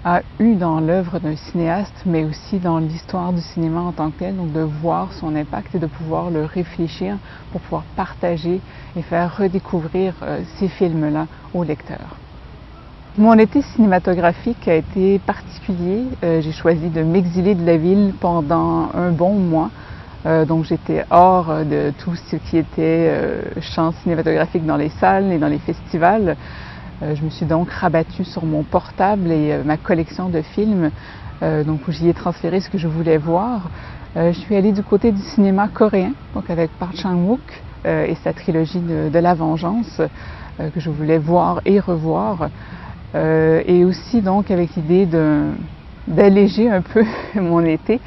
a 0.04 0.20
eu 0.38 0.54
dans 0.54 0.80
l'œuvre 0.80 1.18
d'un 1.18 1.36
cinéaste, 1.36 2.02
mais 2.04 2.24
aussi 2.24 2.58
dans 2.58 2.78
l'histoire 2.78 3.32
du 3.32 3.40
cinéma 3.40 3.80
en 3.80 3.92
tant 3.92 4.10
que 4.10 4.18
tel, 4.18 4.36
donc 4.36 4.52
de 4.52 4.60
voir 4.60 5.12
son 5.14 5.34
impact 5.34 5.74
et 5.74 5.78
de 5.78 5.86
pouvoir 5.86 6.30
le 6.30 6.44
réfléchir 6.44 7.16
pour 7.50 7.62
pouvoir 7.62 7.84
partager 7.96 8.60
et 8.94 9.02
faire 9.02 9.38
redécouvrir 9.38 10.14
euh, 10.22 10.42
ces 10.58 10.68
films-là 10.68 11.26
aux 11.54 11.64
lecteurs. 11.64 12.27
Mon 13.18 13.34
été 13.34 13.62
cinématographique 13.62 14.68
a 14.68 14.74
été 14.74 15.18
particulier. 15.18 16.04
Euh, 16.22 16.40
j'ai 16.40 16.52
choisi 16.52 16.88
de 16.88 17.02
m'exiler 17.02 17.56
de 17.56 17.66
la 17.66 17.76
ville 17.76 18.14
pendant 18.20 18.90
un 18.94 19.10
bon 19.10 19.34
mois. 19.34 19.70
Euh, 20.24 20.44
donc 20.44 20.64
j'étais 20.64 21.04
hors 21.10 21.64
de 21.64 21.92
tout 21.98 22.14
ce 22.14 22.36
qui 22.36 22.56
était 22.56 23.12
champ 23.60 23.92
cinématographique 24.02 24.64
dans 24.64 24.76
les 24.76 24.88
salles 24.88 25.32
et 25.32 25.38
dans 25.38 25.48
les 25.48 25.58
festivals. 25.58 26.36
Euh, 27.02 27.14
je 27.14 27.22
me 27.22 27.30
suis 27.30 27.46
donc 27.46 27.70
rabattue 27.70 28.24
sur 28.24 28.44
mon 28.44 28.64
portable 28.64 29.30
et 29.30 29.52
euh, 29.52 29.62
ma 29.64 29.76
collection 29.76 30.28
de 30.28 30.42
films, 30.42 30.90
euh, 31.42 31.62
donc 31.62 31.86
où 31.86 31.92
j'y 31.92 32.08
ai 32.08 32.14
transféré 32.14 32.60
ce 32.60 32.68
que 32.68 32.78
je 32.78 32.88
voulais 32.88 33.18
voir. 33.18 33.70
je 34.16 34.32
suis 34.32 34.56
allée 34.56 34.72
du 34.72 34.82
côté 34.82 35.12
du 35.12 35.22
cinéma 35.22 35.68
coréen, 35.68 36.12
donc 36.34 36.50
avec 36.50 36.70
Park 36.78 36.96
Chan-wook 36.96 37.40
et 37.84 38.16
sa 38.24 38.32
trilogie 38.32 38.80
de 38.80 39.18
la 39.18 39.34
vengeance 39.34 40.00
que 40.58 40.80
je 40.80 40.90
voulais 40.90 41.18
voir 41.18 41.60
et 41.64 41.78
revoir. 41.78 42.48
Et 43.14 43.84
aussi 43.84 44.20
donc 44.20 44.50
avec 44.50 44.74
l'idée 44.76 45.08
d'alléger 46.06 46.70
un 46.70 46.82
peu 46.82 47.04
mon 47.34 47.64
été 47.64 48.00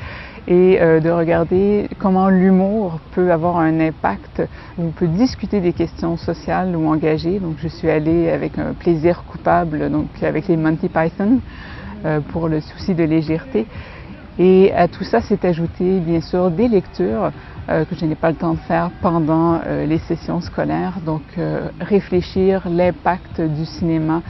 et 0.48 0.82
euh, 0.82 1.00
de 1.00 1.10
regarder 1.10 1.88
comment 2.00 2.30
l'humour 2.30 3.00
peut 3.12 3.32
avoir 3.32 3.58
un 3.58 3.80
impact, 3.80 4.42
on 4.78 4.90
peut 4.90 5.08
discuter 5.08 5.62
des 5.62 5.74
questions 5.74 6.18
sociales 6.18 6.76
ou 6.76 6.88
engagées. 6.88 7.40
Donc 7.40 7.56
je 7.60 7.68
suis 7.68 7.90
allée 7.90 8.30
avec 8.30 8.58
un 8.58 8.74
plaisir 8.74 9.24
coupable, 9.28 9.90
donc 9.90 10.08
avec 10.22 10.48
les 10.48 10.58
Monty 10.58 10.90
Python, 10.90 11.40
euh, 12.06 12.20
pour 12.32 12.48
le 12.48 12.60
souci 12.60 12.96
de 12.96 13.04
légèreté. 13.04 13.66
Et 14.40 14.72
à 14.74 14.88
tout 14.88 15.04
ça 15.04 15.22
s'est 15.22 15.46
ajouté 15.46 16.00
bien 16.00 16.22
sûr 16.22 16.50
des 16.50 16.68
lectures 16.68 17.32
euh, 17.70 17.86
que 17.86 17.96
je 17.96 18.06
n'ai 18.06 18.16
pas 18.16 18.32
le 18.32 18.38
temps 18.38 18.54
de 18.54 18.60
faire 18.60 18.90
pendant 19.02 19.60
les 19.88 20.00
sessions 20.00 20.42
scolaires. 20.42 20.96
Donc 21.06 21.22
réfléchir 21.80 22.68
l'impact 22.68 23.42
du 23.42 23.66
cinéma 23.66 24.22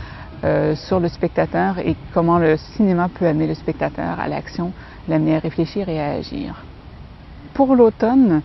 sur 0.75 0.99
le 0.99 1.07
spectateur 1.07 1.77
et 1.77 1.95
comment 2.13 2.39
le 2.39 2.57
cinéma 2.57 3.09
peut 3.09 3.27
amener 3.27 3.45
le 3.45 3.53
spectateur 3.53 4.19
à 4.19 4.27
l'action 4.27 4.71
l'amener 5.07 5.35
à 5.35 5.39
réfléchir 5.39 5.89
et 5.89 5.99
à 5.99 6.11
agir. 6.11 6.63
Pour 7.53 7.75
l'automne, 7.75 8.41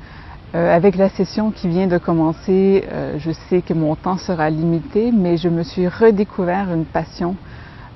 euh, 0.54 0.74
avec 0.74 0.96
la 0.96 1.08
session 1.08 1.50
qui 1.50 1.68
vient 1.68 1.86
de 1.86 1.98
commencer, 1.98 2.84
euh, 2.90 3.16
je 3.18 3.30
sais 3.30 3.62
que 3.62 3.74
mon 3.74 3.94
temps 3.94 4.16
sera 4.16 4.50
limité, 4.50 5.12
mais 5.12 5.36
je 5.36 5.48
me 5.48 5.62
suis 5.62 5.88
redécouvert 5.88 6.72
une 6.72 6.84
passion 6.84 7.36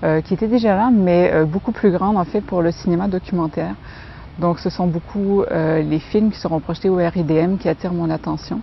euh, 0.02 0.20
qui 0.20 0.34
était 0.34 0.48
déjà 0.48 0.74
là, 0.76 0.90
mais 0.92 1.44
beaucoup 1.44 1.72
plus 1.72 1.90
grande 1.90 2.16
en 2.16 2.24
fait 2.24 2.40
pour 2.40 2.62
le 2.62 2.72
cinéma 2.72 3.08
documentaire. 3.08 3.74
Donc 4.38 4.58
ce 4.58 4.70
sont 4.70 4.86
beaucoup 4.86 5.44
les 5.50 5.98
films 5.98 6.30
qui 6.30 6.38
seront 6.38 6.60
projetés 6.60 6.88
au 6.88 6.96
RIDM 6.96 7.56
qui 7.56 7.68
attirent 7.68 7.92
mon 7.92 8.08
attention. 8.08 8.60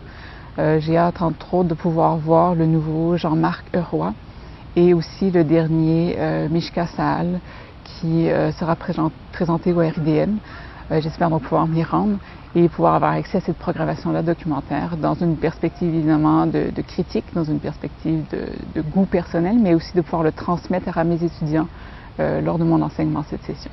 J'ai 0.57 0.97
hâte 0.97 1.21
entre 1.21 1.53
autres 1.53 1.69
de 1.69 1.75
pouvoir 1.75 2.17
voir 2.17 2.55
le 2.55 2.65
nouveau 2.65 3.15
Jean-Marc 3.15 3.65
Euroy 3.75 4.13
et 4.77 4.93
aussi 4.93 5.31
le 5.31 5.43
dernier 5.43 6.15
Mishka 6.49 6.87
Saal 6.87 7.41
qui 7.99 8.29
euh, 8.29 8.51
sera 8.51 8.75
présenté 8.75 9.73
au 9.73 9.79
RIDM. 9.79 10.37
Euh, 10.91 11.01
j'espère 11.01 11.29
donc 11.29 11.43
pouvoir 11.43 11.67
m'y 11.67 11.83
rendre 11.83 12.17
et 12.55 12.69
pouvoir 12.69 12.95
avoir 12.95 13.11
accès 13.11 13.39
à 13.39 13.41
cette 13.41 13.57
programmation-là 13.57 14.21
documentaire 14.21 14.95
dans 14.97 15.15
une 15.15 15.35
perspective 15.35 15.93
évidemment 15.93 16.45
de, 16.45 16.71
critique, 16.81 17.25
dans 17.33 17.43
une 17.43 17.59
perspective 17.59 18.23
de, 18.31 18.81
goût 18.81 19.05
personnel, 19.05 19.57
mais 19.59 19.73
aussi 19.73 19.95
de 19.95 20.01
pouvoir 20.01 20.23
le 20.23 20.31
transmettre 20.31 20.97
à 20.97 21.03
mes 21.03 21.21
étudiants 21.23 21.67
euh, 22.19 22.41
lors 22.41 22.57
de 22.57 22.63
mon 22.63 22.81
enseignement 22.81 23.23
cette 23.29 23.43
session. 23.43 23.71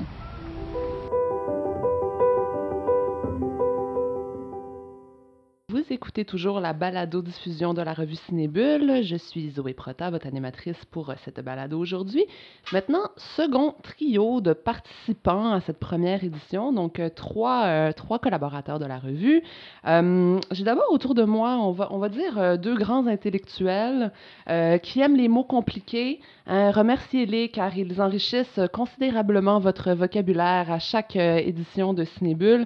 Écoutez 5.89 6.23
toujours 6.23 6.59
la 6.59 6.73
balado-diffusion 6.73 7.73
de 7.73 7.81
la 7.81 7.93
revue 7.93 8.15
Cinébule. 8.15 9.03
Je 9.03 9.17
suis 9.17 9.51
Zoé 9.51 9.73
Prota, 9.73 10.09
votre 10.09 10.25
animatrice 10.25 10.77
pour 10.89 11.09
euh, 11.09 11.15
cette 11.25 11.41
balado 11.41 11.77
aujourd'hui. 11.77 12.23
Maintenant, 12.71 13.09
second 13.17 13.75
trio 13.83 14.39
de 14.39 14.53
participants 14.53 15.51
à 15.51 15.59
cette 15.61 15.79
première 15.79 16.23
édition, 16.23 16.71
donc 16.71 16.99
euh, 16.99 17.09
trois, 17.09 17.65
euh, 17.65 17.91
trois 17.91 18.19
collaborateurs 18.19 18.79
de 18.79 18.85
la 18.85 18.99
revue. 18.99 19.43
J'ai 19.85 20.63
d'abord 20.63 20.91
autour 20.91 21.13
de 21.13 21.23
moi, 21.23 21.57
on 21.57 21.71
va, 21.71 21.89
on 21.91 21.97
va 21.97 22.09
dire, 22.09 22.57
deux 22.57 22.75
grands 22.75 23.07
intellectuels 23.07 24.11
qui 24.81 25.01
aiment 25.01 25.15
les 25.15 25.27
mots 25.27 25.43
compliqués. 25.43 26.19
Hein, 26.47 26.71
remerciez-les 26.71 27.49
car 27.49 27.77
ils 27.77 28.01
enrichissent 28.01 28.59
considérablement 28.73 29.59
votre 29.59 29.93
vocabulaire 29.93 30.71
à 30.71 30.79
chaque 30.79 31.15
édition 31.15 31.93
de 31.93 32.03
Cinébule. 32.03 32.65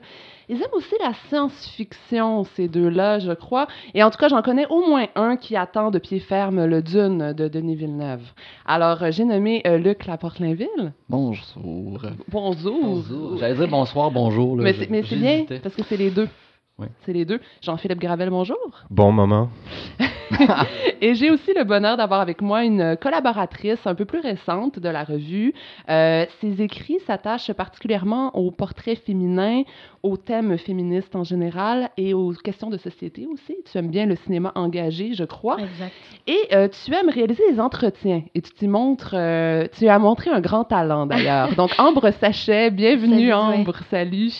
Ils 0.51 0.55
aiment 0.63 0.73
aussi 0.73 0.95
la 0.99 1.13
science-fiction, 1.27 2.43
ces 2.55 2.67
deux-là, 2.67 3.19
je 3.19 3.33
crois. 3.33 3.67
Et 3.93 4.01
en 4.01 4.09
tout 4.09 4.17
cas, 4.17 4.29
j'en 4.29 4.41
connais 4.41 4.65
au 4.71 4.83
moins 4.83 5.05
un 5.13 5.37
qui 5.37 5.55
attend 5.55 5.91
de 5.91 5.99
pied 5.99 6.19
ferme 6.19 6.65
le 6.65 6.81
Dune 6.81 7.33
de 7.33 7.47
Denis 7.47 7.75
Villeneuve. 7.75 8.23
Alors, 8.65 9.03
euh, 9.03 9.11
j'ai 9.11 9.25
nommé 9.25 9.61
euh, 9.67 9.77
Luc 9.77 10.07
Laporte-Linville. 10.07 10.93
Bonjour. 11.07 11.45
Bonjour. 12.29 12.79
Bonjour. 12.81 13.37
J'allais 13.37 13.53
dire 13.53 13.67
bonsoir, 13.67 14.09
bonjour. 14.09 14.55
mais 14.55 14.73
c'est 14.73 15.15
bien, 15.15 15.45
parce 15.61 15.75
que 15.75 15.83
c'est 15.83 15.97
les 15.97 16.09
deux. 16.09 16.27
Oui. 16.79 16.87
C'est 17.05 17.11
les 17.11 17.25
deux. 17.25 17.41
Jean-Philippe 17.61 17.99
Gravel, 17.99 18.29
bonjour. 18.29 18.57
Bon 18.89 19.11
moment. 19.11 19.49
et 21.01 21.13
j'ai 21.13 21.29
aussi 21.29 21.53
le 21.53 21.65
bonheur 21.65 21.97
d'avoir 21.97 22.21
avec 22.21 22.41
moi 22.41 22.63
une 22.63 22.95
collaboratrice 22.95 23.85
un 23.85 23.95
peu 23.95 24.05
plus 24.05 24.21
récente 24.21 24.79
de 24.79 24.87
la 24.87 25.03
revue. 25.03 25.53
Euh, 25.89 26.25
ses 26.39 26.61
écrits 26.61 26.99
s'attachent 27.05 27.51
particulièrement 27.51 28.33
aux 28.35 28.51
portraits 28.51 28.97
féminins, 28.97 29.63
aux 30.03 30.15
thèmes 30.15 30.57
féministes 30.57 31.15
en 31.15 31.25
général 31.25 31.89
et 31.97 32.13
aux 32.13 32.31
questions 32.31 32.69
de 32.69 32.77
société 32.77 33.27
aussi. 33.27 33.57
Tu 33.69 33.77
aimes 33.77 33.89
bien 33.89 34.05
le 34.05 34.15
cinéma 34.15 34.53
engagé, 34.55 35.13
je 35.13 35.25
crois. 35.25 35.57
Exact. 35.59 35.93
Et 36.27 36.39
euh, 36.53 36.69
tu 36.69 36.93
aimes 36.93 37.09
réaliser 37.09 37.43
des 37.51 37.59
entretiens 37.59 38.23
et 38.33 38.41
tu 38.41 38.51
t'y 38.51 38.67
montres, 38.69 39.15
euh, 39.15 39.67
tu 39.77 39.89
as 39.89 39.99
montré 39.99 40.29
un 40.29 40.39
grand 40.39 40.63
talent 40.63 41.05
d'ailleurs. 41.05 41.53
Donc 41.57 41.71
Ambre 41.77 42.11
Sachet, 42.11 42.71
bienvenue 42.71 43.33
Ambre, 43.33 43.75
salut. 43.89 44.31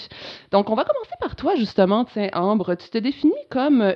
Donc 0.52 0.70
on 0.70 0.76
va 0.76 0.84
commencer 0.84 1.16
par 1.20 1.36
toi 1.36 1.56
justement, 1.56 2.06
tiens 2.06 2.29
Ambre, 2.34 2.76
tu 2.76 2.90
te 2.90 2.98
définis 2.98 3.34
comme 3.50 3.94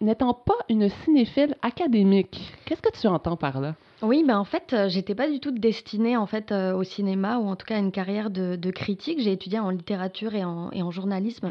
n'étant 0.00 0.34
pas 0.34 0.54
une 0.68 0.88
cinéphile 0.88 1.54
académique. 1.62 2.52
Qu'est-ce 2.64 2.82
que 2.82 2.96
tu 2.98 3.06
entends 3.06 3.36
par 3.36 3.60
là? 3.60 3.74
Oui, 4.00 4.22
ben 4.24 4.38
en 4.38 4.44
fait, 4.44 4.72
euh, 4.72 4.88
j'étais 4.88 5.16
pas 5.16 5.28
du 5.28 5.40
tout 5.40 5.50
destinée 5.50 6.16
en 6.16 6.26
fait 6.26 6.52
euh, 6.52 6.72
au 6.72 6.84
cinéma 6.84 7.38
ou 7.38 7.48
en 7.48 7.56
tout 7.56 7.66
cas 7.66 7.76
à 7.76 7.78
une 7.78 7.90
carrière 7.90 8.30
de, 8.30 8.70
critique. 8.70 9.20
J'ai 9.20 9.32
étudié 9.32 9.58
en 9.58 9.70
littérature 9.70 10.34
et 10.34 10.44
en, 10.44 10.70
et 10.70 10.82
en 10.82 10.90
journalisme 10.92 11.50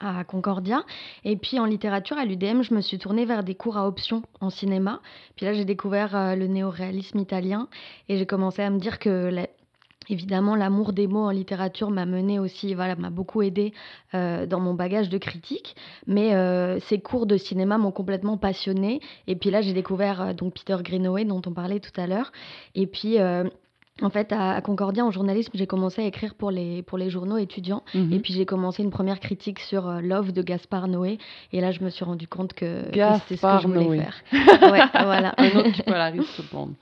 à 0.00 0.24
Concordia. 0.24 0.82
Et 1.24 1.36
puis 1.36 1.60
en 1.60 1.64
littérature, 1.64 2.18
à 2.18 2.24
l'UDM, 2.24 2.62
je 2.62 2.74
me 2.74 2.80
suis 2.80 2.98
tournée 2.98 3.24
vers 3.24 3.44
des 3.44 3.54
cours 3.54 3.76
à 3.76 3.86
option 3.86 4.22
en 4.40 4.50
cinéma. 4.50 5.00
Puis 5.36 5.46
là, 5.46 5.52
j'ai 5.52 5.64
découvert 5.64 6.16
euh, 6.16 6.34
le 6.34 6.48
néoréalisme 6.48 7.20
italien 7.20 7.68
et 8.08 8.16
j'ai 8.16 8.26
commencé 8.26 8.62
à 8.62 8.70
me 8.70 8.78
dire 8.78 8.98
que 8.98 9.28
la- 9.30 9.46
Évidemment, 10.08 10.54
l'amour 10.54 10.92
des 10.92 11.06
mots 11.06 11.24
en 11.24 11.30
littérature 11.30 11.90
m'a 11.90 12.06
mené 12.06 12.38
aussi, 12.38 12.74
voilà, 12.74 12.96
m'a 12.96 13.10
beaucoup 13.10 13.42
aidé 13.42 13.72
euh, 14.14 14.46
dans 14.46 14.60
mon 14.60 14.74
bagage 14.74 15.08
de 15.08 15.18
critique. 15.18 15.76
Mais 16.06 16.34
euh, 16.34 16.78
ces 16.80 17.00
cours 17.00 17.26
de 17.26 17.36
cinéma 17.36 17.78
m'ont 17.78 17.92
complètement 17.92 18.36
passionnée. 18.36 19.00
Et 19.26 19.36
puis 19.36 19.50
là, 19.50 19.60
j'ai 19.60 19.72
découvert 19.72 20.20
euh, 20.20 20.32
donc 20.32 20.54
Peter 20.54 20.76
Greenaway 20.82 21.24
dont 21.24 21.42
on 21.46 21.52
parlait 21.52 21.80
tout 21.80 22.00
à 22.00 22.06
l'heure. 22.06 22.32
Et 22.74 22.86
puis, 22.86 23.18
en 24.02 24.10
fait, 24.10 24.30
à, 24.32 24.60
Concordia, 24.60 25.04
en 25.04 25.10
journalisme, 25.10 25.52
j'ai 25.54 25.66
commencé 25.66 26.02
à 26.02 26.04
écrire 26.04 26.34
pour 26.34 26.50
les, 26.50 26.82
pour 26.82 26.98
les 26.98 27.08
journaux 27.08 27.38
étudiants. 27.38 27.82
Mhm. 27.94 28.12
Et 28.12 28.18
puis 28.20 28.34
j'ai 28.34 28.44
commencé 28.44 28.82
une 28.82 28.90
première 28.90 29.20
critique 29.20 29.58
sur 29.58 29.88
euh, 29.88 30.00
Love 30.00 30.32
de 30.32 30.42
Gaspard 30.42 30.88
Noé. 30.88 31.18
Et 31.52 31.62
là, 31.62 31.72
je 31.72 31.82
me 31.82 31.88
suis 31.88 32.04
rendu 32.04 32.28
compte 32.28 32.52
que, 32.52 32.90
que 32.90 33.18
c'était 33.20 33.36
ce 33.36 33.56
que 33.56 33.62
je 33.62 33.66
voulais 33.66 33.84
Noé. 33.84 33.98
faire. 34.00 34.70
Ouais, 34.70 34.82
voilà. 34.92 35.34
Un 35.38 35.50
autre 35.56 35.72
qui 35.72 35.82
polarise 35.82 36.26
tout 36.36 36.42
le 36.52 36.58
monde. 36.58 36.74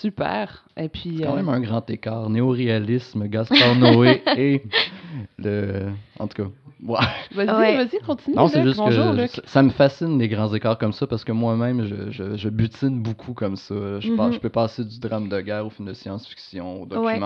Super. 0.00 0.64
Et 0.76 0.88
puis. 0.88 1.16
C'est 1.18 1.24
quand 1.24 1.32
euh, 1.32 1.36
même 1.36 1.48
un 1.48 1.60
grand 1.60 1.88
écart. 1.90 2.28
Néoréalisme, 2.30 3.26
Gaspard 3.28 3.76
Noé 3.76 4.22
et 4.36 4.62
le. 5.38 5.90
En 6.18 6.26
tout 6.26 6.42
cas. 6.42 6.48
Ouais. 6.84 6.98
Vas-y, 7.32 7.48
Ouais. 7.48 7.76
vas-y, 7.76 8.00
continue. 8.04 8.34
Non, 8.34 8.48
c'est 8.48 8.58
Luc. 8.58 8.66
juste 8.68 8.78
Bonjour, 8.78 9.12
que 9.12 9.20
Luc. 9.20 9.30
ça- 9.44 9.62
me 9.62 9.70
fascine 9.70 10.18
les 10.18 10.26
grands 10.28 10.52
écarts 10.52 10.78
comme 10.78 10.92
ça 10.92 11.06
parce 11.06 11.22
que 11.22 11.30
moi-même, 11.30 11.84
je, 11.86 12.10
je, 12.10 12.36
je 12.36 12.48
butine 12.48 13.00
beaucoup 13.00 13.34
comme 13.34 13.54
ça. 13.54 14.00
Je, 14.00 14.10
Mhm. 14.10 14.32
je 14.32 14.38
peux 14.38 14.48
passer 14.48 14.84
du 14.84 14.98
drame 14.98 15.28
de 15.28 15.40
guerre 15.40 15.64
au 15.66 15.70
film 15.70 15.86
de 15.86 15.94
science-fiction, 15.94 16.82
au 16.82 16.86
Ouais. 16.96 17.20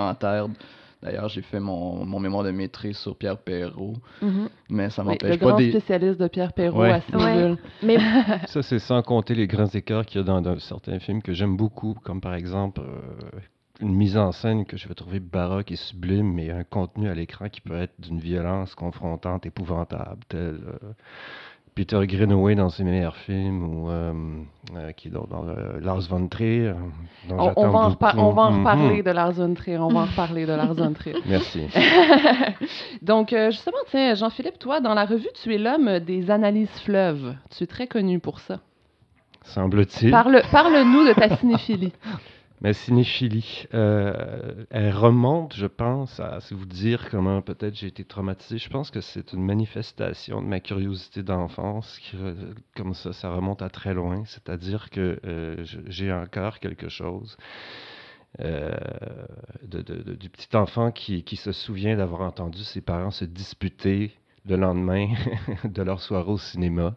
D'ailleurs, 1.07 1.29
j'ai 1.29 1.43
fait 1.43 1.61
mon, 1.61 2.05
mon 2.05 2.19
mémoire 2.19 2.43
de 2.43 2.51
maîtrise 2.51 2.97
sur 2.99 3.17
Pierre 3.17 3.39
Perrault, 3.39 3.95
Mhm. 4.21 4.49
mais 4.71 4.91
ça 4.91 5.03
Oui, 5.03 5.09
le 5.09 5.13
m'empêche 5.13 5.39
pas 5.39 5.47
grand 5.47 5.57
des. 5.57 5.71
spécialiste 5.71 6.19
de 6.21 6.27
Pierre 6.27 6.53
Perrault 6.53 6.81
Ouais. 6.81 6.91
à. 6.91 7.57
Mais 7.83 7.97
Ça, 8.49 8.61
c'est 8.63 8.81
sans 8.81 9.03
compter 9.03 9.35
les 9.37 9.47
grands 9.47 9.67
écarts 9.69 10.05
qu'il 10.05 10.21
y 10.21 10.25
a 10.25 10.27
dans, 10.27 10.41
dans 10.43 10.59
certains 10.59 10.99
films 10.99 11.23
que 11.23 11.33
j'aime 11.33 11.57
beaucoup, 11.57 11.95
comme 12.03 12.21
par 12.21 12.35
exemple 12.35 12.81
euh, 12.81 13.39
une 13.81 13.95
mise 13.95 14.17
en 14.17 14.33
scène 14.33 14.65
que 14.65 14.77
je 14.77 14.89
vais 14.89 14.95
trouver 14.95 15.21
baroque 15.21 15.71
et 15.71 15.77
sublime, 15.77 16.33
mais 16.33 16.51
un 16.51 16.65
contenu 16.65 17.09
à 17.09 17.15
l'écran 17.15 17.49
qui 17.49 17.61
peut 17.61 17.77
être 17.77 17.95
d'une 18.01 18.19
violence 18.19 18.75
confrontante, 18.75 19.47
épouvantable, 19.47 20.21
tel 20.29 20.41
euh, 20.67 20.93
Peter 21.77 22.01
Greenaway 22.07 22.55
dans 22.55 22.71
ses 22.71 22.85
meilleurs 22.85 23.17
films, 23.17 23.63
ou 23.63 23.91
euh, 23.91 24.13
euh, 24.77 24.93
qui 24.93 25.09
est 25.09 25.11
dans, 25.11 25.27
Lars 25.83 26.01
von 26.09 26.27
Trier, 26.27 26.73
dont 27.29 27.37
On, 27.39 27.53
on 27.55 27.69
va 27.69 27.79
en, 27.81 27.97
on 28.17 28.31
va 28.33 28.43
en 28.45 28.59
reparler 28.61 29.03
de 29.03 29.11
Lars 29.11 29.33
von 29.33 29.53
Trier. 29.53 29.77
On 29.77 29.89
va 29.89 30.01
en 30.01 30.05
reparler 30.07 30.47
de 30.47 30.53
Lars 30.55 30.73
von 30.73 30.95
Trier. 30.95 31.17
Merci. 31.27 31.67
Donc, 33.03 33.35
euh, 33.35 33.51
justement, 33.51 33.77
tiens, 33.91 34.15
Jean-Philippe, 34.15 34.59
toi, 34.59 34.81
dans 34.81 34.95
la 34.95 35.05
revue, 35.05 35.29
tu 35.43 35.55
es 35.55 35.59
l'homme 35.59 35.99
des 36.01 36.31
analyses 36.31 36.81
fleuves. 36.83 37.35
Tu 37.55 37.65
es 37.65 37.67
très 37.67 37.87
connu 37.87 38.21
pour 38.21 38.41
ça. 38.41 38.61
Semble-t-il. 39.43 40.11
Parle- 40.11 40.43
Parle-nous 40.51 41.07
de 41.07 41.13
ta 41.13 41.37
cinéphilie. 41.37 41.93
Ma 42.63 42.73
cinéphilie, 42.73 43.67
euh, 43.75 44.65
elle 44.71 44.91
remonte, 44.95 45.55
je 45.55 45.67
pense, 45.67 46.21
à 46.21 46.39
vous 46.51 46.65
dire 46.65 47.11
comment 47.11 47.43
peut-être 47.43 47.75
j'ai 47.75 47.89
été 47.89 48.03
traumatisé. 48.03 48.57
Je 48.57 48.71
pense 48.71 48.91
que 48.91 49.03
c'est 49.03 49.35
une 49.35 49.45
manifestation 49.45 50.41
de 50.41 50.47
ma 50.47 50.61
curiosité 50.61 51.23
d'enfance, 51.23 52.01
comme 52.75 52.95
ça, 52.95 53.13
ça 53.13 53.31
remonte 53.31 53.61
à 53.61 53.69
très 53.69 53.93
loin. 53.93 54.25
C'est-à-dire 54.25 54.89
que 54.89 55.21
euh, 55.27 55.65
j'ai 55.87 56.11
encore 56.13 56.59
quelque 56.59 56.89
chose 56.89 57.37
euh, 58.41 58.75
du 59.63 60.31
petit 60.31 60.57
enfant 60.57 60.91
qui 60.93 61.37
se 61.37 61.53
souvient 61.53 61.97
d'avoir 61.97 62.23
entendu 62.23 62.65
ses 62.65 62.81
parents 62.81 63.11
se 63.11 63.27
disputer 63.27 64.13
le 64.47 64.57
lendemain 64.57 65.09
de 65.65 65.83
leur 65.83 66.01
soirée 66.01 66.31
au 66.31 66.39
cinéma. 66.39 66.97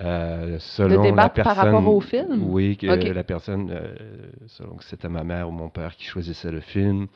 Euh, 0.00 0.58
selon 0.60 1.02
la 1.02 1.10
débattre 1.10 1.34
par 1.34 1.54
personne, 1.54 1.74
rapport 1.74 1.94
au 1.94 2.00
film? 2.00 2.42
Oui, 2.50 2.76
que 2.76 2.86
la 2.86 3.24
personne, 3.24 3.70
euh, 3.70 3.94
selon 4.46 4.76
que 4.76 4.84
c'était 4.84 5.08
ma 5.08 5.24
mère 5.24 5.48
ou 5.48 5.52
mon 5.52 5.68
père 5.68 5.96
qui 5.96 6.04
choisissait 6.04 6.50
le 6.50 6.60
film. 6.60 7.06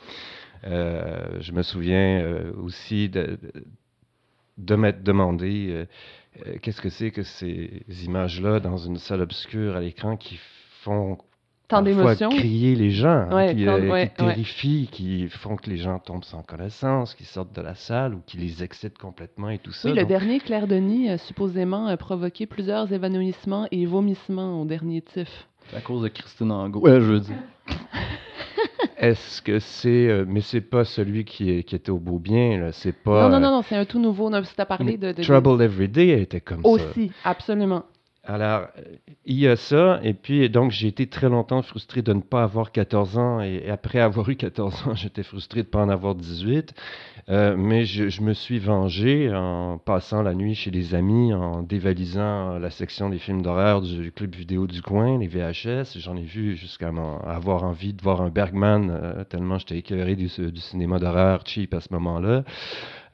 Euh, 0.66 1.40
je 1.40 1.52
me 1.52 1.62
souviens 1.62 2.24
aussi 2.62 3.08
de, 3.08 3.38
de, 3.42 3.64
de 4.58 4.74
m'être 4.74 5.02
demandé 5.02 5.86
qu'est-ce 6.62 6.80
que 6.80 6.88
c'est 6.88 7.10
que 7.10 7.22
ces 7.22 7.84
images-là 8.04 8.60
dans 8.60 8.76
une 8.76 8.98
salle 8.98 9.20
obscure 9.20 9.76
à 9.76 9.80
l'écran 9.80 10.16
qui 10.16 10.38
font 10.82 11.18
Tant 11.66 11.80
d'émotions. 11.82 12.28
crier 12.28 12.74
les 12.76 12.90
gens, 12.90 13.08
hein, 13.30 13.34
Ouais, 13.34 13.54
qui, 13.54 13.64
tant- 13.64 13.72
euh, 13.72 13.90
ouais, 13.90 14.12
qui 14.16 14.22
ouais. 14.22 14.28
terrifient, 14.34 14.88
qui 14.92 15.28
font 15.28 15.56
que 15.56 15.70
les 15.70 15.78
gens 15.78 15.98
tombent 15.98 16.24
sans 16.24 16.42
connaissance, 16.42 17.14
qui 17.14 17.24
sortent 17.24 17.54
de 17.56 17.62
la 17.62 17.74
salle 17.74 18.14
ou 18.14 18.20
qui 18.26 18.36
les 18.36 18.62
excitent 18.62 18.98
complètement 18.98 19.48
et 19.48 19.58
tout 19.58 19.72
ça. 19.72 19.88
Oui, 19.88 19.94
le 19.94 20.04
dernier 20.04 20.40
Claire 20.40 20.66
Denis 20.66 21.08
a 21.08 21.16
supposément 21.18 21.88
euh, 21.88 21.96
provoqué 21.96 22.46
plusieurs 22.46 22.92
évanouissements 22.92 23.66
et 23.70 23.86
vomissements 23.86 24.60
au 24.60 24.64
dernier 24.66 25.00
TIFF. 25.00 25.48
C'est 25.70 25.76
à 25.78 25.80
cause 25.80 26.02
de 26.02 26.08
Christine 26.08 26.52
Angot. 26.52 26.80
Ouais, 26.80 27.00
je 27.00 27.06
veux 27.06 27.20
dire. 27.20 27.36
Est-ce 28.96 29.42
que 29.42 29.58
c'est... 29.58 30.08
euh, 30.08 30.24
mais 30.26 30.40
c'est 30.40 30.60
pas 30.60 30.84
celui 30.84 31.24
qui, 31.24 31.50
est- 31.50 31.62
qui 31.62 31.74
était 31.74 31.90
au 31.90 31.98
beau 31.98 32.18
bien, 32.18 32.58
là. 32.58 32.72
C'est 32.72 32.92
pas... 32.92 33.22
non, 33.22 33.28
non, 33.30 33.36
euh, 33.36 33.40
non, 33.40 33.50
non, 33.56 33.62
c'est 33.62 33.76
un 33.76 33.84
tout 33.84 33.98
nouveau. 33.98 34.30
Non, 34.30 34.42
si 34.44 34.54
t'as 34.54 34.64
parlé 34.66 34.96
de... 34.96 35.12
de- 35.12 35.22
Trouble 35.22 35.62
Every 35.62 35.88
Day 35.88 36.20
était 36.20 36.40
comme 36.40 36.62
ça. 36.62 36.68
Aussi, 36.68 37.10
absolument. 37.24 37.84
Alors, 38.26 38.68
euh, 38.78 38.82
il 39.26 39.38
y 39.38 39.46
a 39.46 39.56
ça, 39.56 40.00
et 40.02 40.14
puis 40.14 40.48
donc 40.48 40.70
j'ai 40.70 40.88
été 40.88 41.06
très 41.06 41.28
longtemps 41.28 41.60
frustré 41.60 42.00
de 42.00 42.14
ne 42.14 42.22
pas 42.22 42.42
avoir 42.42 42.72
14 42.72 43.18
ans, 43.18 43.40
et, 43.42 43.68
après 43.68 44.00
avoir 44.00 44.28
eu 44.30 44.36
14 44.36 44.88
ans, 44.88 44.94
j'étais 44.94 45.22
frustré 45.22 45.60
de 45.60 45.66
ne 45.66 45.70
pas 45.70 45.82
en 45.82 45.90
avoir 45.90 46.14
18. 46.14 46.74
Euh, 47.28 47.54
mais 47.56 47.84
je, 47.84 48.22
me 48.22 48.32
suis 48.32 48.58
vengé 48.58 49.32
en 49.34 49.78
passant 49.78 50.22
la 50.22 50.34
nuit 50.34 50.54
chez 50.54 50.70
les 50.70 50.94
amis, 50.94 51.34
en 51.34 51.62
dévalisant 51.62 52.58
la 52.58 52.70
section 52.70 53.10
des 53.10 53.18
films 53.18 53.42
d'horreur 53.42 53.82
du 53.82 54.12
club 54.12 54.34
vidéo 54.34 54.66
du 54.66 54.80
coin, 54.82 55.18
les 55.18 55.28
VHS. 55.28 55.98
J'en 55.98 56.16
ai 56.16 56.22
vu 56.22 56.56
jusqu'à 56.56 56.88
avoir 57.26 57.64
envie 57.64 57.92
de 57.92 58.02
voir 58.02 58.22
un 58.22 58.30
Bergman, 58.30 58.90
euh, 58.90 59.24
tellement 59.24 59.58
j'étais 59.58 59.78
écœuré 59.78 60.16
du 60.16 60.28
cinéma 60.28 60.98
d'horreur 60.98 61.42
cheap 61.46 61.74
à 61.74 61.80
ce 61.80 61.92
moment-là. 61.92 62.44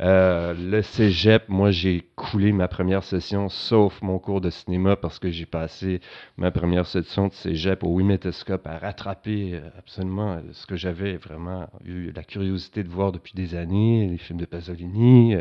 Euh, 0.00 0.54
le 0.54 0.80
cégep, 0.80 1.48
moi, 1.48 1.70
j'ai 1.70 2.08
coulé 2.16 2.52
ma 2.52 2.68
première 2.68 3.04
session, 3.04 3.50
sauf 3.50 4.00
mon 4.00 4.18
cours 4.18 4.40
de 4.40 4.48
cinéma, 4.48 4.96
parce 4.96 5.18
que 5.18 5.30
j'ai 5.30 5.44
passé 5.44 6.00
ma 6.38 6.50
première 6.50 6.86
session 6.86 7.28
de 7.28 7.34
cégep 7.34 7.84
au 7.84 7.88
Wimetoscope 7.96 8.66
à 8.66 8.78
rattraper 8.78 9.56
euh, 9.56 9.68
absolument 9.78 10.32
euh, 10.32 10.40
ce 10.52 10.64
que 10.66 10.76
j'avais 10.76 11.16
vraiment 11.16 11.68
eu 11.84 12.12
la 12.12 12.24
curiosité 12.24 12.82
de 12.82 12.88
voir 12.88 13.12
depuis 13.12 13.34
des 13.34 13.54
années, 13.54 14.08
les 14.08 14.16
films 14.16 14.38
de 14.38 14.46
Pasolini, 14.46 15.36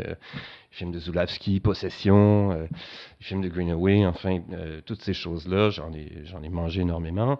films 0.70 0.92
de 0.92 0.98
Zulawski, 1.00 1.60
Possession, 1.60 2.52
euh, 2.52 2.62
les 3.20 3.24
films 3.26 3.42
de 3.42 3.48
Greenaway, 3.48 4.06
enfin, 4.06 4.38
euh, 4.52 4.80
toutes 4.86 5.02
ces 5.02 5.12
choses-là, 5.14 5.70
j'en 5.70 5.92
ai, 5.92 6.22
j'en 6.24 6.42
ai 6.42 6.48
mangé 6.48 6.82
énormément. 6.82 7.38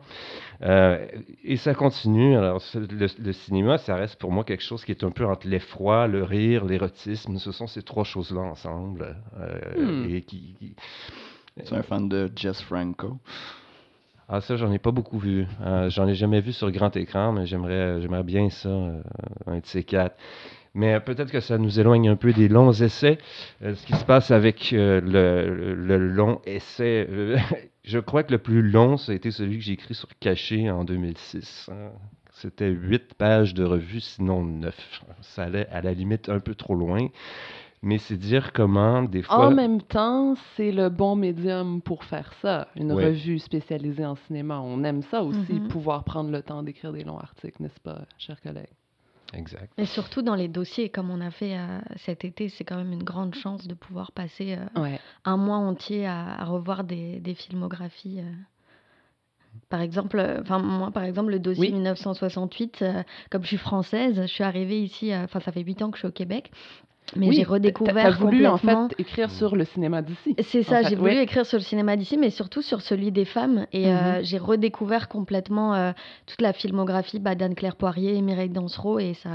Euh, 0.63 1.07
et 1.45 1.57
ça 1.57 1.75
continue. 1.75 2.37
Alors, 2.37 2.61
ce- 2.63 2.79
le, 2.79 3.07
le 3.19 3.33
cinéma, 3.33 3.79
ça 3.79 3.97
reste 3.97 4.17
pour 4.17 4.33
moi 4.33 4.45
quelque 4.45 4.63
chose 4.65 4.85
qui 4.85 4.93
est 4.93 5.05
un 5.05 5.11
peu 5.13 5.27
entre 5.27 5.47
l'effroi, 5.49 6.07
le 6.09 6.25
rire, 6.25 6.65
l'érotisme. 6.65 7.39
Ce 7.39 7.53
sont 7.53 7.67
ces 7.67 7.83
trois 7.83 8.05
choses-là 8.05 8.41
ensemble. 8.41 9.17
euh, 9.39 9.59
Hmm. 9.77 10.15
et 10.15 10.23
qui, 10.23 10.55
qui- 10.59 10.75
Tu 11.57 11.75
es 11.75 11.77
un 11.77 11.83
fan 11.83 12.09
de 12.09 12.31
Jess 12.37 12.61
Franco? 12.63 13.19
Ah, 14.29 14.41
ça, 14.41 14.57
j'en 14.57 14.71
ai 14.73 14.79
pas 14.79 14.93
beaucoup 14.93 15.19
vu. 15.19 15.47
Euh, 15.63 15.91
j'en 15.91 16.07
ai 16.07 16.15
jamais 16.15 16.41
vu 16.41 16.53
sur 16.53 16.71
grand 16.71 16.95
écran, 16.97 17.33
mais 17.33 17.47
j'aimerais, 17.47 18.01
j'aimerais 18.01 18.23
bien 18.23 18.49
ça, 18.49 18.69
euh, 18.69 19.03
un 19.47 19.59
de 19.59 19.67
ces 19.67 19.83
quatre. 19.83 20.17
Mais 20.75 21.01
peut-être 21.01 21.33
que 21.33 21.41
ça 21.41 21.59
nous 21.59 21.81
éloigne 21.81 22.09
un 22.09 22.17
peu 22.17 22.33
des 22.33 22.49
longs 22.49 22.73
essais. 22.73 23.19
Euh, 23.63 23.75
ce 23.75 23.87
qui 23.87 23.95
se 23.95 24.05
passe 24.05 24.31
avec 24.31 24.73
euh, 24.73 25.01
le, 25.01 25.75
le 25.75 25.99
long 25.99 26.41
essai, 26.47 27.07
euh, 27.11 27.37
je 27.85 27.99
crois 27.99 28.23
que 28.23 28.31
le 28.33 28.39
plus 28.39 28.63
long, 28.63 28.97
ça 28.97 29.13
a 29.13 29.15
été 29.17 29.31
celui 29.33 29.59
que 29.59 29.65
j'ai 29.65 29.73
écrit 29.73 29.95
sur 29.95 30.09
Caché 30.21 30.71
en 30.71 30.85
2006. 30.85 31.71
hein. 31.73 31.91
C'était 32.33 32.71
huit 32.71 33.15
pages 33.15 33.53
de 33.53 33.65
revue, 33.65 34.01
sinon 34.01 34.45
neuf. 34.45 35.03
Ça 35.21 35.43
allait 35.43 35.67
à 35.71 35.83
la 35.83 35.93
limite 35.93 36.29
un 36.29 36.39
peu 36.41 36.55
trop 36.55 36.75
loin. 36.75 37.09
Mais 37.83 37.99
c'est 37.99 38.17
dire 38.17 38.53
comment, 38.53 39.03
des 39.03 39.23
fois... 39.23 39.49
En 39.49 39.51
même 39.51 39.83
temps, 39.83 40.35
c'est 40.57 40.71
le 40.71 40.89
bon 40.91 41.17
médium 41.17 41.83
pour 41.83 42.05
faire 42.05 42.33
ça. 42.43 42.69
Une 42.77 42.93
Ouais. 42.93 43.07
revue 43.07 43.39
spécialisée 43.39 44.05
en 44.07 44.15
cinéma. 44.15 44.61
On 44.61 44.85
aime 44.85 45.03
ça 45.03 45.23
aussi, 45.23 45.55
Mhm. 45.55 45.69
pouvoir 45.69 46.05
prendre 46.05 46.31
le 46.31 46.43
temps 46.43 46.63
d'écrire 46.63 46.93
des 46.93 47.05
longs 47.05 47.19
articles, 47.19 47.61
n'est-ce 47.63 47.81
pas, 47.81 48.03
chers 48.19 48.41
collègues? 48.41 48.69
Exact. 49.35 49.73
Et 49.79 49.87
surtout 49.87 50.23
dans 50.23 50.35
les 50.35 50.49
dossiers, 50.49 50.89
comme 50.89 51.11
on 51.11 51.21
a 51.21 51.31
fait 51.31 51.57
euh, 51.57 51.81
cet 51.97 52.25
été, 52.25 52.49
c'est 52.49 52.65
quand 52.65 52.77
même 52.77 52.93
une 52.93 53.05
grande 53.05 53.35
chance 53.35 53.67
de 53.69 53.75
pouvoir 53.75 54.11
passer 54.13 54.57
euh, 54.77 54.81
Ouais. 54.81 54.99
un 55.25 55.37
mois 55.37 55.57
entier 55.59 56.07
à, 56.07 56.35
à 56.41 56.45
revoir 56.45 56.85
des, 56.85 57.21
des 57.21 57.35
filmographies. 57.35 58.21
euh. 58.21 58.33
Par 59.69 59.81
exemple, 59.81 60.21
enfin 60.41 60.59
moi 60.59 60.91
par 60.91 61.05
exemple 61.05 61.31
le 61.31 61.39
dossier 61.39 61.67
Oui. 61.69 61.73
1968, 61.73 62.83
euh, 62.83 63.03
comme 63.31 63.43
je 63.43 63.49
suis 63.49 63.57
française, 63.57 64.17
je 64.21 64.27
suis 64.27 64.45
arrivée 64.45 64.83
ici, 64.83 65.13
euh, 65.13 65.25
enfin 65.25 65.41
ça 65.41 65.53
fait 65.53 65.63
huit 65.63 65.81
ans 65.83 65.91
que 65.91 65.97
je 65.97 66.01
suis 66.03 66.09
au 66.09 66.13
Québec, 66.13 66.51
mais 67.17 67.29
Oui, 67.29 67.35
j'ai 67.37 67.43
redécouvert 67.45 67.95
T'as 67.95 68.11
voulu, 68.11 68.47
en 68.47 68.57
fait, 68.57 68.77
écrire 68.99 69.31
sur 69.31 69.57
le 69.57 69.65
cinéma 69.65 70.01
d'ici. 70.03 70.37
C'est 70.43 70.63
ça, 70.63 70.83
fait, 70.83 70.89
j'ai 70.91 70.97
voulu 70.97 71.17
écrire 71.17 71.45
sur 71.45 71.59
le 71.59 71.65
cinéma 71.65 71.97
d'ici, 71.97 72.17
mais 72.17 72.31
surtout 72.31 72.63
sur 72.63 72.81
celui 72.83 73.11
des 73.11 73.25
femmes. 73.25 73.67
Et 73.73 73.93
euh, 73.93 74.19
Mhm. 74.19 74.25
j'ai 74.25 74.39
redécouvert 74.39 75.09
complètement 75.09 75.75
euh, 75.75 75.93
toute 76.27 76.41
la 76.41 76.53
filmographie 76.53 77.19
bah, 77.19 77.35
d'Anne-Claire 77.35 77.77
Poirier 77.77 78.15
et 78.17 78.21
Mireille 78.23 78.49
Dansereau. 78.51 78.99
Et 79.01 79.15
ça, 79.15 79.31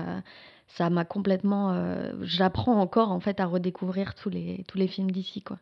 ça 0.67 0.89
m'a 0.89 1.03
complètement. 1.05 1.71
euh, 1.73 2.13
J'apprends 2.21 2.79
encore 2.79 3.11
en 3.11 3.19
fait 3.19 3.39
à 3.41 3.45
redécouvrir 3.45 4.15
tous 4.15 4.29
les, 4.29 4.63
tous 4.67 4.77
les 4.77 4.87
films 4.87 5.11
d'ici, 5.11 5.41
quoi. 5.41 5.57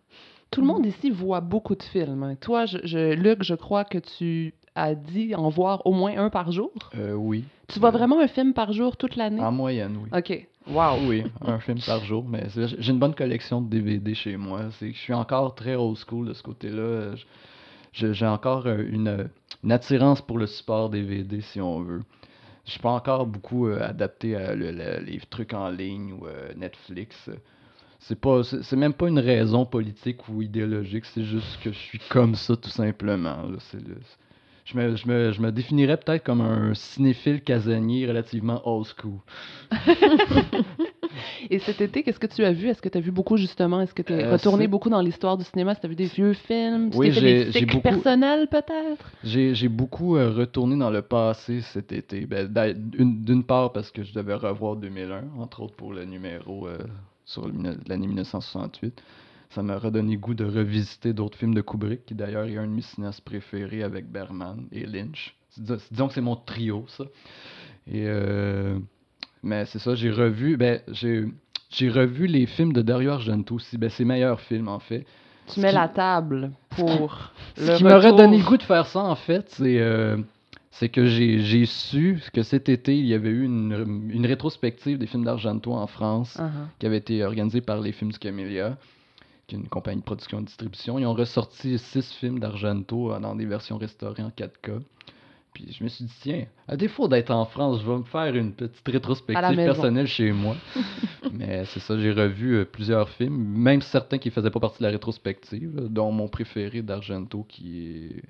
Tout 0.51 0.61
le 0.61 0.67
monde 0.67 0.85
ici 0.85 1.09
voit 1.09 1.41
beaucoup 1.41 1.75
de 1.75 1.81
films. 1.81 2.21
hein. 2.21 2.35
Toi, 2.39 2.65
je, 2.67 2.77
je- 2.83 3.13
Luc, 3.15 3.41
je 3.41 3.55
crois 3.55 3.85
que 3.85 3.97
tu 3.97 4.53
as 4.75 4.93
dit 4.93 5.33
en 5.33 5.49
voir 5.49 5.83
au 5.87 5.93
moins 5.93 6.15
un 6.15 6.29
par 6.29 6.51
jour. 6.51 6.71
Euh, 6.95 7.13
oui. 7.13 7.43
Tu 7.67 7.79
vois 7.79 7.89
Euh, 7.89 7.91
vraiment 7.93 8.19
un 8.19 8.27
film 8.27 8.53
par 8.53 8.71
jour 8.71 8.95
toute 8.97 9.15
l'année? 9.15 9.41
En 9.41 9.51
moyenne, 9.51 9.97
oui. 10.03 10.09
OK. 10.15 10.47
Wow. 10.67 10.97
Oui, 11.07 11.23
un 11.45 11.59
film 11.59 11.79
par 11.85 12.03
jour, 12.05 12.23
mais 12.27 12.47
j'ai 12.55 12.91
une 12.91 12.99
bonne 12.99 13.13
collection 13.15 13.61
de 13.61 13.69
DVD 13.69 14.15
chez 14.15 14.37
moi. 14.37 14.69
Je 14.81 14.91
suis 14.93 15.13
encore 15.13 15.55
très 15.55 15.75
old 15.75 15.97
school 15.97 16.27
de 16.29 16.33
ce 16.33 16.41
côté-là. 16.43 17.15
J'ai 17.91 18.25
encore 18.25 18.65
euh, 18.65 18.83
une, 18.89 19.29
une 19.63 19.71
attirance 19.71 20.21
pour 20.21 20.37
le 20.39 20.47
support 20.47 20.89
DVD, 20.89 21.41
si 21.41 21.59
on 21.61 21.81
veut. 21.81 22.01
Je 22.65 22.71
suis 22.71 22.79
pas 22.79 22.91
encore 22.91 23.25
beaucoup 23.27 23.67
euh, 23.67 23.81
adapté 23.87 24.35
à 24.35 24.55
le- 24.55 24.71
le- 24.71 25.03
les 25.05 25.19
trucs 25.29 25.53
en 25.53 25.69
ligne 25.69 26.13
ou 26.13 26.25
euh, 26.25 26.53
Netflix. 26.55 27.29
C'est 27.99 28.19
pas, 28.19 28.41
c'est 28.43 28.75
même 28.75 28.93
pas 28.93 29.07
une 29.09 29.19
raison 29.19 29.65
politique 29.65 30.27
ou 30.27 30.41
idéologique, 30.41 31.05
c'est 31.05 31.23
juste 31.23 31.61
que 31.61 31.71
je 31.71 31.77
suis 31.77 31.99
comme 32.09 32.35
ça 32.35 32.55
tout 32.55 32.69
simplement. 32.69 33.45
C'est 33.71 33.79
je 34.65 34.77
me, 34.77 34.95
je, 34.95 35.07
me, 35.07 35.31
je 35.33 35.41
me 35.41 35.51
définirais 35.51 35.97
peut-être 35.97 36.23
comme 36.23 36.41
un 36.41 36.73
cinéphile 36.73 37.41
casanier 37.41 38.07
relativement 38.07 38.61
old 38.65 38.85
school. 38.85 39.19
Et 41.49 41.59
cet 41.59 41.81
été, 41.81 42.03
qu'est-ce 42.03 42.19
que 42.19 42.27
tu 42.27 42.43
as 42.43 42.51
vu? 42.53 42.69
Est-ce 42.69 42.81
que 42.81 42.89
tu 42.89 42.97
as 42.97 43.01
vu 43.01 43.11
beaucoup, 43.11 43.37
justement? 43.37 43.81
Est-ce 43.81 43.93
que 43.93 44.01
tu 44.01 44.13
es 44.13 44.23
Euh, 44.23 44.31
retourné 44.31 44.67
beaucoup 44.67 44.89
dans 44.89 45.01
l'histoire 45.01 45.37
du 45.37 45.43
cinéma? 45.43 45.71
Est-ce 45.71 45.81
que 45.81 45.81
tu 45.81 45.87
as 45.87 45.89
vu 45.89 45.95
des 45.95 46.05
vieux 46.05 46.33
films? 46.33 46.89
Tu 46.89 46.97
Oui, 46.97 47.11
j'ai- 47.11 47.65
beaucoup- 47.65 47.81
personnels, 47.81 48.47
peut-être? 48.47 49.05
J'ai 49.23 49.67
beaucoup 49.67 50.15
euh, 50.15 50.31
retourné 50.31 50.75
dans 50.77 50.89
le 50.89 51.01
passé 51.01 51.61
cet 51.61 51.91
été. 51.91 52.25
Ben, 52.25 52.47
D'une 52.73 53.43
part 53.43 53.73
parce 53.73 53.91
que 53.91 54.03
je 54.03 54.13
devais 54.13 54.33
revoir 54.35 54.75
2001, 54.77 55.23
entre 55.39 55.61
autres 55.61 55.75
pour 55.75 55.93
le 55.93 56.05
numéro 56.05 56.67
euh, 56.67 56.77
sur 57.25 57.47
l'année 57.87 58.07
1968. 58.07 59.01
Ça 59.53 59.61
m'a 59.61 59.77
redonné 59.77 60.17
goût 60.17 60.33
de 60.33 60.45
revisiter 60.45 61.13
d'autres 61.13 61.37
films 61.37 61.53
de 61.53 61.61
Kubrick, 61.61 62.05
qui 62.05 62.15
d'ailleurs 62.15 62.45
est 62.45 62.57
un 62.57 62.65
de 62.65 62.71
mes 62.71 62.81
cinéastes 62.81 63.21
préférés 63.21 63.83
avec 63.83 64.09
Berman 64.11 64.65
et 64.71 64.85
Lynch. 64.85 65.35
Dis- 65.57 65.73
Disons 65.91 66.07
que 66.07 66.13
c'est 66.13 66.21
mon 66.21 66.35
trio, 66.35 66.85
ça. 66.87 67.03
Et 67.87 68.05
euh, 68.07 68.77
mais 69.43 69.65
c'est 69.65 69.79
ça, 69.79 69.93
j'ai 69.95 70.09
revu, 70.11 70.57
ben, 70.57 70.79
j'ai 70.91 71.25
j'ai 71.69 71.89
revu 71.89 72.27
les 72.27 72.45
films 72.45 72.71
de 72.73 72.81
Dario 72.81 73.11
Argento 73.11 73.55
aussi, 73.55 73.77
ben, 73.77 73.89
ses 73.89 74.05
meilleurs 74.05 74.39
films 74.41 74.67
en 74.69 74.79
fait. 74.79 75.05
Tu 75.47 75.55
Ce 75.55 75.59
mets 75.59 75.69
qui- 75.69 75.75
la 75.75 75.87
table 75.89 76.51
pour 76.69 77.31
Ce 77.57 77.77
qui 77.77 77.83
m'aurait 77.83 78.13
donné 78.13 78.37
le 78.37 78.43
goût 78.43 78.57
de 78.57 78.63
faire 78.63 78.85
ça, 78.87 79.01
en 79.01 79.15
fait, 79.15 79.45
c'est 79.49 79.79
euh, 79.81 80.17
c'est 80.71 80.89
que 80.89 81.05
j'ai 81.05 81.65
su 81.67 82.19
que 82.33 82.41
cet 82.41 82.69
été, 82.69 82.97
il 82.97 83.05
y 83.05 83.13
avait 83.13 83.29
eu 83.29 83.43
une, 83.43 84.09
une 84.11 84.25
rétrospective 84.25 84.97
des 84.97 85.05
films 85.05 85.25
d'Argento 85.25 85.73
en 85.73 85.85
France 85.87 86.37
Uh-huh. 86.39 86.67
qui 86.79 86.85
avait 86.87 86.97
été 86.97 87.23
organisée 87.23 87.61
par 87.61 87.79
les 87.81 87.91
Films 87.91 88.11
du 88.11 88.17
Camélia, 88.17 88.77
qui 89.53 89.59
est 89.59 89.59
une 89.59 89.69
compagnie 89.69 89.99
de 89.99 90.05
production 90.05 90.39
et 90.39 90.41
de 90.41 90.47
distribution. 90.47 90.97
Ils 90.97 91.05
ont 91.05 91.13
ressorti 91.13 91.77
six 91.77 92.11
films 92.13 92.39
d'Argento 92.39 93.11
euh, 93.11 93.19
dans 93.19 93.35
des 93.35 93.45
versions 93.45 93.77
restaurées 93.77 94.23
en 94.23 94.29
4K. 94.29 94.81
Puis 95.53 95.75
je 95.77 95.83
me 95.83 95.89
suis 95.89 96.05
dit, 96.05 96.13
tiens, 96.21 96.45
à 96.67 96.75
défaut 96.75 97.07
d'être 97.07 97.29
en 97.29 97.45
France, 97.45 97.79
je 97.81 97.87
vais 97.87 97.97
me 97.97 98.03
faire 98.03 98.35
une 98.35 98.53
petite 98.53 98.87
rétrospective 98.87 99.55
personnelle 99.55 100.07
chez 100.07 100.31
moi. 100.31 100.55
Mais 101.31 101.63
c'est 101.65 101.79
ça, 101.79 101.95
j'ai 101.99 102.11
revu 102.11 102.55
euh, 102.55 102.65
plusieurs 102.65 103.07
films, 103.09 103.35
même 103.35 103.81
certains 103.81 104.17
qui 104.17 104.31
faisaient 104.31 104.49
pas 104.49 104.59
partie 104.59 104.79
de 104.79 104.85
la 104.85 104.91
rétrospective, 104.91 105.87
dont 105.89 106.11
mon 106.11 106.27
préféré 106.27 106.81
d'Argento, 106.81 107.45
qui 107.47 107.85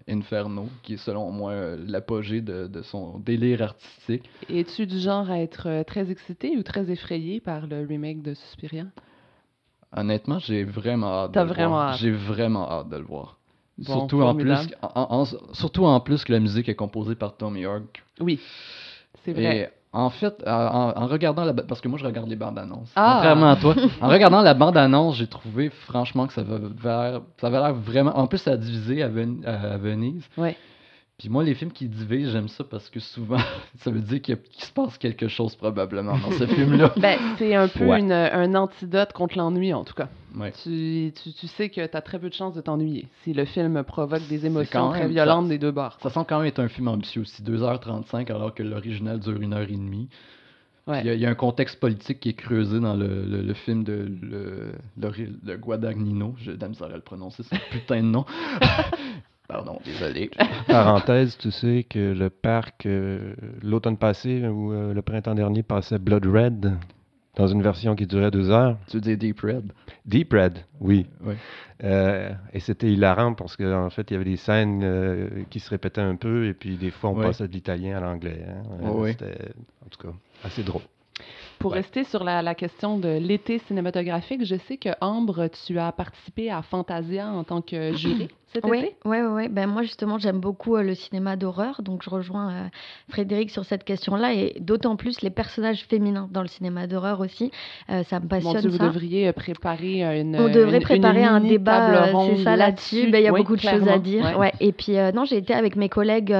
est 0.07 0.11
Inferno, 0.11 0.67
qui 0.81 0.95
est 0.95 0.97
selon 0.97 1.31
moi 1.31 1.51
euh, 1.51 1.77
l'apogée 1.87 2.41
de, 2.41 2.67
de 2.67 2.81
son 2.81 3.19
délire 3.19 3.61
artistique. 3.61 4.29
Es-tu 4.49 4.85
du 4.85 4.99
genre 4.99 5.31
à 5.31 5.39
être 5.39 5.69
euh, 5.69 5.83
très 5.85 6.11
excité 6.11 6.57
ou 6.57 6.63
très 6.63 6.91
effrayé 6.91 7.39
par 7.39 7.67
le 7.67 7.85
remake 7.85 8.21
de 8.21 8.33
Suspiria? 8.33 8.83
Honnêtement, 9.95 10.39
j'ai 10.39 10.63
vraiment 10.63 11.11
hâte 11.23 11.31
T'as 11.33 11.43
de 11.43 11.47
le 11.49 11.53
vraiment 11.53 11.69
voir. 11.75 11.89
hâte. 11.91 11.97
J'ai 11.99 12.11
vraiment 12.11 12.69
hâte 12.71 12.89
de 12.89 12.97
le 12.97 13.03
voir. 13.03 13.37
Bon, 13.77 13.93
surtout, 13.99 14.21
en 14.21 14.35
plus, 14.35 14.51
en- 14.81 15.21
en- 15.21 15.25
surtout 15.53 15.85
en 15.85 15.99
plus 15.99 16.23
que 16.23 16.31
la 16.31 16.39
musique 16.39 16.69
est 16.69 16.75
composée 16.75 17.15
par 17.15 17.35
Tom 17.37 17.57
York. 17.57 18.03
Oui, 18.19 18.39
c'est 19.23 19.33
vrai. 19.33 19.43
Et 19.57 19.67
en 19.91 20.09
fait, 20.09 20.43
en, 20.47 20.51
en- 20.51 21.03
en 21.03 21.07
regardant 21.07 21.43
la 21.43 21.53
parce 21.53 21.81
que 21.81 21.87
moi 21.87 21.97
je 21.99 22.05
regarde 22.05 22.27
les 22.29 22.35
bandes 22.35 22.57
annonces. 22.59 22.91
Ah! 22.95 23.13
Contrairement 23.15 23.49
à 23.49 23.55
toi, 23.55 23.75
en 24.01 24.07
regardant 24.09 24.41
la 24.41 24.53
bande 24.53 24.77
annonce, 24.77 25.15
j'ai 25.15 25.27
trouvé 25.27 25.69
franchement 25.69 26.27
que 26.27 26.33
ça 26.33 26.43
va 26.43 26.57
vers, 26.59 27.21
ça 27.39 27.47
avait 27.47 27.59
l'air 27.59 27.73
vraiment. 27.73 28.15
En 28.17 28.27
plus, 28.27 28.39
ça 28.39 28.51
a 28.51 28.57
divisé 28.57 29.01
à, 29.03 29.07
Ven- 29.07 29.43
à- 29.45 29.73
à 29.73 29.77
Venise. 29.77 30.23
Ouais. 30.37 30.55
Puis 31.19 31.29
moi, 31.29 31.43
les 31.43 31.53
films 31.53 31.71
qui 31.71 31.87
divisent, 31.87 32.31
j'aime 32.31 32.47
ça 32.47 32.63
parce 32.63 32.89
que 32.89 32.99
souvent, 32.99 33.37
ça 33.77 33.91
veut 33.91 34.01
dire 34.01 34.21
qu'il 34.21 34.35
y 34.35 34.37
a- 34.37 34.41
qu'il 34.41 34.63
se 34.65 34.71
passe 34.71 34.97
quelque 34.97 35.27
chose 35.27 35.55
probablement 35.55 36.17
dans 36.17 36.31
ce 36.31 36.45
film-là. 36.47 36.91
Ben, 36.97 37.17
c'est 37.37 37.53
un 37.55 37.67
peu 37.67 37.85
Ouais. 37.85 37.99
une- 37.99 38.11
un 38.11 38.55
antidote 38.55 39.13
contre 39.13 39.37
l'ennui, 39.37 39.73
en 39.73 39.83
tout 39.83 39.93
cas. 39.93 40.09
Ouais. 40.35 40.51
Tu, 40.63 41.13
tu, 41.21 41.31
tu 41.31 41.47
sais 41.47 41.69
que 41.69 41.85
tu 41.85 41.95
as 41.97 42.01
très 42.01 42.17
peu 42.19 42.29
de 42.29 42.33
chances 42.33 42.55
de 42.55 42.61
t'ennuyer 42.61 43.07
si 43.23 43.33
le 43.33 43.45
film 43.45 43.83
provoque 43.83 44.27
des 44.27 44.39
C'est 44.39 44.47
émotions 44.47 44.89
très 44.89 45.07
violentes 45.07 45.45
ça- 45.45 45.49
des 45.49 45.59
deux 45.59 45.71
bords. 45.71 45.97
Ça 46.01 46.09
semble 46.09 46.25
quand 46.25 46.39
même 46.39 46.47
être 46.47 46.59
un 46.59 46.67
film 46.67 46.87
ambitieux 46.87 47.21
aussi, 47.21 47.43
2h35 47.43 48.31
alors 48.31 48.53
que 48.53 48.63
l'original 48.63 49.19
dure 49.19 49.37
1h30. 49.39 50.07
Ouais. 50.87 50.99
Il 51.01 51.05
y, 51.05 51.09
a- 51.11 51.13
il 51.13 51.21
y 51.21 51.25
a 51.27 51.29
un 51.29 51.35
contexte 51.35 51.79
politique 51.79 52.19
qui 52.21 52.29
est 52.29 52.33
creusé 52.33 52.79
dans 52.79 52.95
le, 52.95 53.23
le- 53.23 53.41
le 53.43 53.53
film 53.53 53.83
de 53.83 53.93
le, 54.21 54.73
le, 54.97 55.11
le 55.45 55.57
Guadagnino. 55.57 56.33
J'ai 56.39 56.55
de 56.57 56.61
la 56.61 56.67
misère 56.67 56.87
à 56.87 56.95
le 56.95 57.01
prononcer, 57.01 57.43
ce 57.43 57.55
putain 57.71 57.97
de 58.01 58.07
nom. 58.07 58.25
Pardon, 59.47 59.79
désolé. 59.83 60.31
Parenthèse, 60.67 61.37
tu 61.37 61.51
sais 61.51 61.85
que 61.87 62.13
le 62.13 62.29
parc, 62.29 62.85
euh, 62.85 63.33
l'automne 63.61 63.97
passé 63.97 64.47
ou 64.47 64.71
euh, 64.71 64.93
le 64.93 65.01
printemps 65.01 65.35
dernier, 65.35 65.63
passait 65.63 65.99
Blood 65.99 66.25
Red 66.25 66.73
dans 67.35 67.47
une 67.47 67.61
version 67.61 67.95
qui 67.95 68.05
durait 68.07 68.31
deux 68.31 68.49
heures. 68.51 68.77
Tu 68.87 69.01
dire 69.01 69.17
Deep 69.17 69.41
Red? 69.41 69.71
Deep 70.05 70.31
Red, 70.33 70.59
oui. 70.79 71.07
Oui. 71.25 71.33
Euh, 71.83 72.29
et 72.53 72.59
c'était 72.61 72.91
hilarant 72.91 73.33
parce 73.33 73.57
qu'en 73.57 73.89
fait, 73.89 74.09
il 74.11 74.13
y 74.13 74.15
avait 74.15 74.23
des 74.29 74.37
scènes 74.37 74.81
euh, 74.83 75.29
qui 75.49 75.59
se 75.59 75.69
répétaient 75.69 75.99
un 76.01 76.15
peu 76.15 76.45
et 76.47 76.53
puis 76.53 76.77
des 76.77 76.91
fois, 76.91 77.09
on 77.09 77.15
passait 77.15 77.47
de 77.47 77.53
l'italien 77.53 77.97
à 77.97 77.99
l'anglais. 77.99 78.45
hein. 78.47 78.89
Ouais. 78.91 79.11
C'était, 79.11 79.49
en 79.85 79.89
tout 79.89 80.07
cas, 80.07 80.13
assez 80.43 80.63
drôle. 80.63 80.83
Pour 81.59 81.71
Ouais. 81.71 81.77
rester 81.79 82.03
sur 82.03 82.23
la, 82.23 82.41
la 82.41 82.55
question 82.55 82.97
de 82.97 83.09
l'été 83.17 83.59
cinématographique, 83.59 84.45
je 84.45 84.55
sais 84.67 84.77
que 84.77 84.89
Ambre, 85.01 85.47
tu 85.65 85.77
as 85.79 85.91
participé 85.91 86.49
à 86.51 86.61
Fantasia 86.61 87.27
en 87.29 87.43
tant 87.43 87.61
que 87.61 87.93
jury 87.93 88.27
cet 88.53 88.65
Oui, 88.65 88.79
été? 88.79 88.95
ouais, 89.05 89.21
ouais. 89.21 89.47
Ben, 89.49 89.67
moi, 89.67 89.81
justement, 89.83 90.17
j'aime 90.17 90.39
beaucoup 90.39 90.75
euh, 90.75 90.83
le 90.83 90.95
cinéma 90.95 91.35
d'horreur, 91.35 91.81
donc 91.81 92.03
je 92.03 92.09
rejoins 92.09 92.51
euh, 92.51 92.63
Frédéric 93.09 93.49
sur 93.49 93.65
cette 93.65 93.83
question-là, 93.83 94.33
et 94.33 94.55
d'autant 94.59 94.95
plus 94.95 95.21
les 95.21 95.29
personnages 95.29 95.83
féminins 95.89 96.27
dans 96.31 96.41
le 96.41 96.47
cinéma 96.47 96.87
d'horreur 96.87 97.19
aussi. 97.19 97.51
Euh, 97.89 98.03
ça 98.03 98.17
me 98.19 98.23
Mon 98.23 98.27
passionne 98.29 98.67
vous 98.69 98.77
devriez 98.77 99.31
préparer 99.33 100.01
une 100.19 100.35
On 100.35 100.47
devrait 100.47 100.61
une- 100.69 100.75
une 100.75 100.81
préparer 100.81 101.23
un 101.23 101.39
débat, 101.41 102.11
c'est 102.27 102.43
ça 102.43 102.55
là-dessus. 102.55 103.09
Ben, 103.11 103.19
Il 103.19 103.25
y 103.25 103.27
a 103.27 103.33
Oui, 103.33 103.39
beaucoup 103.41 103.55
de 103.55 103.61
choses 103.61 103.87
à 103.87 103.97
dire. 103.99 104.23
Ouais. 104.23 104.35
Ouais. 104.35 104.51
Et 104.59 104.71
puis, 104.71 104.93
non, 105.13 105.25
j'ai 105.25 105.37
été 105.37 105.53
avec 105.53 105.75
mes 105.75 105.89
collègues 105.89 106.35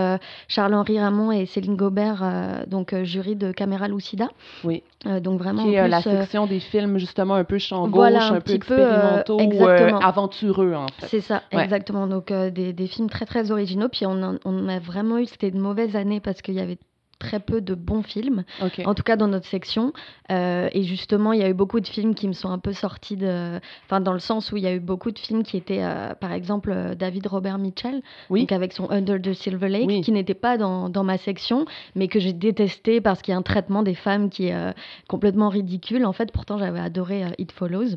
Charles-Henri 0.48 1.00
Ramon 1.00 1.32
et 1.32 1.46
Céline 1.46 1.76
Gobert, 1.76 2.24
donc 2.68 2.94
jury 3.04 3.36
de 3.36 3.52
Caméra 3.52 3.88
Lucida. 3.88 4.28
Oui. 4.64 4.84
Donc 5.22 5.40
vraiment, 5.40 5.64
Qui 5.64 5.74
est 5.76 5.88
la 5.88 6.02
section 6.02 6.46
des 6.48 6.60
films 6.60 6.98
justement 6.98 7.36
un 7.36 7.44
peu 7.44 7.58
champ 7.58 7.84
gauche, 7.88 7.96
Voilà, 7.96 8.26
un 8.28 8.32
un, 8.32 8.34
peu 8.36 8.42
petit 8.42 8.60
peu, 8.60 8.78
expérimentaux, 8.80 9.40
exactement. 9.40 10.00
aventureux 10.00 10.74
en 10.76 10.88
fait. 10.88 11.08
C'est 11.08 11.20
ça, 11.22 11.42
Ouais. 11.54 11.64
exactement. 11.64 12.03
Donc 12.08 12.32
euh, 12.32 12.50
des, 12.50 12.74
des 12.74 12.88
films 12.88 13.10
très 13.10 13.26
très 13.26 13.52
originaux. 13.52 13.90
Puis 13.90 14.06
on, 14.06 14.68
a 14.68 14.80
vraiment 14.80 15.18
eu, 15.18 15.26
c'était 15.26 15.50
une 15.50 15.60
mauvaise 15.60 15.96
année 15.96 16.20
parce 16.20 16.42
qu'il 16.42 16.56
y 16.56 16.60
avait 16.60 16.78
très 17.20 17.40
peu 17.40 17.62
de 17.62 17.74
bons 17.74 18.04
films, 18.04 18.44
en 18.86 18.94
tout 18.94 19.04
cas 19.04 19.16
dans 19.16 19.30
notre 19.30 19.46
section. 19.48 19.94
Euh, 20.30 20.68
et 20.74 20.84
justement, 20.84 21.32
il 21.32 21.40
y 21.40 21.44
a 21.44 21.48
eu 21.50 21.54
beaucoup 21.54 21.80
de 21.80 21.88
films 21.88 22.16
qui 22.16 22.28
me 22.28 22.34
sont 22.34 22.50
un 22.50 22.60
peu 22.60 22.74
sortis 22.74 23.16
de... 23.16 23.62
Enfin, 23.86 24.02
dans 24.02 24.12
le 24.12 24.20
sens 24.20 24.52
où 24.52 24.58
il 24.58 24.64
y 24.64 24.68
a 24.68 24.74
eu 24.74 24.82
beaucoup 24.82 25.10
de 25.12 25.18
films 25.20 25.44
qui 25.44 25.56
étaient, 25.56 25.84
euh, 25.84 26.16
par 26.16 26.34
exemple, 26.34 26.72
euh, 26.76 26.96
David 26.96 27.26
Robert 27.28 27.60
Mitchell, 27.60 28.02
Oui. 28.30 28.42
donc 28.42 28.52
avec 28.52 28.74
son 28.74 28.90
Under 28.92 29.22
the 29.22 29.32
Silver 29.32 29.70
Lake, 29.70 29.88
Oui. 29.88 30.02
qui 30.02 30.12
n'était 30.12 30.34
pas 30.34 30.58
dans, 30.58 30.90
dans 30.90 31.06
ma 31.06 31.18
section, 31.18 31.66
mais 31.96 32.10
que 32.10 32.20
j'ai 32.20 32.34
détesté 32.34 33.00
parce 33.00 33.22
qu'il 33.22 33.32
y 33.32 33.36
a 33.36 33.38
un 33.38 33.44
traitement 33.44 33.84
des 33.84 33.96
femmes 33.96 34.30
qui 34.30 34.48
est 34.48 34.56
euh, 34.56 34.74
complètement 35.08 35.48
ridicule. 35.48 36.06
En 36.06 36.12
fait, 36.14 36.30
pourtant, 36.30 36.58
j'avais 36.58 36.82
adoré 36.82 37.24
euh, 37.24 37.30
It 37.38 37.54
Follows. 37.54 37.96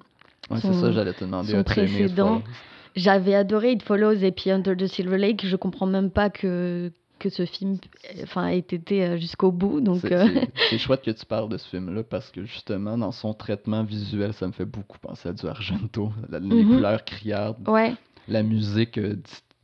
Ouais, 0.50 0.60
Son- 0.60 0.72
c'est 0.72 0.80
ça, 0.80 0.92
j'allais 0.92 1.14
te 1.14 1.24
demander. 1.24 1.50
son 1.50 1.64
précédent. 1.64 2.42
J'avais 2.96 3.34
adoré 3.34 3.72
It 3.72 3.82
Follows 3.82 4.22
et 4.24 4.32
puis 4.32 4.50
Under 4.50 4.76
the 4.76 4.86
Silver 4.86 5.18
Lake. 5.18 5.46
Je 5.46 5.56
comprends 5.56 5.86
même 5.86 6.10
pas 6.10 6.30
que, 6.30 6.90
que 7.18 7.28
ce 7.28 7.44
film 7.44 7.76
enfin, 8.22 8.48
ait 8.48 8.58
été 8.58 9.04
euh, 9.04 9.16
jusqu'au 9.18 9.52
bout. 9.52 9.80
Donc, 9.80 10.00
C'est- 10.00 10.12
euh, 10.12 10.26
c'est- 10.70 10.78
chouette 10.78 11.02
que 11.02 11.10
tu 11.10 11.26
parles 11.26 11.48
de 11.48 11.58
ce 11.58 11.68
film-là 11.68 12.02
parce 12.02 12.30
que 12.30 12.44
justement, 12.44 12.96
dans 12.98 13.12
son 13.12 13.34
traitement 13.34 13.84
visuel, 13.84 14.32
ça 14.32 14.46
me 14.46 14.52
fait 14.52 14.64
beaucoup 14.64 14.98
penser 14.98 15.28
à 15.28 15.32
du 15.32 15.46
Argento. 15.46 16.10
Les 16.32 16.40
Mhm. 16.40 16.74
couleurs 16.76 17.04
criardes, 17.04 17.68
ouais, 17.68 17.94
la 18.28 18.42
musique 18.42 18.98
euh, 18.98 19.16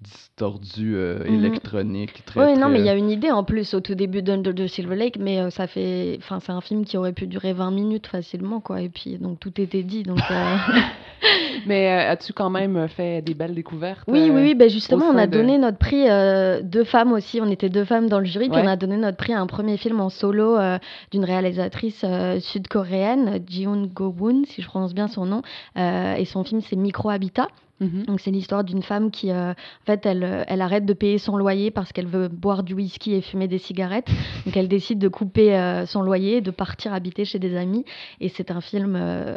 distordu, 0.02 0.94
euh, 0.96 1.20
Mhm. 1.26 1.34
électronique. 1.34 2.22
Très, 2.26 2.40
Oui, 2.52 2.58
non, 2.58 2.68
mais 2.68 2.78
il 2.78 2.82
y 2.82 2.84
très- 2.86 2.94
a 2.94 2.96
une 2.98 3.10
idée 3.10 3.30
en 3.30 3.44
plus 3.44 3.74
au 3.74 3.80
tout 3.80 3.94
début 3.94 4.22
de, 4.22 4.36
de, 4.36 4.52
de 4.52 4.66
Silver 4.66 4.96
Lake, 4.96 5.16
mais 5.18 5.38
euh, 5.40 5.50
ça 5.50 5.66
fait. 5.66 6.16
Enfin, 6.18 6.40
c'est 6.40 6.52
un 6.52 6.60
film 6.60 6.84
qui 6.84 6.96
aurait 6.96 7.12
pu 7.12 7.26
durer 7.26 7.52
20 7.52 7.70
minutes 7.70 8.06
facilement, 8.06 8.60
quoi. 8.60 8.80
Et 8.82 8.88
puis, 8.88 9.18
donc, 9.18 9.38
tout 9.40 9.60
était 9.60 9.82
dit. 9.82 10.02
Donc, 10.02 10.30
euh, 10.30 10.56
Mais 11.66 11.88
euh, 11.88 12.10
as-tu 12.10 12.32
quand 12.32 12.50
même 12.50 12.88
fait 12.88 13.22
des 13.22 13.34
belles 13.34 13.54
découvertes? 13.54 14.02
Oui, 14.08 14.28
euh, 14.28 14.34
oui, 14.34 14.40
oui. 14.42 14.54
Ben 14.54 14.68
justement, 14.68 15.06
on 15.06 15.16
a 15.16 15.26
de- 15.26 15.32
donné 15.32 15.58
notre 15.58 15.78
prix, 15.78 16.08
euh, 16.10 16.60
deux 16.62 16.82
femmes 16.84 17.12
aussi. 17.12 17.40
On 17.40 17.48
était 17.50 17.68
deux 17.68 17.84
femmes 17.84 18.08
dans 18.08 18.18
le 18.18 18.24
jury, 18.24 18.48
puis 18.48 18.58
Ouais. 18.58 18.64
on 18.64 18.68
a 18.70 18.76
donné 18.76 18.96
notre 18.96 19.16
prix 19.16 19.32
à 19.32 19.40
un 19.40 19.46
premier 19.46 19.76
film 19.76 20.00
en 20.00 20.08
solo 20.08 20.56
euh, 20.56 20.78
d'une 21.12 21.24
réalisatrice 21.24 22.00
euh, 22.04 22.40
sud-coréenne, 22.40 23.40
Jiun 23.48 23.86
Go-woon, 23.86 24.42
si 24.46 24.62
je 24.62 24.66
prononce 24.66 24.94
bien 24.94 25.06
son 25.08 25.26
nom. 25.26 25.42
Euh, 25.76 26.14
et 26.16 26.24
son 26.24 26.42
film, 26.42 26.60
c'est 26.60 26.76
Micro-Habitat. 26.76 27.48
Mhm. 27.82 28.04
Donc 28.06 28.20
c'est 28.20 28.30
l'histoire 28.30 28.64
d'une 28.64 28.82
femme 28.82 29.10
qui, 29.10 29.30
euh, 29.30 29.50
en 29.50 29.84
fait, 29.84 30.06
elle, 30.06 30.22
euh, 30.24 30.44
elle 30.46 30.62
arrête 30.62 30.86
de 30.86 30.92
payer 30.92 31.18
son 31.18 31.36
loyer 31.36 31.70
parce 31.70 31.92
qu'elle 31.92 32.06
veut 32.06 32.28
boire 32.28 32.62
du 32.62 32.74
whisky 32.74 33.12
et 33.14 33.20
fumer 33.20 33.48
des 33.48 33.58
cigarettes. 33.58 34.06
Donc 34.46 34.56
elle 34.56 34.68
décide 34.68 34.98
de 34.98 35.08
couper 35.08 35.54
euh, 35.56 35.84
son 35.84 36.00
loyer 36.02 36.36
et 36.36 36.40
de 36.40 36.50
partir 36.50 36.94
habiter 36.94 37.24
chez 37.24 37.38
des 37.38 37.56
amis. 37.56 37.84
Et 38.20 38.28
c'est 38.28 38.50
un 38.50 38.60
film 38.60 38.94
euh, 38.96 39.36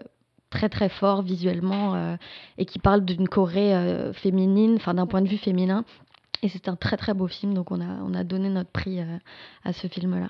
très 0.51 0.69
très 0.69 0.89
fort 0.89 1.21
visuellement 1.23 1.95
euh, 1.95 2.15
et 2.57 2.65
qui 2.65 2.79
parle 2.79 3.03
d'une 3.03 3.27
Corée 3.27 3.73
euh, 3.75 4.13
féminine, 4.13 4.75
enfin 4.75 4.93
d'un 4.93 5.07
point 5.07 5.21
de 5.21 5.27
vue 5.27 5.37
féminin. 5.37 5.83
Et 6.43 6.49
c'est 6.49 6.69
un 6.69 6.75
très 6.75 6.97
très 6.97 7.13
beau 7.15 7.27
film. 7.27 7.53
Donc 7.55 7.71
on 7.71 7.81
a, 7.81 7.97
on 8.07 8.13
a 8.13 8.23
donné 8.23 8.49
notre 8.49 8.69
prix 8.69 8.99
euh, 8.99 9.17
à 9.63 9.73
ce 9.73 9.87
film-là. 9.87 10.29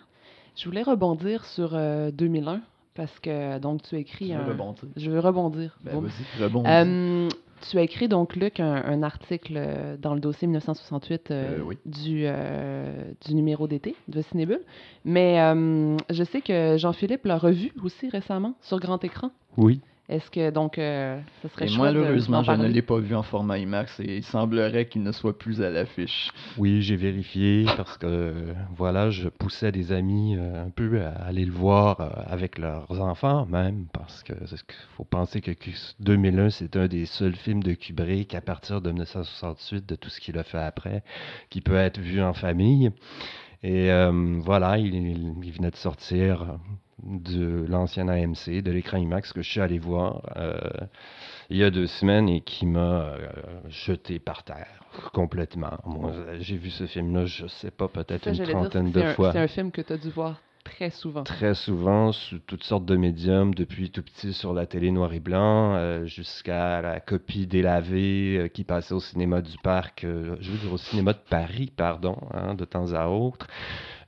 Je 0.55 0.65
voulais 0.65 0.83
rebondir 0.83 1.43
sur 1.43 1.71
euh, 1.73 2.11
2001 2.11 2.61
parce 2.93 3.19
que 3.19 3.59
donc 3.59 3.81
tu 3.83 3.97
écris 3.97 4.27
Tu 4.27 4.33
veux 4.33 4.39
un. 4.39 4.45
rebondir? 4.45 4.85
Je 4.95 5.11
veux 5.11 5.19
rebondir. 5.19 5.77
Ben, 5.83 5.95
Boum. 5.95 6.05
vas-y, 6.05 6.43
rebondis. 6.43 6.69
Euh, 6.69 7.27
tu 7.69 7.77
as 7.77 7.81
écrit 7.81 8.07
donc, 8.07 8.35
Luc, 8.35 8.59
un, 8.59 8.73
un 8.75 9.03
article 9.03 9.53
euh, 9.57 9.97
dans 9.97 10.13
le 10.13 10.19
dossier 10.19 10.47
1968 10.47 11.31
euh, 11.31 11.59
Euh, 11.59 11.61
oui. 11.63 11.77
du, 11.85 12.23
euh, 12.25 13.11
du 13.25 13.35
numéro 13.35 13.67
d'été 13.67 13.95
de 14.07 14.21
Cinébule. 14.21 14.61
Mais 15.03 15.37
je 16.09 16.23
sais 16.23 16.41
que 16.41 16.77
Jean-Philippe 16.77 17.25
l'a 17.25 17.37
revu 17.37 17.71
aussi 17.83 18.09
récemment 18.09 18.55
sur 18.61 18.79
grand 18.79 19.03
écran. 19.03 19.31
Oui. 19.57 19.81
Est-ce 20.07 20.29
que 20.29 20.51
donc 20.51 20.77
euh, 20.77 21.19
ça 21.41 21.49
serait 21.49 21.65
Et 21.65 21.67
chouette 21.67 21.93
de- 21.95 21.99
malheureusement, 21.99 22.43
je 22.43 22.51
ne 22.51 22.67
l'ai 22.67 22.83
pas 22.83 22.99
vu 22.99 23.15
en 23.15 23.23
format 23.23 23.57
IMAX 23.57 23.99
et 24.01 24.17
il 24.17 24.23
semblerait 24.23 24.85
qu'il 24.85 25.01
ne 25.01 25.11
soit 25.11 25.35
plus 25.35 25.63
à 25.63 25.71
l'affiche. 25.71 26.29
Oui, 26.59 26.83
j'ai 26.83 26.95
vérifié 26.95 27.65
parce 27.75 27.97
que 27.97 28.05
euh, 28.05 28.53
voilà, 28.75 29.09
je 29.09 29.29
poussais 29.29 29.71
des 29.71 29.91
amis 29.91 30.35
euh, 30.37 30.65
un 30.65 30.69
peu 30.69 31.01
à 31.01 31.09
aller 31.25 31.43
le 31.43 31.51
voir 31.51 32.01
euh, 32.01 32.09
avec 32.27 32.59
leurs 32.59 33.01
enfants 33.01 33.47
même 33.47 33.87
parce 33.93 34.21
que 34.21 34.33
ce 34.45 34.55
faut 34.95 35.05
penser 35.05 35.41
que 35.41 35.49
Cu- 35.51 35.73
2001 35.99 36.51
c'est 36.51 36.75
un 36.75 36.87
des 36.87 37.07
seuls 37.07 37.35
films 37.35 37.63
de 37.63 37.73
Kubrick 37.73 38.35
à 38.35 38.41
partir 38.41 38.81
de 38.81 38.91
1968 38.91 39.89
de 39.89 39.95
tout 39.95 40.09
ce 40.09 40.19
qu'il 40.21 40.37
a 40.37 40.43
fait 40.43 40.59
après 40.59 41.03
qui 41.49 41.61
peut 41.61 41.75
être 41.77 41.99
vu 41.99 42.21
en 42.21 42.33
famille. 42.33 42.91
Et 43.63 43.89
euh, 43.91 44.11
voilà, 44.39 44.77
il, 44.77 44.93
il 44.93 45.51
venait 45.51 45.71
de 45.71 45.75
sortir 45.75 46.57
de 47.03 47.65
l'ancien 47.67 48.07
AMC, 48.07 48.61
de 48.61 48.71
l'écran 48.71 48.97
IMAX 48.97 49.33
que 49.33 49.41
je 49.41 49.49
suis 49.49 49.61
allé 49.61 49.79
voir 49.79 50.21
euh, 50.37 50.57
il 51.49 51.57
y 51.57 51.63
a 51.63 51.69
deux 51.69 51.87
semaines 51.87 52.29
et 52.29 52.41
qui 52.41 52.65
m'a 52.65 52.79
euh, 53.01 53.27
jeté 53.67 54.19
par 54.19 54.43
terre 54.43 54.67
complètement. 55.13 55.77
Moi, 55.85 56.11
j'ai 56.39 56.55
vu 56.57 56.69
ce 56.69 56.85
film-là, 56.87 57.25
je 57.25 57.47
sais 57.47 57.71
pas, 57.71 57.87
peut-être 57.89 58.27
une 58.27 58.33
dire, 58.33 58.47
trentaine 58.49 58.91
de 58.91 59.01
un- 59.01 59.13
fois. 59.13 59.31
C'est 59.33 59.39
un 59.39 59.47
film 59.47 59.71
que 59.71 59.81
tu 59.81 59.91
as 59.93 59.97
dû 59.97 60.09
voir 60.09 60.41
très 60.63 60.89
souvent. 60.89 61.23
Très 61.23 61.53
souvent, 61.53 62.11
sous 62.11 62.39
toutes 62.39 62.63
sortes 62.63 62.85
de 62.85 62.95
médiums, 62.95 63.53
depuis 63.53 63.91
tout 63.91 64.01
petit 64.01 64.33
sur 64.33 64.51
la 64.53 64.65
télé 64.65 64.89
noir 64.89 65.13
et 65.13 65.19
blanc, 65.19 65.75
euh, 65.75 66.05
jusqu'à 66.05 66.81
la 66.81 66.99
copie 66.99 67.45
délavée 67.45 68.49
qui 68.53 68.63
passait 68.63 68.93
au 68.95 68.99
cinéma 68.99 69.41
du 69.41 69.57
parc, 69.59 70.01
je 70.03 70.51
veux 70.51 70.57
dire 70.57 70.73
au 70.73 70.77
cinéma 70.77 71.13
de 71.13 71.19
Paris, 71.29 71.71
pardon, 71.75 72.17
hein, 72.33 72.55
de 72.55 72.65
temps 72.65 72.93
à 72.93 73.07
autre. 73.07 73.45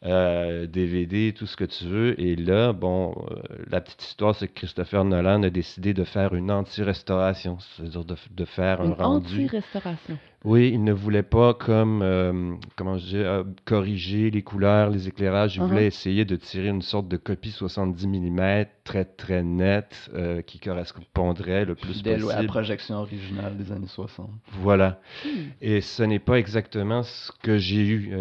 Euh, 0.07 0.67
DVD, 0.67 1.33
tout 1.33 1.45
ce 1.45 1.57
que 1.57 1.65
tu 1.65 1.83
veux. 1.85 2.19
Et 2.21 2.35
là, 2.37 2.71
bon, 2.71 3.13
euh, 3.31 3.35
la 3.69 3.81
petite 3.81 4.01
histoire, 4.03 4.33
c'est 4.35 4.47
que 4.47 4.53
Christopher 4.53 5.03
Nolan 5.03 5.43
a 5.43 5.49
décidé 5.49 5.93
de 5.93 6.03
faire 6.05 6.33
une 6.33 6.49
anti-restauration, 6.49 7.57
c'est-à-dire 7.59 8.05
de, 8.05 8.15
de 8.31 8.45
faire 8.45 8.81
Une 8.83 8.91
un 8.91 8.95
rendu. 8.95 9.43
anti-restauration. 9.45 10.17
Oui, 10.45 10.69
il 10.71 10.83
ne 10.83 10.93
voulait 10.93 11.23
pas 11.23 11.53
comme 11.55 12.01
euh, 12.03 12.53
comment 12.77 12.97
je 12.97 13.05
dis, 13.05 13.17
euh, 13.17 13.43
corriger 13.65 14.29
les 14.31 14.43
couleurs, 14.43 14.91
les 14.91 15.07
éclairages. 15.09 15.55
Il 15.57 15.61
Uh-huh. 15.63 15.67
voulait 15.67 15.87
essayer 15.87 16.23
de 16.25 16.35
tirer 16.37 16.69
une 16.69 16.83
sorte 16.83 17.07
de 17.09 17.17
copie 17.17 17.51
70 17.51 18.07
mm 18.07 18.65
très 18.85 19.03
très 19.03 19.43
nette 19.43 20.09
euh, 20.13 20.41
qui 20.41 20.59
correspondrait 20.59 21.65
le 21.65 21.75
plus 21.75 21.95
Fidèle 21.95 22.13
à 22.13 22.17
la 22.19 22.23
possible. 22.25 22.47
projection 22.47 22.95
originale 22.97 23.57
des 23.57 23.71
années 23.73 23.87
60. 23.87 24.29
Voilà. 24.61 25.01
Hmm. 25.25 25.29
Et 25.61 25.81
ce 25.81 26.03
n'est 26.03 26.19
pas 26.19 26.37
exactement 26.39 27.03
ce 27.03 27.31
que 27.43 27.57
j'ai 27.57 27.81
eu. 27.85 28.11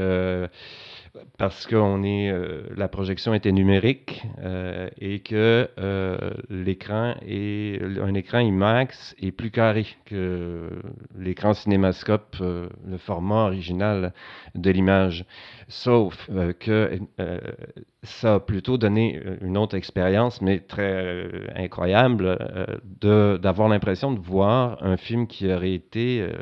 Parce 1.38 1.66
que 1.66 1.76
est, 2.04 2.30
euh, 2.30 2.62
la 2.76 2.88
projection 2.88 3.34
était 3.34 3.52
numérique 3.52 4.24
euh, 4.38 4.88
et 4.98 5.20
que 5.20 5.68
euh, 5.78 6.30
l'écran 6.48 7.14
est 7.26 7.80
un 8.00 8.14
écran 8.14 8.38
IMAX 8.38 9.14
est 9.20 9.32
plus 9.32 9.50
carré 9.50 9.86
que 10.04 10.70
l'écran 11.18 11.54
cinémascope, 11.54 12.36
le 12.40 12.98
format 12.98 13.44
original 13.46 14.12
de 14.54 14.70
l'image. 14.70 15.24
Sauf 15.68 16.30
que 16.58 16.98
ça 18.06 18.34
a 18.34 18.40
plutôt 18.40 18.78
donné 18.78 19.20
une 19.40 19.56
autre 19.56 19.76
expérience, 19.76 20.40
mais 20.40 20.60
très 20.60 20.82
euh, 20.82 21.46
incroyable, 21.54 22.38
euh, 23.04 23.38
d'avoir 23.38 23.68
l'impression 23.68 24.12
de 24.12 24.20
voir 24.20 24.82
un 24.82 24.96
film 24.96 25.26
qui 25.26 25.52
aurait 25.52 25.74
été 25.74 26.20
euh, 26.22 26.32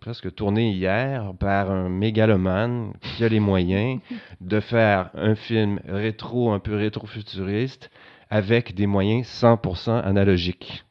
presque 0.00 0.34
tourné 0.34 0.70
hier 0.70 1.32
par 1.38 1.70
un 1.70 1.88
mégalomane 1.88 2.92
qui 3.00 3.24
a 3.24 3.28
les 3.28 3.40
moyens 3.40 4.00
de 4.40 4.60
faire 4.60 5.10
un 5.14 5.34
film 5.34 5.80
rétro, 5.88 6.52
un 6.52 6.60
peu 6.60 6.76
rétro-futuriste, 6.76 7.90
avec 8.30 8.74
des 8.74 8.86
moyens 8.86 9.26
100% 9.26 10.02
analogiques. 10.02 10.84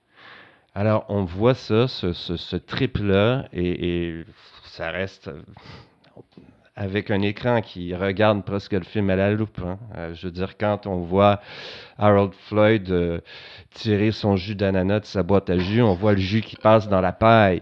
Alors, 0.73 1.05
on 1.07 1.23
voit 1.23 1.53
ça, 1.53 1.87
ce, 1.87 2.11
ce, 2.11 2.35
ce 2.35 2.57
trip-là, 2.57 3.47
et, 3.53 4.09
et 4.09 4.25
ça 4.65 4.91
reste 4.91 5.29
euh, 5.29 5.41
avec 6.77 7.09
un 7.09 7.21
écran 7.21 7.61
qui 7.61 7.95
regarde 7.95 8.43
presque 8.43 8.73
le 8.73 8.83
film 8.83 9.09
à 9.09 9.15
la 9.15 9.31
loupe. 9.31 9.59
hein. 9.65 9.77
Euh, 9.97 10.13
je 10.13 10.27
veux 10.27 10.31
dire, 10.31 10.57
quand 10.57 10.87
on 10.87 10.97
voit 10.97 11.39
Harold 11.97 12.33
Floyd 12.49 12.89
euh, 12.89 13.19
tirer 13.73 14.11
son 14.11 14.35
jus 14.35 14.55
d'ananas 14.55 14.99
de 14.99 15.05
sa 15.05 15.23
boîte 15.23 15.49
à 15.49 15.57
jus, 15.57 15.81
on 15.81 15.93
voit 15.93 16.11
le 16.11 16.19
jus 16.19 16.41
qui 16.41 16.57
passe 16.57 16.89
dans 16.89 16.99
la 16.99 17.13
paille. 17.13 17.61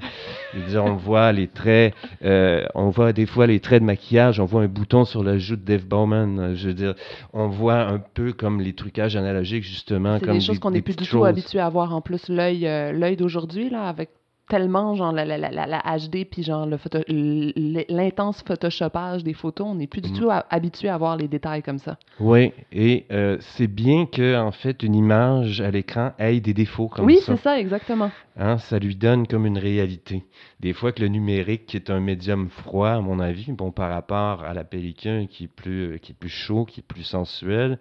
Je 0.54 0.60
veux 0.60 0.68
dire, 0.68 0.84
on 0.84 0.96
voit 0.96 1.32
les 1.32 1.48
traits, 1.48 1.94
euh, 2.26 2.66
on 2.74 2.90
voit 2.90 3.14
des 3.14 3.28
fois 3.28 3.46
les 3.46 3.60
traits 3.60 3.82
de 3.82 3.86
maquillage, 3.86 4.40
on 4.40 4.46
voit 4.46 4.64
un 4.64 4.68
bouton 4.68 5.06
sur 5.06 5.24
le 5.24 5.38
joue 5.38 5.58
de 5.58 5.62
Dave 5.64 5.86
Bowman. 5.86 6.56
Je 6.56 6.70
veux 6.70 6.74
dire, 6.74 6.96
on 7.34 7.48
voit 7.48 7.82
un 7.82 8.00
peu 8.00 8.34
comme 8.34 8.62
les 8.62 8.74
trucages 8.74 9.16
analogiques, 9.16 9.64
justement. 9.64 10.18
C'est 10.20 10.32
des 10.32 10.40
choses 10.40 10.60
qu'on 10.60 10.72
n'est 10.72 10.82
plus 10.82 10.96
du 10.96 11.08
tout 11.08 11.24
habitué 11.24 11.60
à 11.60 11.70
voir 11.70 11.94
en 11.94 12.02
plus 12.02 12.30
l'œil 12.30 13.16
d'aujourd'hui 13.16 13.70
là 13.70 13.84
avec 13.88 14.10
tellement 14.50 14.96
genre 14.96 15.12
la, 15.12 15.26
la, 15.26 15.38
la, 15.38 15.50
la- 15.66 15.98
HD 15.98 16.26
puis 16.30 16.44
genre 16.44 16.66
le 16.66 16.78
photo 16.78 17.00
l'intense 17.08 18.44
photoshopage 18.46 19.24
des 19.24 19.34
photos 19.34 19.68
on 19.68 19.76
n'est 19.76 19.88
plus 19.88 20.02
du 20.02 20.12
Mm. 20.12 20.18
tout 20.20 20.30
habitué 20.50 20.90
à 20.90 20.98
voir 20.98 21.18
les 21.18 21.28
détails 21.28 21.64
comme 21.64 21.80
ça. 21.80 21.98
Oui, 22.20 22.52
et 22.72 23.06
euh, 23.12 23.38
c'est 23.40 23.68
bien 23.68 24.06
que 24.06 24.38
en 24.38 24.52
fait 24.52 24.84
une 24.84 24.96
image 24.96 25.62
à 25.62 25.72
l'écran 25.72 26.12
ait 26.20 26.40
des 26.40 26.54
défauts 26.54 26.88
comme 26.90 27.06
oui, 27.06 27.18
ça. 27.18 27.36
c'est 27.36 27.42
ça 27.42 27.60
exactement. 27.60 28.12
Hein, 28.38 28.58
ça 28.58 28.80
lui 28.80 28.96
donne 28.96 29.28
comme 29.28 29.46
une 29.46 29.58
réalité. 29.58 30.24
Des 30.60 30.74
fois 30.74 30.92
que 30.92 31.02
le 31.02 31.08
numérique, 31.08 31.66
qui 31.68 31.78
est 31.78 31.90
un 31.90 32.00
médium 32.00 32.50
froid, 32.50 32.90
à 32.90 33.00
mon 33.00 33.20
avis, 33.20 33.52
bon, 33.52 33.72
par 33.72 33.92
rapport 33.92 34.44
à 34.44 34.54
la 34.56 34.64
pellicule 34.64 35.28
qui 35.28 35.44
est 35.46 35.48
plus, 35.48 36.00
qui 36.00 36.14
est 36.14 36.16
plus 36.16 36.30
chaud, 36.30 36.66
qui 36.66 36.80
est 36.80 36.84
plus 36.88 37.04
sensuel. 37.04 37.78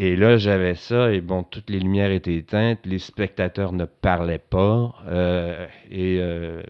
Et 0.00 0.14
là, 0.14 0.36
j'avais 0.36 0.76
ça, 0.76 1.12
et 1.12 1.20
bon, 1.20 1.42
toutes 1.42 1.68
les 1.70 1.80
lumières 1.80 2.12
étaient 2.12 2.36
éteintes, 2.36 2.78
les 2.86 3.00
spectateurs 3.00 3.72
ne 3.72 3.84
parlaient 3.84 4.38
pas, 4.38 4.94
euh, 5.08 5.66
et 5.90 6.18
euh, 6.20 6.62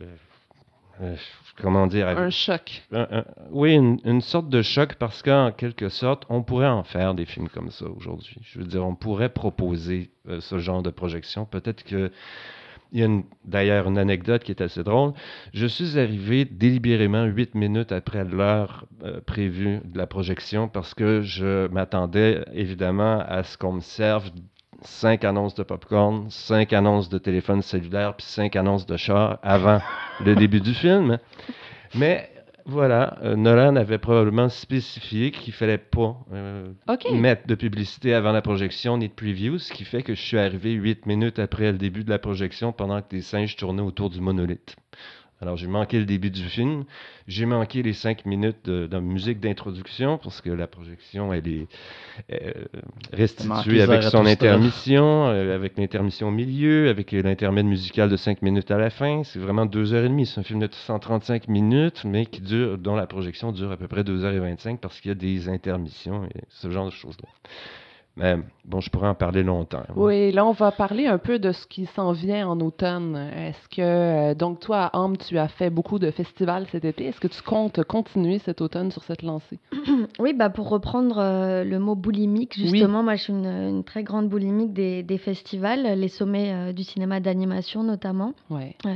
euh, 1.03 1.15
comment 1.61 1.87
dire, 1.87 2.09
Un 2.09 2.31
choc. 2.31 2.83
un- 2.91 3.07
un- 3.11 3.25
oui, 3.51 3.75
une, 3.75 3.99
une 4.07 4.23
sorte 4.23 4.49
de 4.49 4.63
choc 4.63 4.95
parce 4.95 5.23
qu'en 5.23 5.53
quelque 5.53 5.91
sorte, 5.91 6.25
on 6.31 6.43
pourrait 6.43 6.69
en 6.69 6.85
faire 6.85 7.13
des 7.15 7.27
films 7.27 7.51
comme 7.51 7.71
ça 7.71 7.85
aujourd'hui. 7.85 8.37
Je 8.45 8.61
veux 8.61 8.65
dire, 8.65 8.85
on 8.87 8.95
pourrait 8.95 9.29
proposer 9.29 10.11
ce 10.41 10.59
genre 10.59 10.83
de 10.83 10.91
projection. 10.91 11.45
Peut-être 11.45 11.85
que 11.85 12.11
il 12.93 13.01
y 13.01 13.05
a 13.05 13.09
d'ailleurs 13.45 13.89
une 13.89 13.99
anecdote 13.99 14.43
qui 14.45 14.53
est 14.53 14.63
assez 14.63 14.83
drôle. 14.83 15.13
Je 15.53 15.67
suis 15.67 15.99
arrivé 15.99 16.45
délibérément 16.45 17.25
huit 17.25 17.55
minutes 17.55 17.93
après 17.93 18.25
l'heure 18.25 18.87
euh, 19.05 19.21
prévue 19.25 19.81
de 19.85 19.99
la 19.99 20.07
projection 20.07 20.69
parce 20.69 20.95
que 20.95 21.23
je 21.23 21.69
m'attendais 21.69 22.45
évidemment 22.53 23.21
à 23.27 23.43
ce 23.43 23.59
qu'on 23.59 23.73
me 23.73 23.81
serve 23.81 24.31
cinq 24.83 25.25
annonces 25.25 25.55
de 25.55 25.63
popcorn, 25.63 26.31
cinq 26.31 26.73
annonces 26.73 27.09
de 27.09 27.19
téléphone 27.19 27.63
cellulaire, 27.63 28.15
puis 28.15 28.27
cinq 28.27 28.57
annonces 28.57 28.87
de 28.87 28.97
char 28.97 29.39
avant 29.43 29.81
le 30.25 30.35
début 30.35 30.61
du 30.61 30.73
film. 30.73 31.19
Mais 31.95 32.31
voilà, 32.71 33.17
euh, 33.23 33.35
Nolan 33.35 33.77
avait 33.77 33.97
probablement 33.97 34.51
spécifié 34.51 35.31
qu'il 35.31 35.55
fallait 35.55 35.79
pas 35.79 36.19
euh, 36.35 36.71
mettre 37.15 37.47
de 37.47 37.55
publicité 37.55 38.13
avant 38.13 38.31
la 38.31 38.43
projection 38.43 38.99
ni 38.99 39.09
de 39.09 39.15
preview, 39.15 39.59
ce 39.59 39.73
qui 39.73 39.85
fait 39.85 40.03
que 40.03 40.15
je 40.15 40.21
suis 40.21 40.39
arrivé 40.39 40.73
huit 40.73 41.07
minutes 41.07 41.39
après 41.39 41.73
le 41.73 41.79
début 41.79 42.05
de 42.05 42.11
la 42.11 42.19
projection 42.19 42.73
pendant 42.73 43.01
que 43.01 43.09
des 43.09 43.23
singes 43.23 43.57
tournaient 43.57 43.81
autour 43.81 44.11
du 44.11 44.21
monolithe. 44.21 44.77
Alors, 45.41 45.57
j'ai 45.57 45.69
manqué 45.69 45.99
le 45.99 46.05
début 46.05 46.31
du 46.31 46.43
film. 46.45 46.85
J'ai 47.29 47.47
manqué 47.47 47.83
les 47.83 47.93
cinq 47.93 48.27
minutes 48.27 48.65
de, 48.65 48.89
de 48.89 48.99
musique 48.99 49.39
d'introduction 49.39 50.19
parce 50.19 50.41
que 50.41 50.51
la 50.51 50.67
projection, 50.67 51.33
elle 51.33 51.47
est 51.47 51.67
euh, 52.33 52.65
restituée 53.13 53.83
avec 53.83 54.03
son 54.03 54.27
intermission, 54.27 55.29
euh, 55.29 55.55
avec 55.55 55.79
l'intermission 55.79 56.29
au 56.29 56.33
milieu, 56.33 56.89
avec 56.89 57.13
l'intermède 57.13 57.67
musical 57.67 58.09
de 58.09 58.17
cinq 58.17 58.43
minutes 58.43 58.71
à 58.73 58.79
la 58.79 58.91
fin. 58.91 59.23
C'est 59.23 59.39
vraiment 59.39 59.67
deux 59.67 59.95
heures 59.95 60.05
et 60.05 60.09
demie. 60.09 60.27
C'est 60.27 60.41
un 60.41 60.45
film 60.45 60.59
de 60.59 60.69
135 60.71 61.47
minutes, 61.47 62.03
mais 62.05 62.27
qui 62.27 62.41
dure, 62.41 62.77
dont 62.77 62.97
la 62.97 63.07
projection 63.07 63.53
dure 63.53 63.71
à 63.71 63.77
peu 63.77 63.87
près 63.87 64.03
deux 64.03 64.25
heures 64.25 64.35
et 64.35 64.41
25 64.41 64.81
parce 64.81 65.01
qu'il 65.01 65.11
y 65.11 65.13
a 65.13 65.15
des 65.15 65.49
intermissions 65.49 66.25
et 66.25 66.41
ce 66.49 66.69
genre 66.69 66.87
de 66.87 66.91
choses-là. 66.91 67.29
Mais 68.19 68.37
bon, 68.65 68.81
je 68.81 68.91
pourrais 68.91 69.09
en 69.09 69.15
parler 69.15 69.45
longtemps. 69.45 69.85
Oui, 69.95 70.33
là, 70.33 70.45
on 70.45 70.53
va 70.53 70.73
parler 70.73 71.07
un 71.07 71.19
peu 71.19 71.39
de 71.39 71.53
ce 71.53 71.67
qui 71.67 71.87
s'en 71.87 72.11
vient 72.11 72.49
en 72.49 72.61
automne. 72.61 73.17
Est-ce 73.17 73.69
que, 73.69 73.81
euh, 73.81 74.35
donc, 74.35 74.59
toi, 74.59 74.91
à 74.93 74.99
Ambre, 74.99 75.19
tu 75.19 75.39
as 75.39 75.47
fait 75.47 75.71
beaucoup 75.71 76.01
de 76.01 76.11
festivals 76.11 76.67
cet 76.73 76.85
été? 76.85 77.07
Est-ce 77.07 77.21
que 77.21 77.29
tu 77.29 77.41
comptes 77.43 77.83
continuer 77.85 78.41
cet 78.41 78.61
automne 78.61 78.91
sur 78.91 79.05
cette 79.05 79.23
lancée? 79.23 79.61
oui, 80.19 80.35
bah, 80.35 80.51
pour 80.51 80.69
reprendre 80.69 81.19
euh, 81.19 81.63
le 81.63 81.79
mot 81.79 81.95
boulimique, 81.95 82.55
justement, 82.59 83.05
moi, 83.05 83.15
je 83.15 83.23
suis 83.23 83.33
une, 83.33 83.85
très 83.85 84.03
grande 84.03 84.29
boulimique 84.29 84.73
des, 84.73 85.05
des 85.05 85.19
festivals, 85.19 85.99
les 85.99 86.09
sommets 86.09 86.53
euh, 86.53 86.73
du 86.73 86.83
cinéma 86.83 87.21
d'animation 87.21 87.85
notamment, 87.85 88.35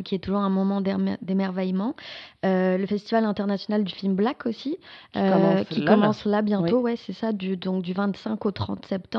qui 0.05 0.17
est 0.17 0.19
toujours 0.19 0.41
un 0.41 0.51
moment 0.51 0.81
d'émerveillement. 0.81 1.95
le 2.43 2.85
Festival 2.87 3.25
international 3.25 3.85
du 3.85 3.95
film 3.95 4.15
Black 4.15 4.47
aussi, 4.47 4.79
qui, 5.15 5.85
commence, 5.85 6.25
là, 6.25 6.43
bientôt. 6.43 6.81
Ouais, 6.81 6.97
c'est 6.97 7.13
ça, 7.13 7.33
du, 7.33 7.57
donc 7.57 7.83
du 7.83 7.93
25 7.93 8.45
au 8.45 8.51
30 8.51 8.87
septembre 8.87 9.12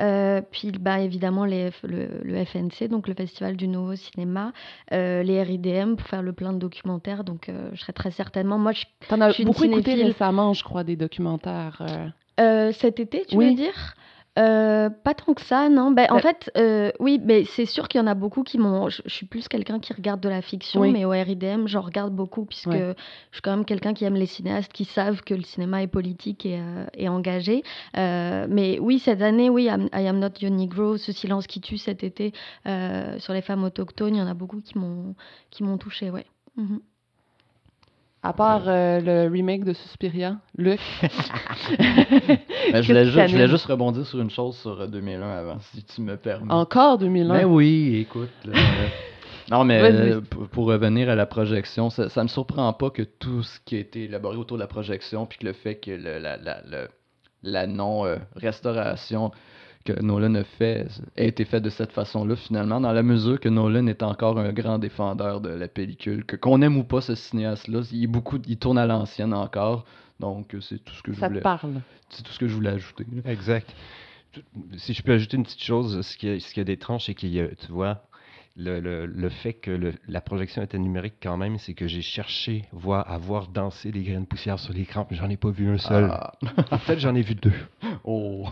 euh, 0.00 0.40
puis 0.50 0.72
bah, 0.72 1.00
évidemment 1.00 1.44
les, 1.44 1.70
le, 1.82 2.44
FNC, 2.44 2.88
donc 2.88 3.08
le 3.08 3.14
Festival 3.14 3.56
du 3.56 3.68
Nouveau 3.68 3.96
Cinéma, 3.96 4.52
euh, 4.92 5.22
les 5.22 5.42
RIDM 5.42 5.96
pour 5.96 6.06
faire 6.06 6.22
le 6.22 6.32
plein 6.32 6.52
de 6.52 6.58
documentaires. 6.58 7.24
Donc 7.24 7.48
euh, 7.48 7.70
je 7.74 7.80
serais 7.80 7.92
très 7.92 8.10
certainement. 8.10 8.58
Moi, 8.58 8.72
je, 8.72 8.84
T'en 9.08 9.20
as 9.20 9.36
beaucoup 9.42 9.64
écouté 9.64 9.94
récemment, 9.94 10.52
je 10.52 10.64
crois, 10.64 10.84
des 10.84 10.96
documentaires. 10.96 11.82
cet 12.38 13.00
été, 13.00 13.24
tu 13.28 13.36
veux 13.36 13.54
dire? 13.54 13.94
Euh, 14.38 14.88
pas 14.90 15.14
tant 15.14 15.34
que 15.34 15.42
ça, 15.42 15.68
non. 15.68 15.90
Ben, 15.90 16.06
en 16.10 16.16
bah 16.16 16.20
fait, 16.20 16.50
euh, 16.56 16.92
oui, 17.00 17.20
mais 17.22 17.44
c'est 17.44 17.66
sûr 17.66 17.88
qu'il 17.88 18.00
y 18.00 18.04
en 18.04 18.06
a 18.06 18.14
beaucoup 18.14 18.42
qui 18.42 18.58
m'ont. 18.58 18.88
Je, 18.88 19.02
suis 19.06 19.26
plus 19.26 19.48
quelqu'un 19.48 19.80
qui 19.80 19.92
regarde 19.92 20.20
de 20.20 20.28
la 20.28 20.42
fiction, 20.42 20.80
mais 20.90 21.04
au 21.04 21.10
RIDM, 21.10 21.66
j'en 21.66 21.80
regarde 21.80 22.14
beaucoup 22.14 22.44
puisque 22.44 22.72
je 22.72 22.94
suis 23.32 23.42
quand 23.42 23.50
même 23.50 23.64
quelqu'un 23.64 23.94
qui 23.94 24.04
aime 24.04 24.14
les 24.14 24.26
cinéastes 24.26 24.72
qui 24.72 24.84
savent 24.84 25.22
que 25.22 25.34
le 25.34 25.42
cinéma 25.42 25.82
est 25.82 25.88
politique 25.88 26.46
et, 26.46 26.60
euh, 26.60 27.08
engagé. 27.08 27.62
mais 27.94 28.78
oui, 28.80 28.98
cette 28.98 29.22
année, 29.22 29.50
oui, 29.50 29.64
I 29.64 30.06
Am 30.06 30.18
Not 30.18 30.40
Your 30.40 30.52
Negro, 30.52 30.96
Ce 30.96 31.12
silence 31.12 31.46
qui 31.46 31.60
tue 31.60 31.78
cet 31.78 32.04
été 32.04 32.32
sur 33.18 33.32
les 33.32 33.42
femmes 33.42 33.64
autochtones, 33.64 34.14
il 34.14 34.18
y 34.18 34.22
en 34.22 34.26
a 34.26 34.34
beaucoup 34.34 34.60
qui 34.60 34.78
m'ont 34.78 35.14
qui 35.50 35.62
m'ont 35.62 35.78
touché, 35.78 36.10
ouais. 36.10 36.26
Mhm. 36.56 36.80
À 38.22 38.32
part 38.32 38.64
euh, 38.66 39.00
le 39.00 39.32
remake 39.32 39.64
de 39.64 39.72
Suspiria, 39.72 40.36
Luc. 40.56 40.80
Ben, 42.72 42.82
je, 42.82 42.92
voulais 43.32 43.48
juste 43.48 43.64
rebondir 43.64 44.04
sur 44.06 44.20
une 44.20 44.30
chose 44.30 44.56
sur 44.58 44.86
2001 44.86 45.22
euh, 45.22 45.40
avant, 45.40 45.58
si 45.72 45.82
tu 45.84 46.02
me 46.02 46.16
permets. 46.16 46.52
Encore 46.52 46.98
2001? 46.98 47.28
Ben 47.28 47.44
oui, 47.46 47.96
écoute. 48.00 48.28
non, 49.50 49.64
mais 49.64 49.80
euh, 49.82 50.20
pour, 50.20 50.66
revenir 50.66 51.08
à 51.08 51.14
la 51.14 51.24
projection, 51.24 51.88
ça, 51.88 52.08
ne 52.14 52.22
me 52.22 52.28
surprend 52.28 52.70
pas 52.74 52.90
que 52.90 53.02
tout 53.02 53.42
ce 53.42 53.58
qui 53.64 53.76
a 53.76 53.78
été 53.78 54.04
élaboré 54.04 54.36
autour 54.36 54.58
de 54.58 54.62
la 54.62 54.66
projection, 54.66 55.24
puis 55.24 55.38
que 55.38 55.46
le 55.46 55.54
fait 55.54 55.76
que 55.76 55.92
la, 55.92 56.18
la, 56.18 56.60
la 57.42 57.66
non-restauration 57.66 59.30
que 59.92 60.02
Nolan 60.02 60.34
a 60.34 60.44
fait 60.44 60.86
a 61.16 61.22
été 61.22 61.44
fait 61.44 61.60
de 61.60 61.70
cette 61.70 61.92
façon-là, 61.92 62.36
finalement, 62.36 62.80
dans 62.80 62.92
la 62.92 63.02
mesure 63.02 63.40
que 63.40 63.48
Nolan 63.48 63.86
est 63.86 64.02
encore 64.02 64.38
un 64.38 64.52
grand 64.52 64.78
défendeur 64.78 65.40
de 65.40 65.48
la 65.48 65.68
pellicule. 65.68 66.24
Que 66.24 66.36
qu'on 66.36 66.60
aime 66.62 66.76
ou 66.76 66.84
pas 66.84 67.00
ce 67.00 67.14
cinéaste-là, 67.14 67.80
il, 67.92 68.06
beaucoup, 68.06 68.38
il 68.46 68.58
tourne 68.58 68.78
à 68.78 68.86
l'ancienne 68.86 69.32
encore. 69.32 69.84
Donc, 70.20 70.54
c'est 70.60 70.84
tout 70.84 70.94
ce 70.94 71.02
que 71.02 71.12
je 71.12 71.20
voulais. 71.20 71.40
parle. 71.40 71.80
C'est 72.10 72.22
tout 72.22 72.32
ce 72.32 72.38
que 72.38 72.48
je 72.48 72.54
voulais 72.54 72.70
ajouter. 72.70 73.06
Exact. 73.24 73.74
Si 74.76 74.92
je 74.92 75.02
peux 75.02 75.12
ajouter 75.12 75.36
une 75.36 75.44
petite 75.44 75.62
chose, 75.62 76.02
ce 76.02 76.16
qui 76.16 76.28
est, 76.28 76.40
ce 76.40 76.52
qui 76.52 76.60
est 76.60 76.64
d'étrange, 76.64 77.06
c'est 77.06 77.14
qu'il 77.14 77.30
y 77.30 77.40
a, 77.40 77.48
tu 77.48 77.72
vois, 77.72 78.02
le, 78.58 79.06
le, 79.06 79.28
fait 79.28 79.52
que 79.52 79.92
la 80.08 80.20
projection 80.20 80.62
était 80.62 80.78
numérique 80.78 81.14
quand 81.22 81.36
même, 81.36 81.58
c'est 81.58 81.74
que 81.74 81.86
j'ai 81.86 82.02
cherché 82.02 82.64
voir, 82.72 83.08
à 83.10 83.16
voir 83.16 83.46
danser 83.48 83.92
les 83.92 84.02
graines 84.02 84.26
poussières 84.26 84.58
sur 84.58 84.74
l'écran, 84.74 85.06
mais 85.10 85.16
j'en 85.16 85.30
ai 85.30 85.36
pas 85.36 85.50
vu 85.50 85.68
un 85.68 85.78
seul. 85.78 86.08
Ah. 86.10 86.32
en 86.72 86.78
fait, 86.78 86.98
j'en 86.98 87.14
ai 87.14 87.22
vu 87.22 87.36
deux. 87.36 87.52
Oh. 88.02 88.46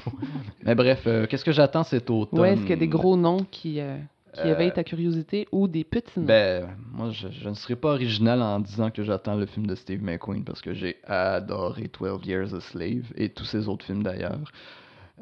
Mais 0.64 0.76
bref, 0.76 1.02
euh, 1.06 1.26
qu'est-ce 1.26 1.44
que 1.44 1.52
j'attends 1.52 1.82
cet 1.82 2.08
automne? 2.08 2.38
Ouais, 2.38 2.52
est-ce 2.52 2.60
qu'il 2.60 2.70
y 2.70 2.74
a 2.74 2.76
des 2.76 2.88
gros 2.88 3.16
noms 3.16 3.44
qui, 3.50 3.80
euh, 3.80 3.98
qui 4.32 4.42
euh, 4.42 4.52
éveillent 4.52 4.72
ta 4.72 4.84
curiosité 4.84 5.48
ou 5.50 5.66
des 5.66 5.82
petits 5.82 6.20
noms? 6.20 6.26
Ben, 6.26 6.68
moi, 6.92 7.10
je, 7.10 7.26
je, 7.28 7.48
ne 7.48 7.54
serai 7.54 7.74
pas 7.74 7.90
original 7.90 8.40
en 8.42 8.60
disant 8.60 8.90
que 8.92 9.02
j'attends 9.02 9.34
le 9.34 9.46
film 9.46 9.66
de 9.66 9.74
Steve 9.74 10.02
McQueen 10.02 10.44
parce 10.44 10.62
que 10.62 10.72
j'ai 10.72 10.98
adoré 11.04 11.90
12 11.98 12.24
Years 12.24 12.54
a 12.54 12.60
Slave 12.60 13.12
et 13.16 13.28
tous 13.30 13.44
ses 13.44 13.66
autres 13.68 13.84
films 13.84 14.04
d'ailleurs. 14.04 14.52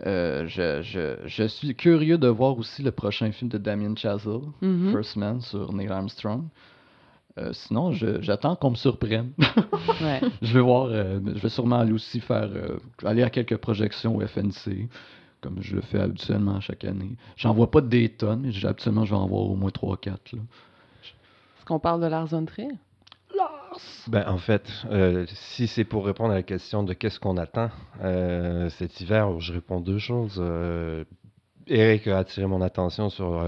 Euh, 0.07 0.47
je, 0.49 0.82
je, 0.82 1.16
je, 1.24 1.45
suis 1.45 1.74
curieux 1.74 2.18
de 2.18 2.26
voir 2.26 2.59
aussi 2.59 2.82
le 2.82 2.90
prochain 2.90 3.30
film 3.30 3.49
de 3.49 3.59
Damien 3.59 3.95
Chazelle, 3.95 4.40
mm-hmm. 4.61 4.90
First 4.90 5.16
Man, 5.16 5.40
sur 5.40 5.72
Neil 5.72 5.88
Armstrong. 5.88 6.45
Euh, 7.38 7.53
sinon, 7.53 7.92
j'attends 7.92 8.57
qu'on 8.57 8.70
me 8.70 8.76
surprenne. 8.76 9.32
Je 10.42 10.53
vais 10.53 10.61
voir, 10.61 10.86
euh, 10.86 11.18
je 11.26 11.40
vais 11.40 11.49
sûrement 11.49 11.80
aller 11.80 11.92
aussi 11.92 12.20
faire, 12.20 12.49
aller 13.05 13.24
à 13.24 13.30
quelques 13.30 13.57
projections 13.57 14.16
au 14.16 14.20
FNC, 14.20 14.88
comme 15.40 15.61
je 15.61 15.74
le 15.74 15.82
fais 15.82 15.99
habituellement 15.99 16.61
chaque 16.61 16.84
année. 16.84 17.16
J'en 17.36 17.53
vois 17.53 17.70
pas 17.70 17.80
des 17.80 18.09
tonnes, 18.09 18.42
mais 18.42 18.64
habituellement, 18.64 19.05
je 19.05 19.11
vais 19.11 19.16
en 19.16 19.26
voir 19.26 19.42
au 19.42 19.57
moins 19.57 19.70
3-4. 19.70 20.11
Est-ce 20.14 21.64
qu'on 21.64 21.80
parle 21.80 22.01
de 22.03 22.07
Lars 22.07 22.26
von 22.26 22.45
Trier? 22.45 22.68
Ben, 24.08 24.24
en 24.28 24.38
fait, 24.38 24.70
euh, 24.90 25.24
si 25.28 25.66
c'est 25.66 25.84
pour 25.84 26.06
répondre 26.06 26.32
à 26.32 26.36
la 26.36 26.42
question 26.42 26.82
de 26.82 26.92
qu'est-ce 26.92 27.18
qu'on 27.18 27.36
attend 27.36 27.70
euh, 28.02 28.68
cet 28.70 29.00
hiver, 29.00 29.40
je 29.40 29.52
réponds 29.52 29.80
deux 29.80 29.98
choses. 29.98 30.36
Euh, 30.38 31.04
Eric 31.66 32.06
a 32.06 32.18
attiré 32.18 32.46
mon 32.46 32.60
attention 32.60 33.08
sur 33.08 33.42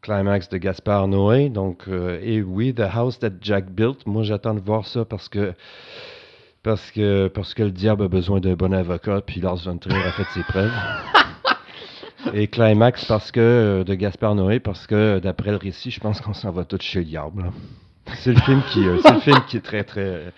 Climax 0.00 0.48
de 0.48 0.56
Gaspard 0.56 1.08
Noé. 1.08 1.50
Donc, 1.50 1.86
et 1.88 2.40
oui, 2.40 2.74
The 2.74 2.86
House 2.90 3.18
That 3.18 3.32
Jack 3.42 3.70
Built. 3.70 4.06
Moi, 4.06 4.22
j'attends 4.22 4.54
de 4.54 4.60
voir 4.60 4.86
ça 4.86 5.04
parce 5.04 5.28
que 5.28 5.52
parce 6.62 6.90
que 6.90 7.28
parce 7.28 7.52
que 7.52 7.62
le 7.62 7.70
diable 7.70 8.04
a 8.04 8.08
besoin 8.08 8.40
d'un 8.40 8.54
bon 8.54 8.72
avocat, 8.72 9.20
puis 9.20 9.42
Lars 9.42 9.56
von 9.56 9.76
Trier 9.76 10.02
a 10.02 10.12
fait 10.12 10.24
ses 10.32 10.42
preuves. 10.42 10.72
Et 12.34 12.48
Climax 12.48 13.04
parce 13.04 13.30
que 13.30 13.82
de 13.86 13.94
Gaspard 13.94 14.34
Noé 14.34 14.58
parce 14.58 14.86
que 14.86 15.18
d'après 15.18 15.50
le 15.50 15.56
récit, 15.56 15.90
je 15.90 16.00
pense 16.00 16.22
qu'on 16.22 16.34
s'en 16.34 16.50
va 16.50 16.64
tous 16.64 16.80
chez 16.80 17.00
le 17.00 17.04
diable. 17.04 17.50
C'est 18.16 18.32
le 18.32 18.40
film 18.40 18.62
qui, 18.70 18.86
euh, 18.86 18.98
c'est 19.02 19.12
le 19.14 19.20
film 19.20 19.40
qui 19.46 19.56
est 19.56 19.60
très 19.60 19.84
très, 19.84 20.04
euh, 20.04 20.30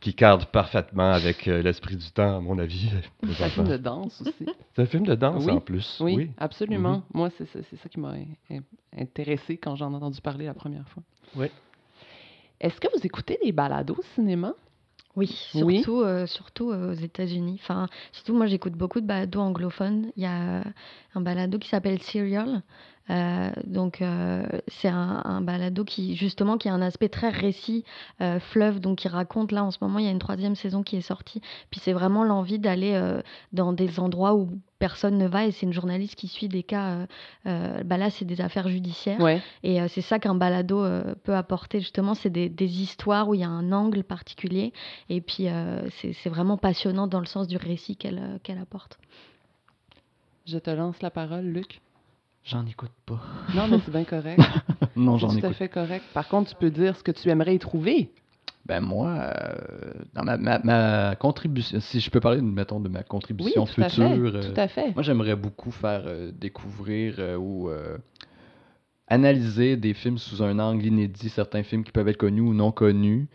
qui 0.00 0.14
cadre 0.14 0.46
parfaitement 0.46 1.12
avec 1.12 1.48
euh, 1.48 1.62
l'esprit 1.62 1.96
du 1.96 2.10
temps, 2.10 2.38
à 2.38 2.40
mon 2.40 2.58
avis. 2.58 2.90
C'est 3.32 3.44
un 3.44 3.48
film 3.48 3.68
de 3.68 3.76
danse 3.76 4.20
aussi. 4.20 4.46
C'est 4.74 4.82
un 4.82 4.86
film 4.86 5.06
de 5.06 5.14
danse 5.14 5.46
en 5.48 5.60
plus. 5.60 5.98
Oui, 6.00 6.30
absolument. 6.38 6.96
Mhm. 6.96 7.02
Moi, 7.14 7.30
c'est, 7.36 7.46
ça 7.46 7.88
qui 7.88 8.00
m'a 8.00 8.14
intéressé 8.96 9.56
quand 9.56 9.76
j'en 9.76 9.92
ai 9.92 9.96
entendu 9.96 10.20
parler 10.20 10.46
la 10.46 10.54
première 10.54 10.88
fois. 10.88 11.02
Oui. 11.36 11.46
Est-ce 12.60 12.80
que 12.80 12.88
vous 12.94 13.04
écoutez 13.04 13.38
des 13.44 13.52
balados 13.52 13.96
au 13.98 14.04
cinéma? 14.14 14.54
Oui, 15.14 15.28
surtout, 15.28 16.04
surtout 16.26 16.66
aux 16.66 16.92
États-Unis. 16.92 17.58
Enfin, 17.62 17.88
surtout, 18.12 18.34
moi, 18.34 18.46
j'écoute 18.46 18.74
beaucoup 18.74 19.00
de 19.00 19.06
balados 19.06 19.40
anglophones. 19.40 20.12
Il 20.16 20.22
y 20.22 20.26
a 20.26 20.62
un 21.14 21.20
balado 21.20 21.58
qui 21.58 21.68
s'appelle 21.68 22.02
Serial, 22.02 22.62
euh, 23.10 23.50
donc 23.64 24.02
euh, 24.02 24.44
c'est 24.66 24.88
un, 24.88 25.22
un, 25.24 25.40
balado 25.40 25.84
qui 25.84 26.16
justement 26.16 26.58
qui 26.58 26.68
a 26.68 26.74
un 26.74 26.82
aspect 26.82 27.08
très 27.08 27.30
récit 27.30 27.84
euh, 28.20 28.40
fleuve 28.40 28.80
donc 28.80 28.98
qui 28.98 29.08
raconte 29.08 29.52
là 29.52 29.62
en 29.62 29.70
ce 29.70 29.78
moment 29.80 30.00
il 30.00 30.06
y 30.06 30.08
a 30.08 30.10
une 30.10 30.18
troisième 30.18 30.56
saison 30.56 30.82
qui 30.82 30.96
est 30.96 31.02
sortie. 31.02 31.40
Puis 31.70 31.80
c'est 31.82 31.92
vraiment 31.92 32.24
l'envie 32.24 32.58
d'aller 32.58 33.00
dans 33.52 33.72
des 33.72 34.00
endroits 34.00 34.34
où 34.34 34.50
personne 34.78 35.18
ne 35.18 35.26
va 35.26 35.46
et 35.46 35.52
c'est 35.52 35.66
une 35.66 35.72
journaliste 35.72 36.16
qui 36.16 36.28
suit 36.28 36.48
des 36.48 36.62
cas 36.62 37.06
bah 37.44 37.96
là 37.96 38.10
c'est 38.10 38.24
des 38.24 38.40
affaires 38.40 38.68
judiciaires. 38.68 39.20
Et 39.62 39.86
c'est 39.88 40.00
ça 40.00 40.18
qu'un 40.18 40.34
balado 40.34 40.84
peut 41.22 41.34
apporter 41.34 41.80
justement 41.80 42.14
c'est 42.14 42.30
des, 42.30 42.48
des, 42.48 42.82
histoires 42.82 43.28
où 43.28 43.34
il 43.34 43.40
y 43.40 43.44
a 43.44 43.48
un 43.48 43.72
angle 43.72 44.02
particulier. 44.02 44.72
Et 45.08 45.20
puis 45.20 45.46
c'est 45.90 46.28
vraiment 46.28 46.56
passionnant 46.56 47.06
dans 47.06 47.20
le 47.20 47.26
sens 47.26 47.46
du 47.46 47.56
récit 47.56 47.96
qu'elle 47.96 48.40
qu'elle 48.42 48.58
apporte. 48.58 48.98
Je 50.46 50.58
te 50.58 50.70
lance 50.70 51.02
la 51.02 51.10
parole 51.10 51.44
Luc 51.44 51.80
J'en 52.46 52.64
écoute 52.64 52.92
pas. 53.04 53.20
Non, 53.54 53.66
mais 53.66 53.78
c'est 53.84 53.90
bien 53.90 54.04
correct. 54.04 54.40
non, 54.96 55.18
j'en 55.18 55.30
écoute. 55.30 55.40
tout 55.40 55.46
à 55.46 55.52
fait 55.52 55.68
correct. 55.68 56.04
Par 56.14 56.28
contre, 56.28 56.50
tu 56.50 56.56
peux 56.56 56.70
dire 56.70 56.96
ce 56.96 57.02
que 57.02 57.10
tu 57.10 57.28
aimerais 57.28 57.56
y 57.56 57.58
trouver. 57.58 58.12
Ben 58.64 58.80
moi, 58.80 59.10
euh, 59.10 59.92
dans 60.14 60.24
ma, 60.24 60.36
ma, 60.38 61.16
contribution, 61.16 61.80
si 61.80 62.00
je 62.00 62.08
peux 62.08 62.20
parler, 62.20 62.40
mettons, 62.40 62.80
de 62.80 62.88
ma 62.88 63.02
contribution 63.02 63.64
oui, 63.64 63.68
tout 63.68 63.82
future. 63.82 64.04
À 64.04 64.40
fait, 64.42 64.52
tout 64.52 64.60
à 64.60 64.68
fait. 64.68 64.94
Moi, 64.94 65.02
j'aimerais 65.02 65.34
beaucoup 65.34 65.72
faire 65.72 66.02
euh, 66.06 66.30
découvrir 66.32 67.16
euh, 67.18 67.36
ou 67.36 67.68
analyser 69.08 69.76
des 69.76 69.94
films 69.94 70.18
sous 70.18 70.42
un 70.42 70.58
angle 70.60 70.86
inédit, 70.86 71.28
certains 71.28 71.64
films 71.64 71.84
qui 71.84 71.92
peuvent 71.92 72.08
être 72.08 72.16
connus 72.16 72.40
ou 72.40 72.54
non 72.54 72.70
connus, 72.70 73.26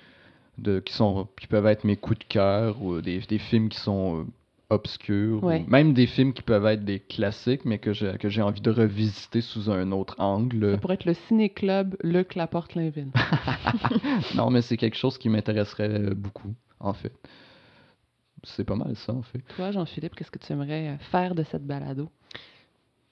de, 0.57 0.79
qui, 0.79 0.93
sont, 0.93 1.27
qui 1.39 1.47
peuvent 1.47 1.67
être 1.67 1.83
mes 1.83 1.97
coups 1.97 2.19
de 2.19 2.25
cœur 2.25 2.81
ou 2.81 3.01
des, 3.01 3.19
des 3.19 3.39
films 3.39 3.67
qui 3.69 3.79
sont 3.79 4.25
obscurs, 4.71 5.43
ou 5.43 5.51
même 5.69 5.93
des 5.93 6.07
films 6.07 6.33
qui 6.33 6.41
peuvent 6.41 6.65
être 6.65 6.83
des 6.83 6.99
classiques, 6.99 7.65
mais 7.65 7.77
que 7.77 7.93
j'ai 7.93 8.17
que 8.17 8.29
j'ai 8.29 8.41
envie 8.41 8.61
de 8.61 8.71
revisiter 8.71 9.41
sous 9.41 9.69
un 9.69 9.91
autre 9.91 10.15
angle. 10.17 10.71
Ça 10.71 10.77
pourrait 10.77 10.95
être 10.95 11.05
le 11.05 11.13
ciné-club 11.13 11.95
Le 12.01 12.23
Claporte-Blainville. 12.23 13.11
non, 14.35 14.49
mais 14.49 14.61
c'est 14.61 14.77
quelque 14.77 14.97
chose 14.97 15.17
qui 15.17 15.29
m'intéresserait 15.29 15.89
euh, 15.89 16.13
beaucoup, 16.15 16.53
en 16.79 16.93
fait. 16.93 17.13
C'est 18.43 18.63
pas 18.63 18.75
mal 18.75 18.95
ça, 18.95 19.13
en 19.13 19.21
fait. 19.21 19.41
Toi, 19.55 19.71
Jean-Philippe, 19.71 20.15
qu'est-ce 20.15 20.31
que 20.31 20.39
tu 20.39 20.51
aimerais 20.51 20.89
euh, 20.89 20.97
faire 21.11 21.35
de 21.35 21.43
cette 21.43 21.65
balado? 21.65 22.09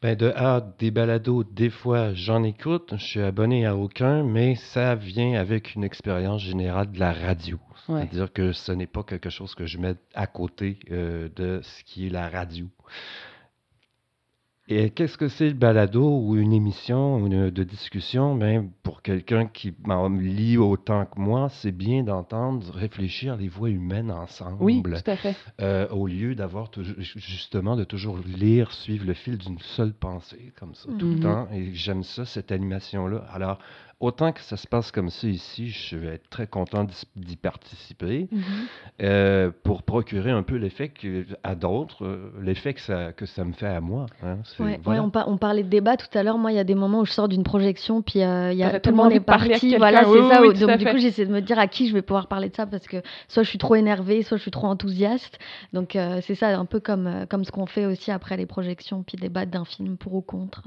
Ben 0.01 0.15
de 0.15 0.31
A, 0.33 0.61
des 0.79 0.91
balados, 0.91 1.43
des 1.43 1.69
fois 1.69 2.13
j'en 2.13 2.43
écoute, 2.43 2.93
je 2.95 3.03
suis 3.03 3.21
abonné 3.21 3.65
à 3.65 3.75
aucun, 3.75 4.23
mais 4.23 4.55
ça 4.55 4.95
vient 4.95 5.33
avec 5.33 5.75
une 5.75 5.83
expérience 5.83 6.41
générale 6.41 6.89
de 6.89 6.99
la 6.99 7.11
radio. 7.11 7.59
Ouais. 7.89 8.01
C'est-à-dire 8.03 8.31
que 8.31 8.53
ce 8.53 8.71
n'est 8.71 8.87
pas 8.87 9.03
quelque 9.03 9.29
chose 9.29 9.55
que 9.55 9.65
je 9.65 9.77
mets 9.77 9.95
à 10.13 10.25
côté 10.25 10.79
euh, 10.89 11.27
de 11.35 11.59
ce 11.61 11.83
qui 11.83 12.07
est 12.07 12.09
la 12.09 12.29
radio. 12.29 12.67
Et 14.71 14.91
qu'est-ce 14.91 15.17
que 15.17 15.29
c'est 15.29 15.47
le 15.47 15.55
balado 15.55 16.19
ou 16.19 16.35
une 16.37 16.53
émission 16.53 17.25
une- 17.25 17.49
de 17.49 17.63
discussion? 17.63 18.35
Ben, 18.35 18.69
pour 18.83 19.01
quelqu'un 19.01 19.47
qui 19.47 19.73
m'en 19.83 20.07
lit 20.09 20.57
autant 20.59 21.05
que 21.07 21.19
moi, 21.19 21.49
c'est 21.49 21.71
bien 21.71 22.03
d'entendre 22.03 22.71
réfléchir 22.71 23.35
les 23.35 23.47
voix 23.47 23.69
humaines 23.71 24.11
ensemble. 24.11 24.57
Oui, 24.61 24.83
tout 24.83 25.09
à 25.09 25.15
fait. 25.15 25.35
Euh, 25.59 25.87
au 25.89 26.05
lieu 26.05 26.35
d'avoir 26.35 26.69
justement 27.15 27.75
de 27.75 27.83
toujours 27.83 28.19
lire, 28.19 28.71
suivre 28.71 29.07
le 29.07 29.15
fil 29.15 29.39
d'une 29.39 29.57
seule 29.57 29.93
pensée 29.93 30.53
comme 30.59 30.75
ça 30.75 30.87
tout 30.99 31.07
Mhm. 31.07 31.13
le 31.15 31.19
temps. 31.19 31.47
Et 31.51 31.73
j'aime 31.73 32.03
ça, 32.03 32.25
cette 32.25 32.51
animation-là. 32.51 33.25
Alors, 33.33 33.57
autant 33.99 34.31
que 34.31 34.39
ça 34.41 34.55
se 34.55 34.65
passe 34.65 34.91
comme 34.91 35.09
ça 35.09 35.27
ici, 35.27 35.69
je 35.69 35.97
vais 35.97 36.07
être 36.15 36.29
très 36.29 36.47
content 36.47 36.85
d'y- 37.15 37.35
participer 37.35 38.27
Mhm. 38.31 38.41
euh, 39.01 39.51
pour 39.63 39.83
procurer 39.83 40.31
un 40.31 40.43
peu 40.43 40.55
l'effet 40.55 40.89
que, 40.89 41.25
à 41.43 41.55
d'autres, 41.55 42.05
euh, 42.05 42.31
l'effet 42.41 42.73
que 42.73 42.81
ça, 42.81 43.11
que 43.11 43.25
ça 43.25 43.43
me 43.43 43.51
fait 43.53 43.67
à 43.67 43.81
moi. 43.81 44.05
hein. 44.23 44.37
C'est- 44.45 44.63
Ouais, 44.63 44.69
ouais, 44.71 44.79
voilà. 44.83 45.03
on, 45.03 45.09
par- 45.09 45.27
on 45.27 45.37
parlait 45.37 45.63
de 45.63 45.69
débat 45.69 45.97
tout 45.97 46.07
à 46.17 46.23
l'heure. 46.23 46.37
Moi, 46.37 46.51
il 46.51 46.55
y 46.55 46.59
a 46.59 46.63
des 46.63 46.75
moments 46.75 47.01
où 47.01 47.05
je 47.05 47.11
sors 47.11 47.27
d'une 47.27 47.43
projection, 47.43 48.01
puis 48.01 48.21
euh, 48.23 48.51
il 48.53 48.57
y 48.57 48.63
a, 48.63 48.79
tout 48.79 48.89
le 48.89 48.95
monde 48.95 49.11
est 49.11 49.19
parti. 49.19 49.75
Voilà, 49.77 50.07
Oui, 50.07 50.13
c'est 50.17 50.21
oui, 50.23 50.29
ça. 50.29 50.41
oui, 50.41 50.53
donc, 50.59 50.77
du 50.77 50.85
coup, 50.85 50.97
j'essaie 50.97 51.25
de 51.25 51.31
me 51.33 51.41
dire 51.41 51.59
à 51.59 51.67
qui 51.67 51.87
je 51.87 51.93
vais 51.93 52.01
pouvoir 52.01 52.27
parler 52.27 52.49
de 52.49 52.55
ça 52.55 52.65
parce 52.65 52.87
que 52.87 52.97
soit 53.27 53.43
je 53.43 53.49
suis 53.49 53.57
trop 53.59 53.75
énervée, 53.75 54.23
soit 54.23 54.37
je 54.37 54.43
suis 54.43 54.51
trop 54.51 54.67
enthousiaste. 54.67 55.39
Donc, 55.73 55.95
euh, 55.95 56.19
c'est 56.23 56.35
ça, 56.35 56.57
un 56.57 56.65
peu 56.65 56.79
comme, 56.79 57.25
comme 57.29 57.43
ce 57.43 57.51
qu'on 57.51 57.65
fait 57.65 57.85
aussi 57.85 58.11
après 58.11 58.37
les 58.37 58.45
projections, 58.45 59.03
puis 59.03 59.17
débattre 59.17 59.51
d'un 59.51 59.65
film 59.65 59.97
pour 59.97 60.13
ou 60.13 60.21
contre. 60.21 60.63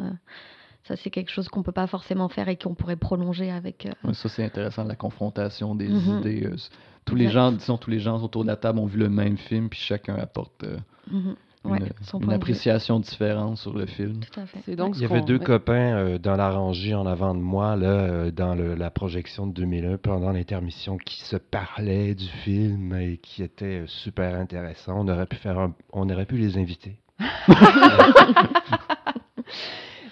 Ça, 0.84 0.96
c'est 0.96 1.10
quelque 1.10 1.30
chose 1.30 1.48
qu'on 1.48 1.62
peut 1.62 1.72
pas 1.72 1.86
forcément 1.86 2.28
faire 2.28 2.48
et 2.48 2.56
qu'on 2.56 2.74
pourrait 2.74 2.96
prolonger 2.96 3.50
avec. 3.50 3.86
euh, 3.86 4.12
ça, 4.14 4.28
c'est 4.28 4.44
intéressant, 4.44 4.84
la 4.84 4.96
confrontation 4.96 5.74
des 5.74 5.88
Mhm. 5.88 6.18
idées. 6.18 6.46
euh, 6.46 6.56
tous 7.04 7.14
les 7.16 7.28
gens, 7.30 7.52
disons, 7.52 7.78
tous 7.78 7.90
les 7.90 7.98
gens 8.00 8.20
autour 8.22 8.42
de 8.42 8.48
la 8.48 8.56
table 8.56 8.78
ont 8.78 8.86
vu 8.86 8.98
le 8.98 9.08
même 9.08 9.36
film, 9.36 9.68
puis 9.68 9.78
chacun 9.80 10.14
apporte 10.16 10.64
euh, 10.64 10.76
mhm. 11.10 11.34
Une, 11.64 11.78
de 11.78 12.32
appréciation 12.32 12.98
différente 12.98 13.56
sur 13.56 13.72
le 13.72 13.86
film. 13.86 14.18
Tout 14.18 14.40
à 14.40 14.46
fait. 14.46 14.74
Donc 14.74 14.96
Il 14.96 15.02
y 15.02 15.04
avait 15.04 15.20
deux 15.22 15.38
ouais. 15.38 15.44
copains 15.44 15.94
euh, 15.96 16.18
dans 16.18 16.34
la 16.34 16.50
rangée 16.50 16.92
en 16.92 17.06
avant 17.06 17.36
de 17.36 17.40
moi, 17.40 17.76
là, 17.76 17.86
euh, 17.86 18.30
dans 18.32 18.56
le- 18.56 18.74
la 18.74 18.90
projection 18.90 19.46
de 19.46 19.52
2001, 19.52 19.96
pendant 19.98 20.32
l'intermission, 20.32 20.96
qui 20.96 21.20
se 21.22 21.36
parlaient 21.36 22.16
du 22.16 22.26
film 22.26 22.92
et 22.96 23.18
qui 23.18 23.44
étaient 23.44 23.82
euh, 23.82 23.86
super 23.86 24.34
intéressants. 24.34 24.96
On 24.98 25.06
aurait 25.08 25.26
pu 25.26 25.36
faire 25.36 25.56
un- 25.56 25.72
on 25.92 26.10
aurait 26.10 26.26
pu 26.26 26.36
les 26.36 26.58
inviter. 26.58 26.98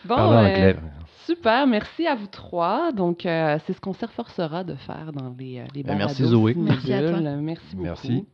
Bon, 0.04 0.16
Parlant 0.16 0.32
euh, 0.44 0.48
anglais. 0.48 0.76
super, 1.26 1.66
merci 1.66 2.06
à 2.06 2.14
vous 2.14 2.26
trois. 2.26 2.92
Donc, 2.92 3.26
euh, 3.26 3.58
c'est 3.66 3.72
ce 3.72 3.80
qu'on 3.80 3.92
s'efforcera 3.92 4.64
de 4.64 4.74
faire 4.74 5.12
dans 5.12 5.34
les, 5.38 5.60
euh, 5.60 5.64
les 5.74 5.82
Ben, 5.82 5.96
merci, 5.96 6.24
Zoé. 6.24 6.54
Merci 6.56 6.92
à 6.92 7.00
toi. 7.00 7.18
Cinébules. 7.18 7.40
Merci 7.42 7.76
beaucoup. 7.76 7.82
Merci. 7.84 8.26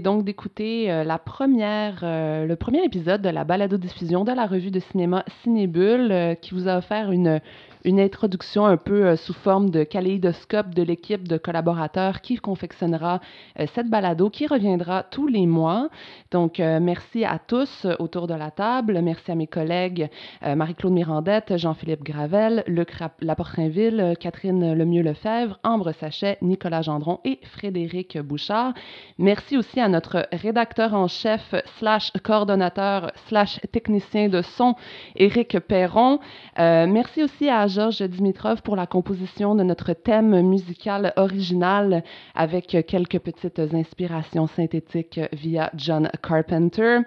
Donc 0.00 0.24
d'écouter 0.24 0.90
euh, 0.90 1.04
la 1.04 1.18
première, 1.18 2.00
euh, 2.02 2.46
le 2.46 2.56
premier 2.56 2.84
épisode 2.84 3.22
de 3.22 3.28
la 3.28 3.44
balado-diffusion 3.44 4.24
de 4.24 4.32
la 4.32 4.46
revue 4.46 4.70
de 4.70 4.80
cinéma 4.80 5.24
Cinébule, 5.42 6.12
euh, 6.12 6.34
qui 6.34 6.54
vous 6.54 6.68
a 6.68 6.78
offert 6.78 7.10
une, 7.12 7.40
une 7.84 8.00
introduction 8.00 8.66
un 8.66 8.76
peu 8.76 9.06
euh, 9.06 9.16
sous 9.16 9.34
forme 9.34 9.70
de 9.70 9.84
kaléidoscope 9.84 10.74
de 10.74 10.82
l'équipe 10.82 11.26
de 11.26 11.36
collaborateurs 11.36 12.20
qui 12.20 12.36
confectionnera 12.36 13.20
euh, 13.58 13.66
cette 13.74 13.88
balado 13.88 14.30
qui 14.30 14.46
reviendra 14.46 15.02
tous 15.02 15.26
les 15.26 15.46
mois. 15.46 15.88
Donc, 16.30 16.60
euh, 16.60 16.80
merci 16.80 17.24
à 17.24 17.38
tous 17.38 17.86
autour 17.98 18.26
de 18.26 18.34
la 18.34 18.50
table. 18.50 19.00
Merci 19.02 19.30
à 19.30 19.34
mes 19.34 19.46
collègues 19.46 20.08
Marie-Claude 20.42 20.92
Mirandette, 20.92 21.56
Jean-Philippe 21.56 22.02
Gravel, 22.02 22.64
Luc 22.66 22.88
euh, 23.00 24.14
Catherine 24.14 24.74
Lemieux-Lefebvre, 24.74 25.58
Ambre 25.62 25.92
Sachet, 25.92 26.38
Nicolas 26.42 26.82
Gendron 26.82 27.20
et 27.24 27.38
Frédéric 27.52 28.18
Bouchard. 28.18 28.74
Merci 29.18 29.56
aussi 29.56 29.80
à 29.80 29.88
notre 29.88 30.28
rédacteur 30.32 30.94
en 30.94 31.08
chef 31.08 31.54
slash 31.78 32.12
coordonnateur 32.22 33.12
slash 33.28 33.60
technicien 33.72 34.28
de 34.28 34.42
son, 34.42 34.74
Éric 35.16 35.58
Perron. 35.60 36.18
Merci 36.56 37.22
aussi 37.22 37.48
à 37.48 37.67
Georges 37.68 38.02
Dimitrov 38.02 38.62
pour 38.62 38.76
la 38.76 38.86
composition 38.86 39.54
de 39.54 39.62
notre 39.62 39.92
thème 39.92 40.40
musical 40.42 41.12
original 41.16 42.02
avec 42.34 42.76
quelques 42.86 43.18
petites 43.18 43.58
inspirations 43.58 44.46
synthétiques 44.46 45.20
via 45.32 45.70
John 45.74 46.10
Carpenter. 46.22 47.00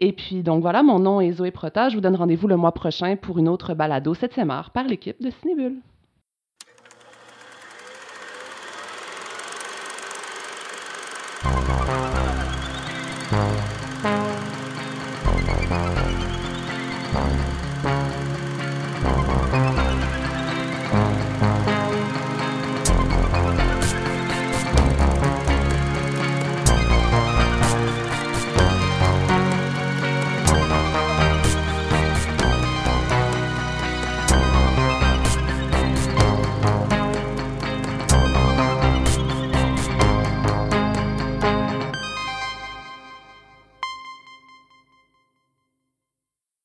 Et 0.00 0.12
puis, 0.12 0.42
donc 0.42 0.62
voilà, 0.62 0.82
mon 0.82 0.98
nom 0.98 1.20
est 1.20 1.32
Zoé 1.32 1.50
Prota. 1.50 1.88
Je 1.88 1.94
vous 1.94 2.00
donne 2.00 2.16
rendez-vous 2.16 2.48
le 2.48 2.56
mois 2.56 2.72
prochain 2.72 3.16
pour 3.16 3.38
une 3.38 3.48
autre 3.48 3.74
balado 3.74 4.14
7 4.14 4.38
art 4.48 4.70
par 4.70 4.84
l'équipe 4.84 5.22
de 5.22 5.30
Cinébule. 5.30 5.76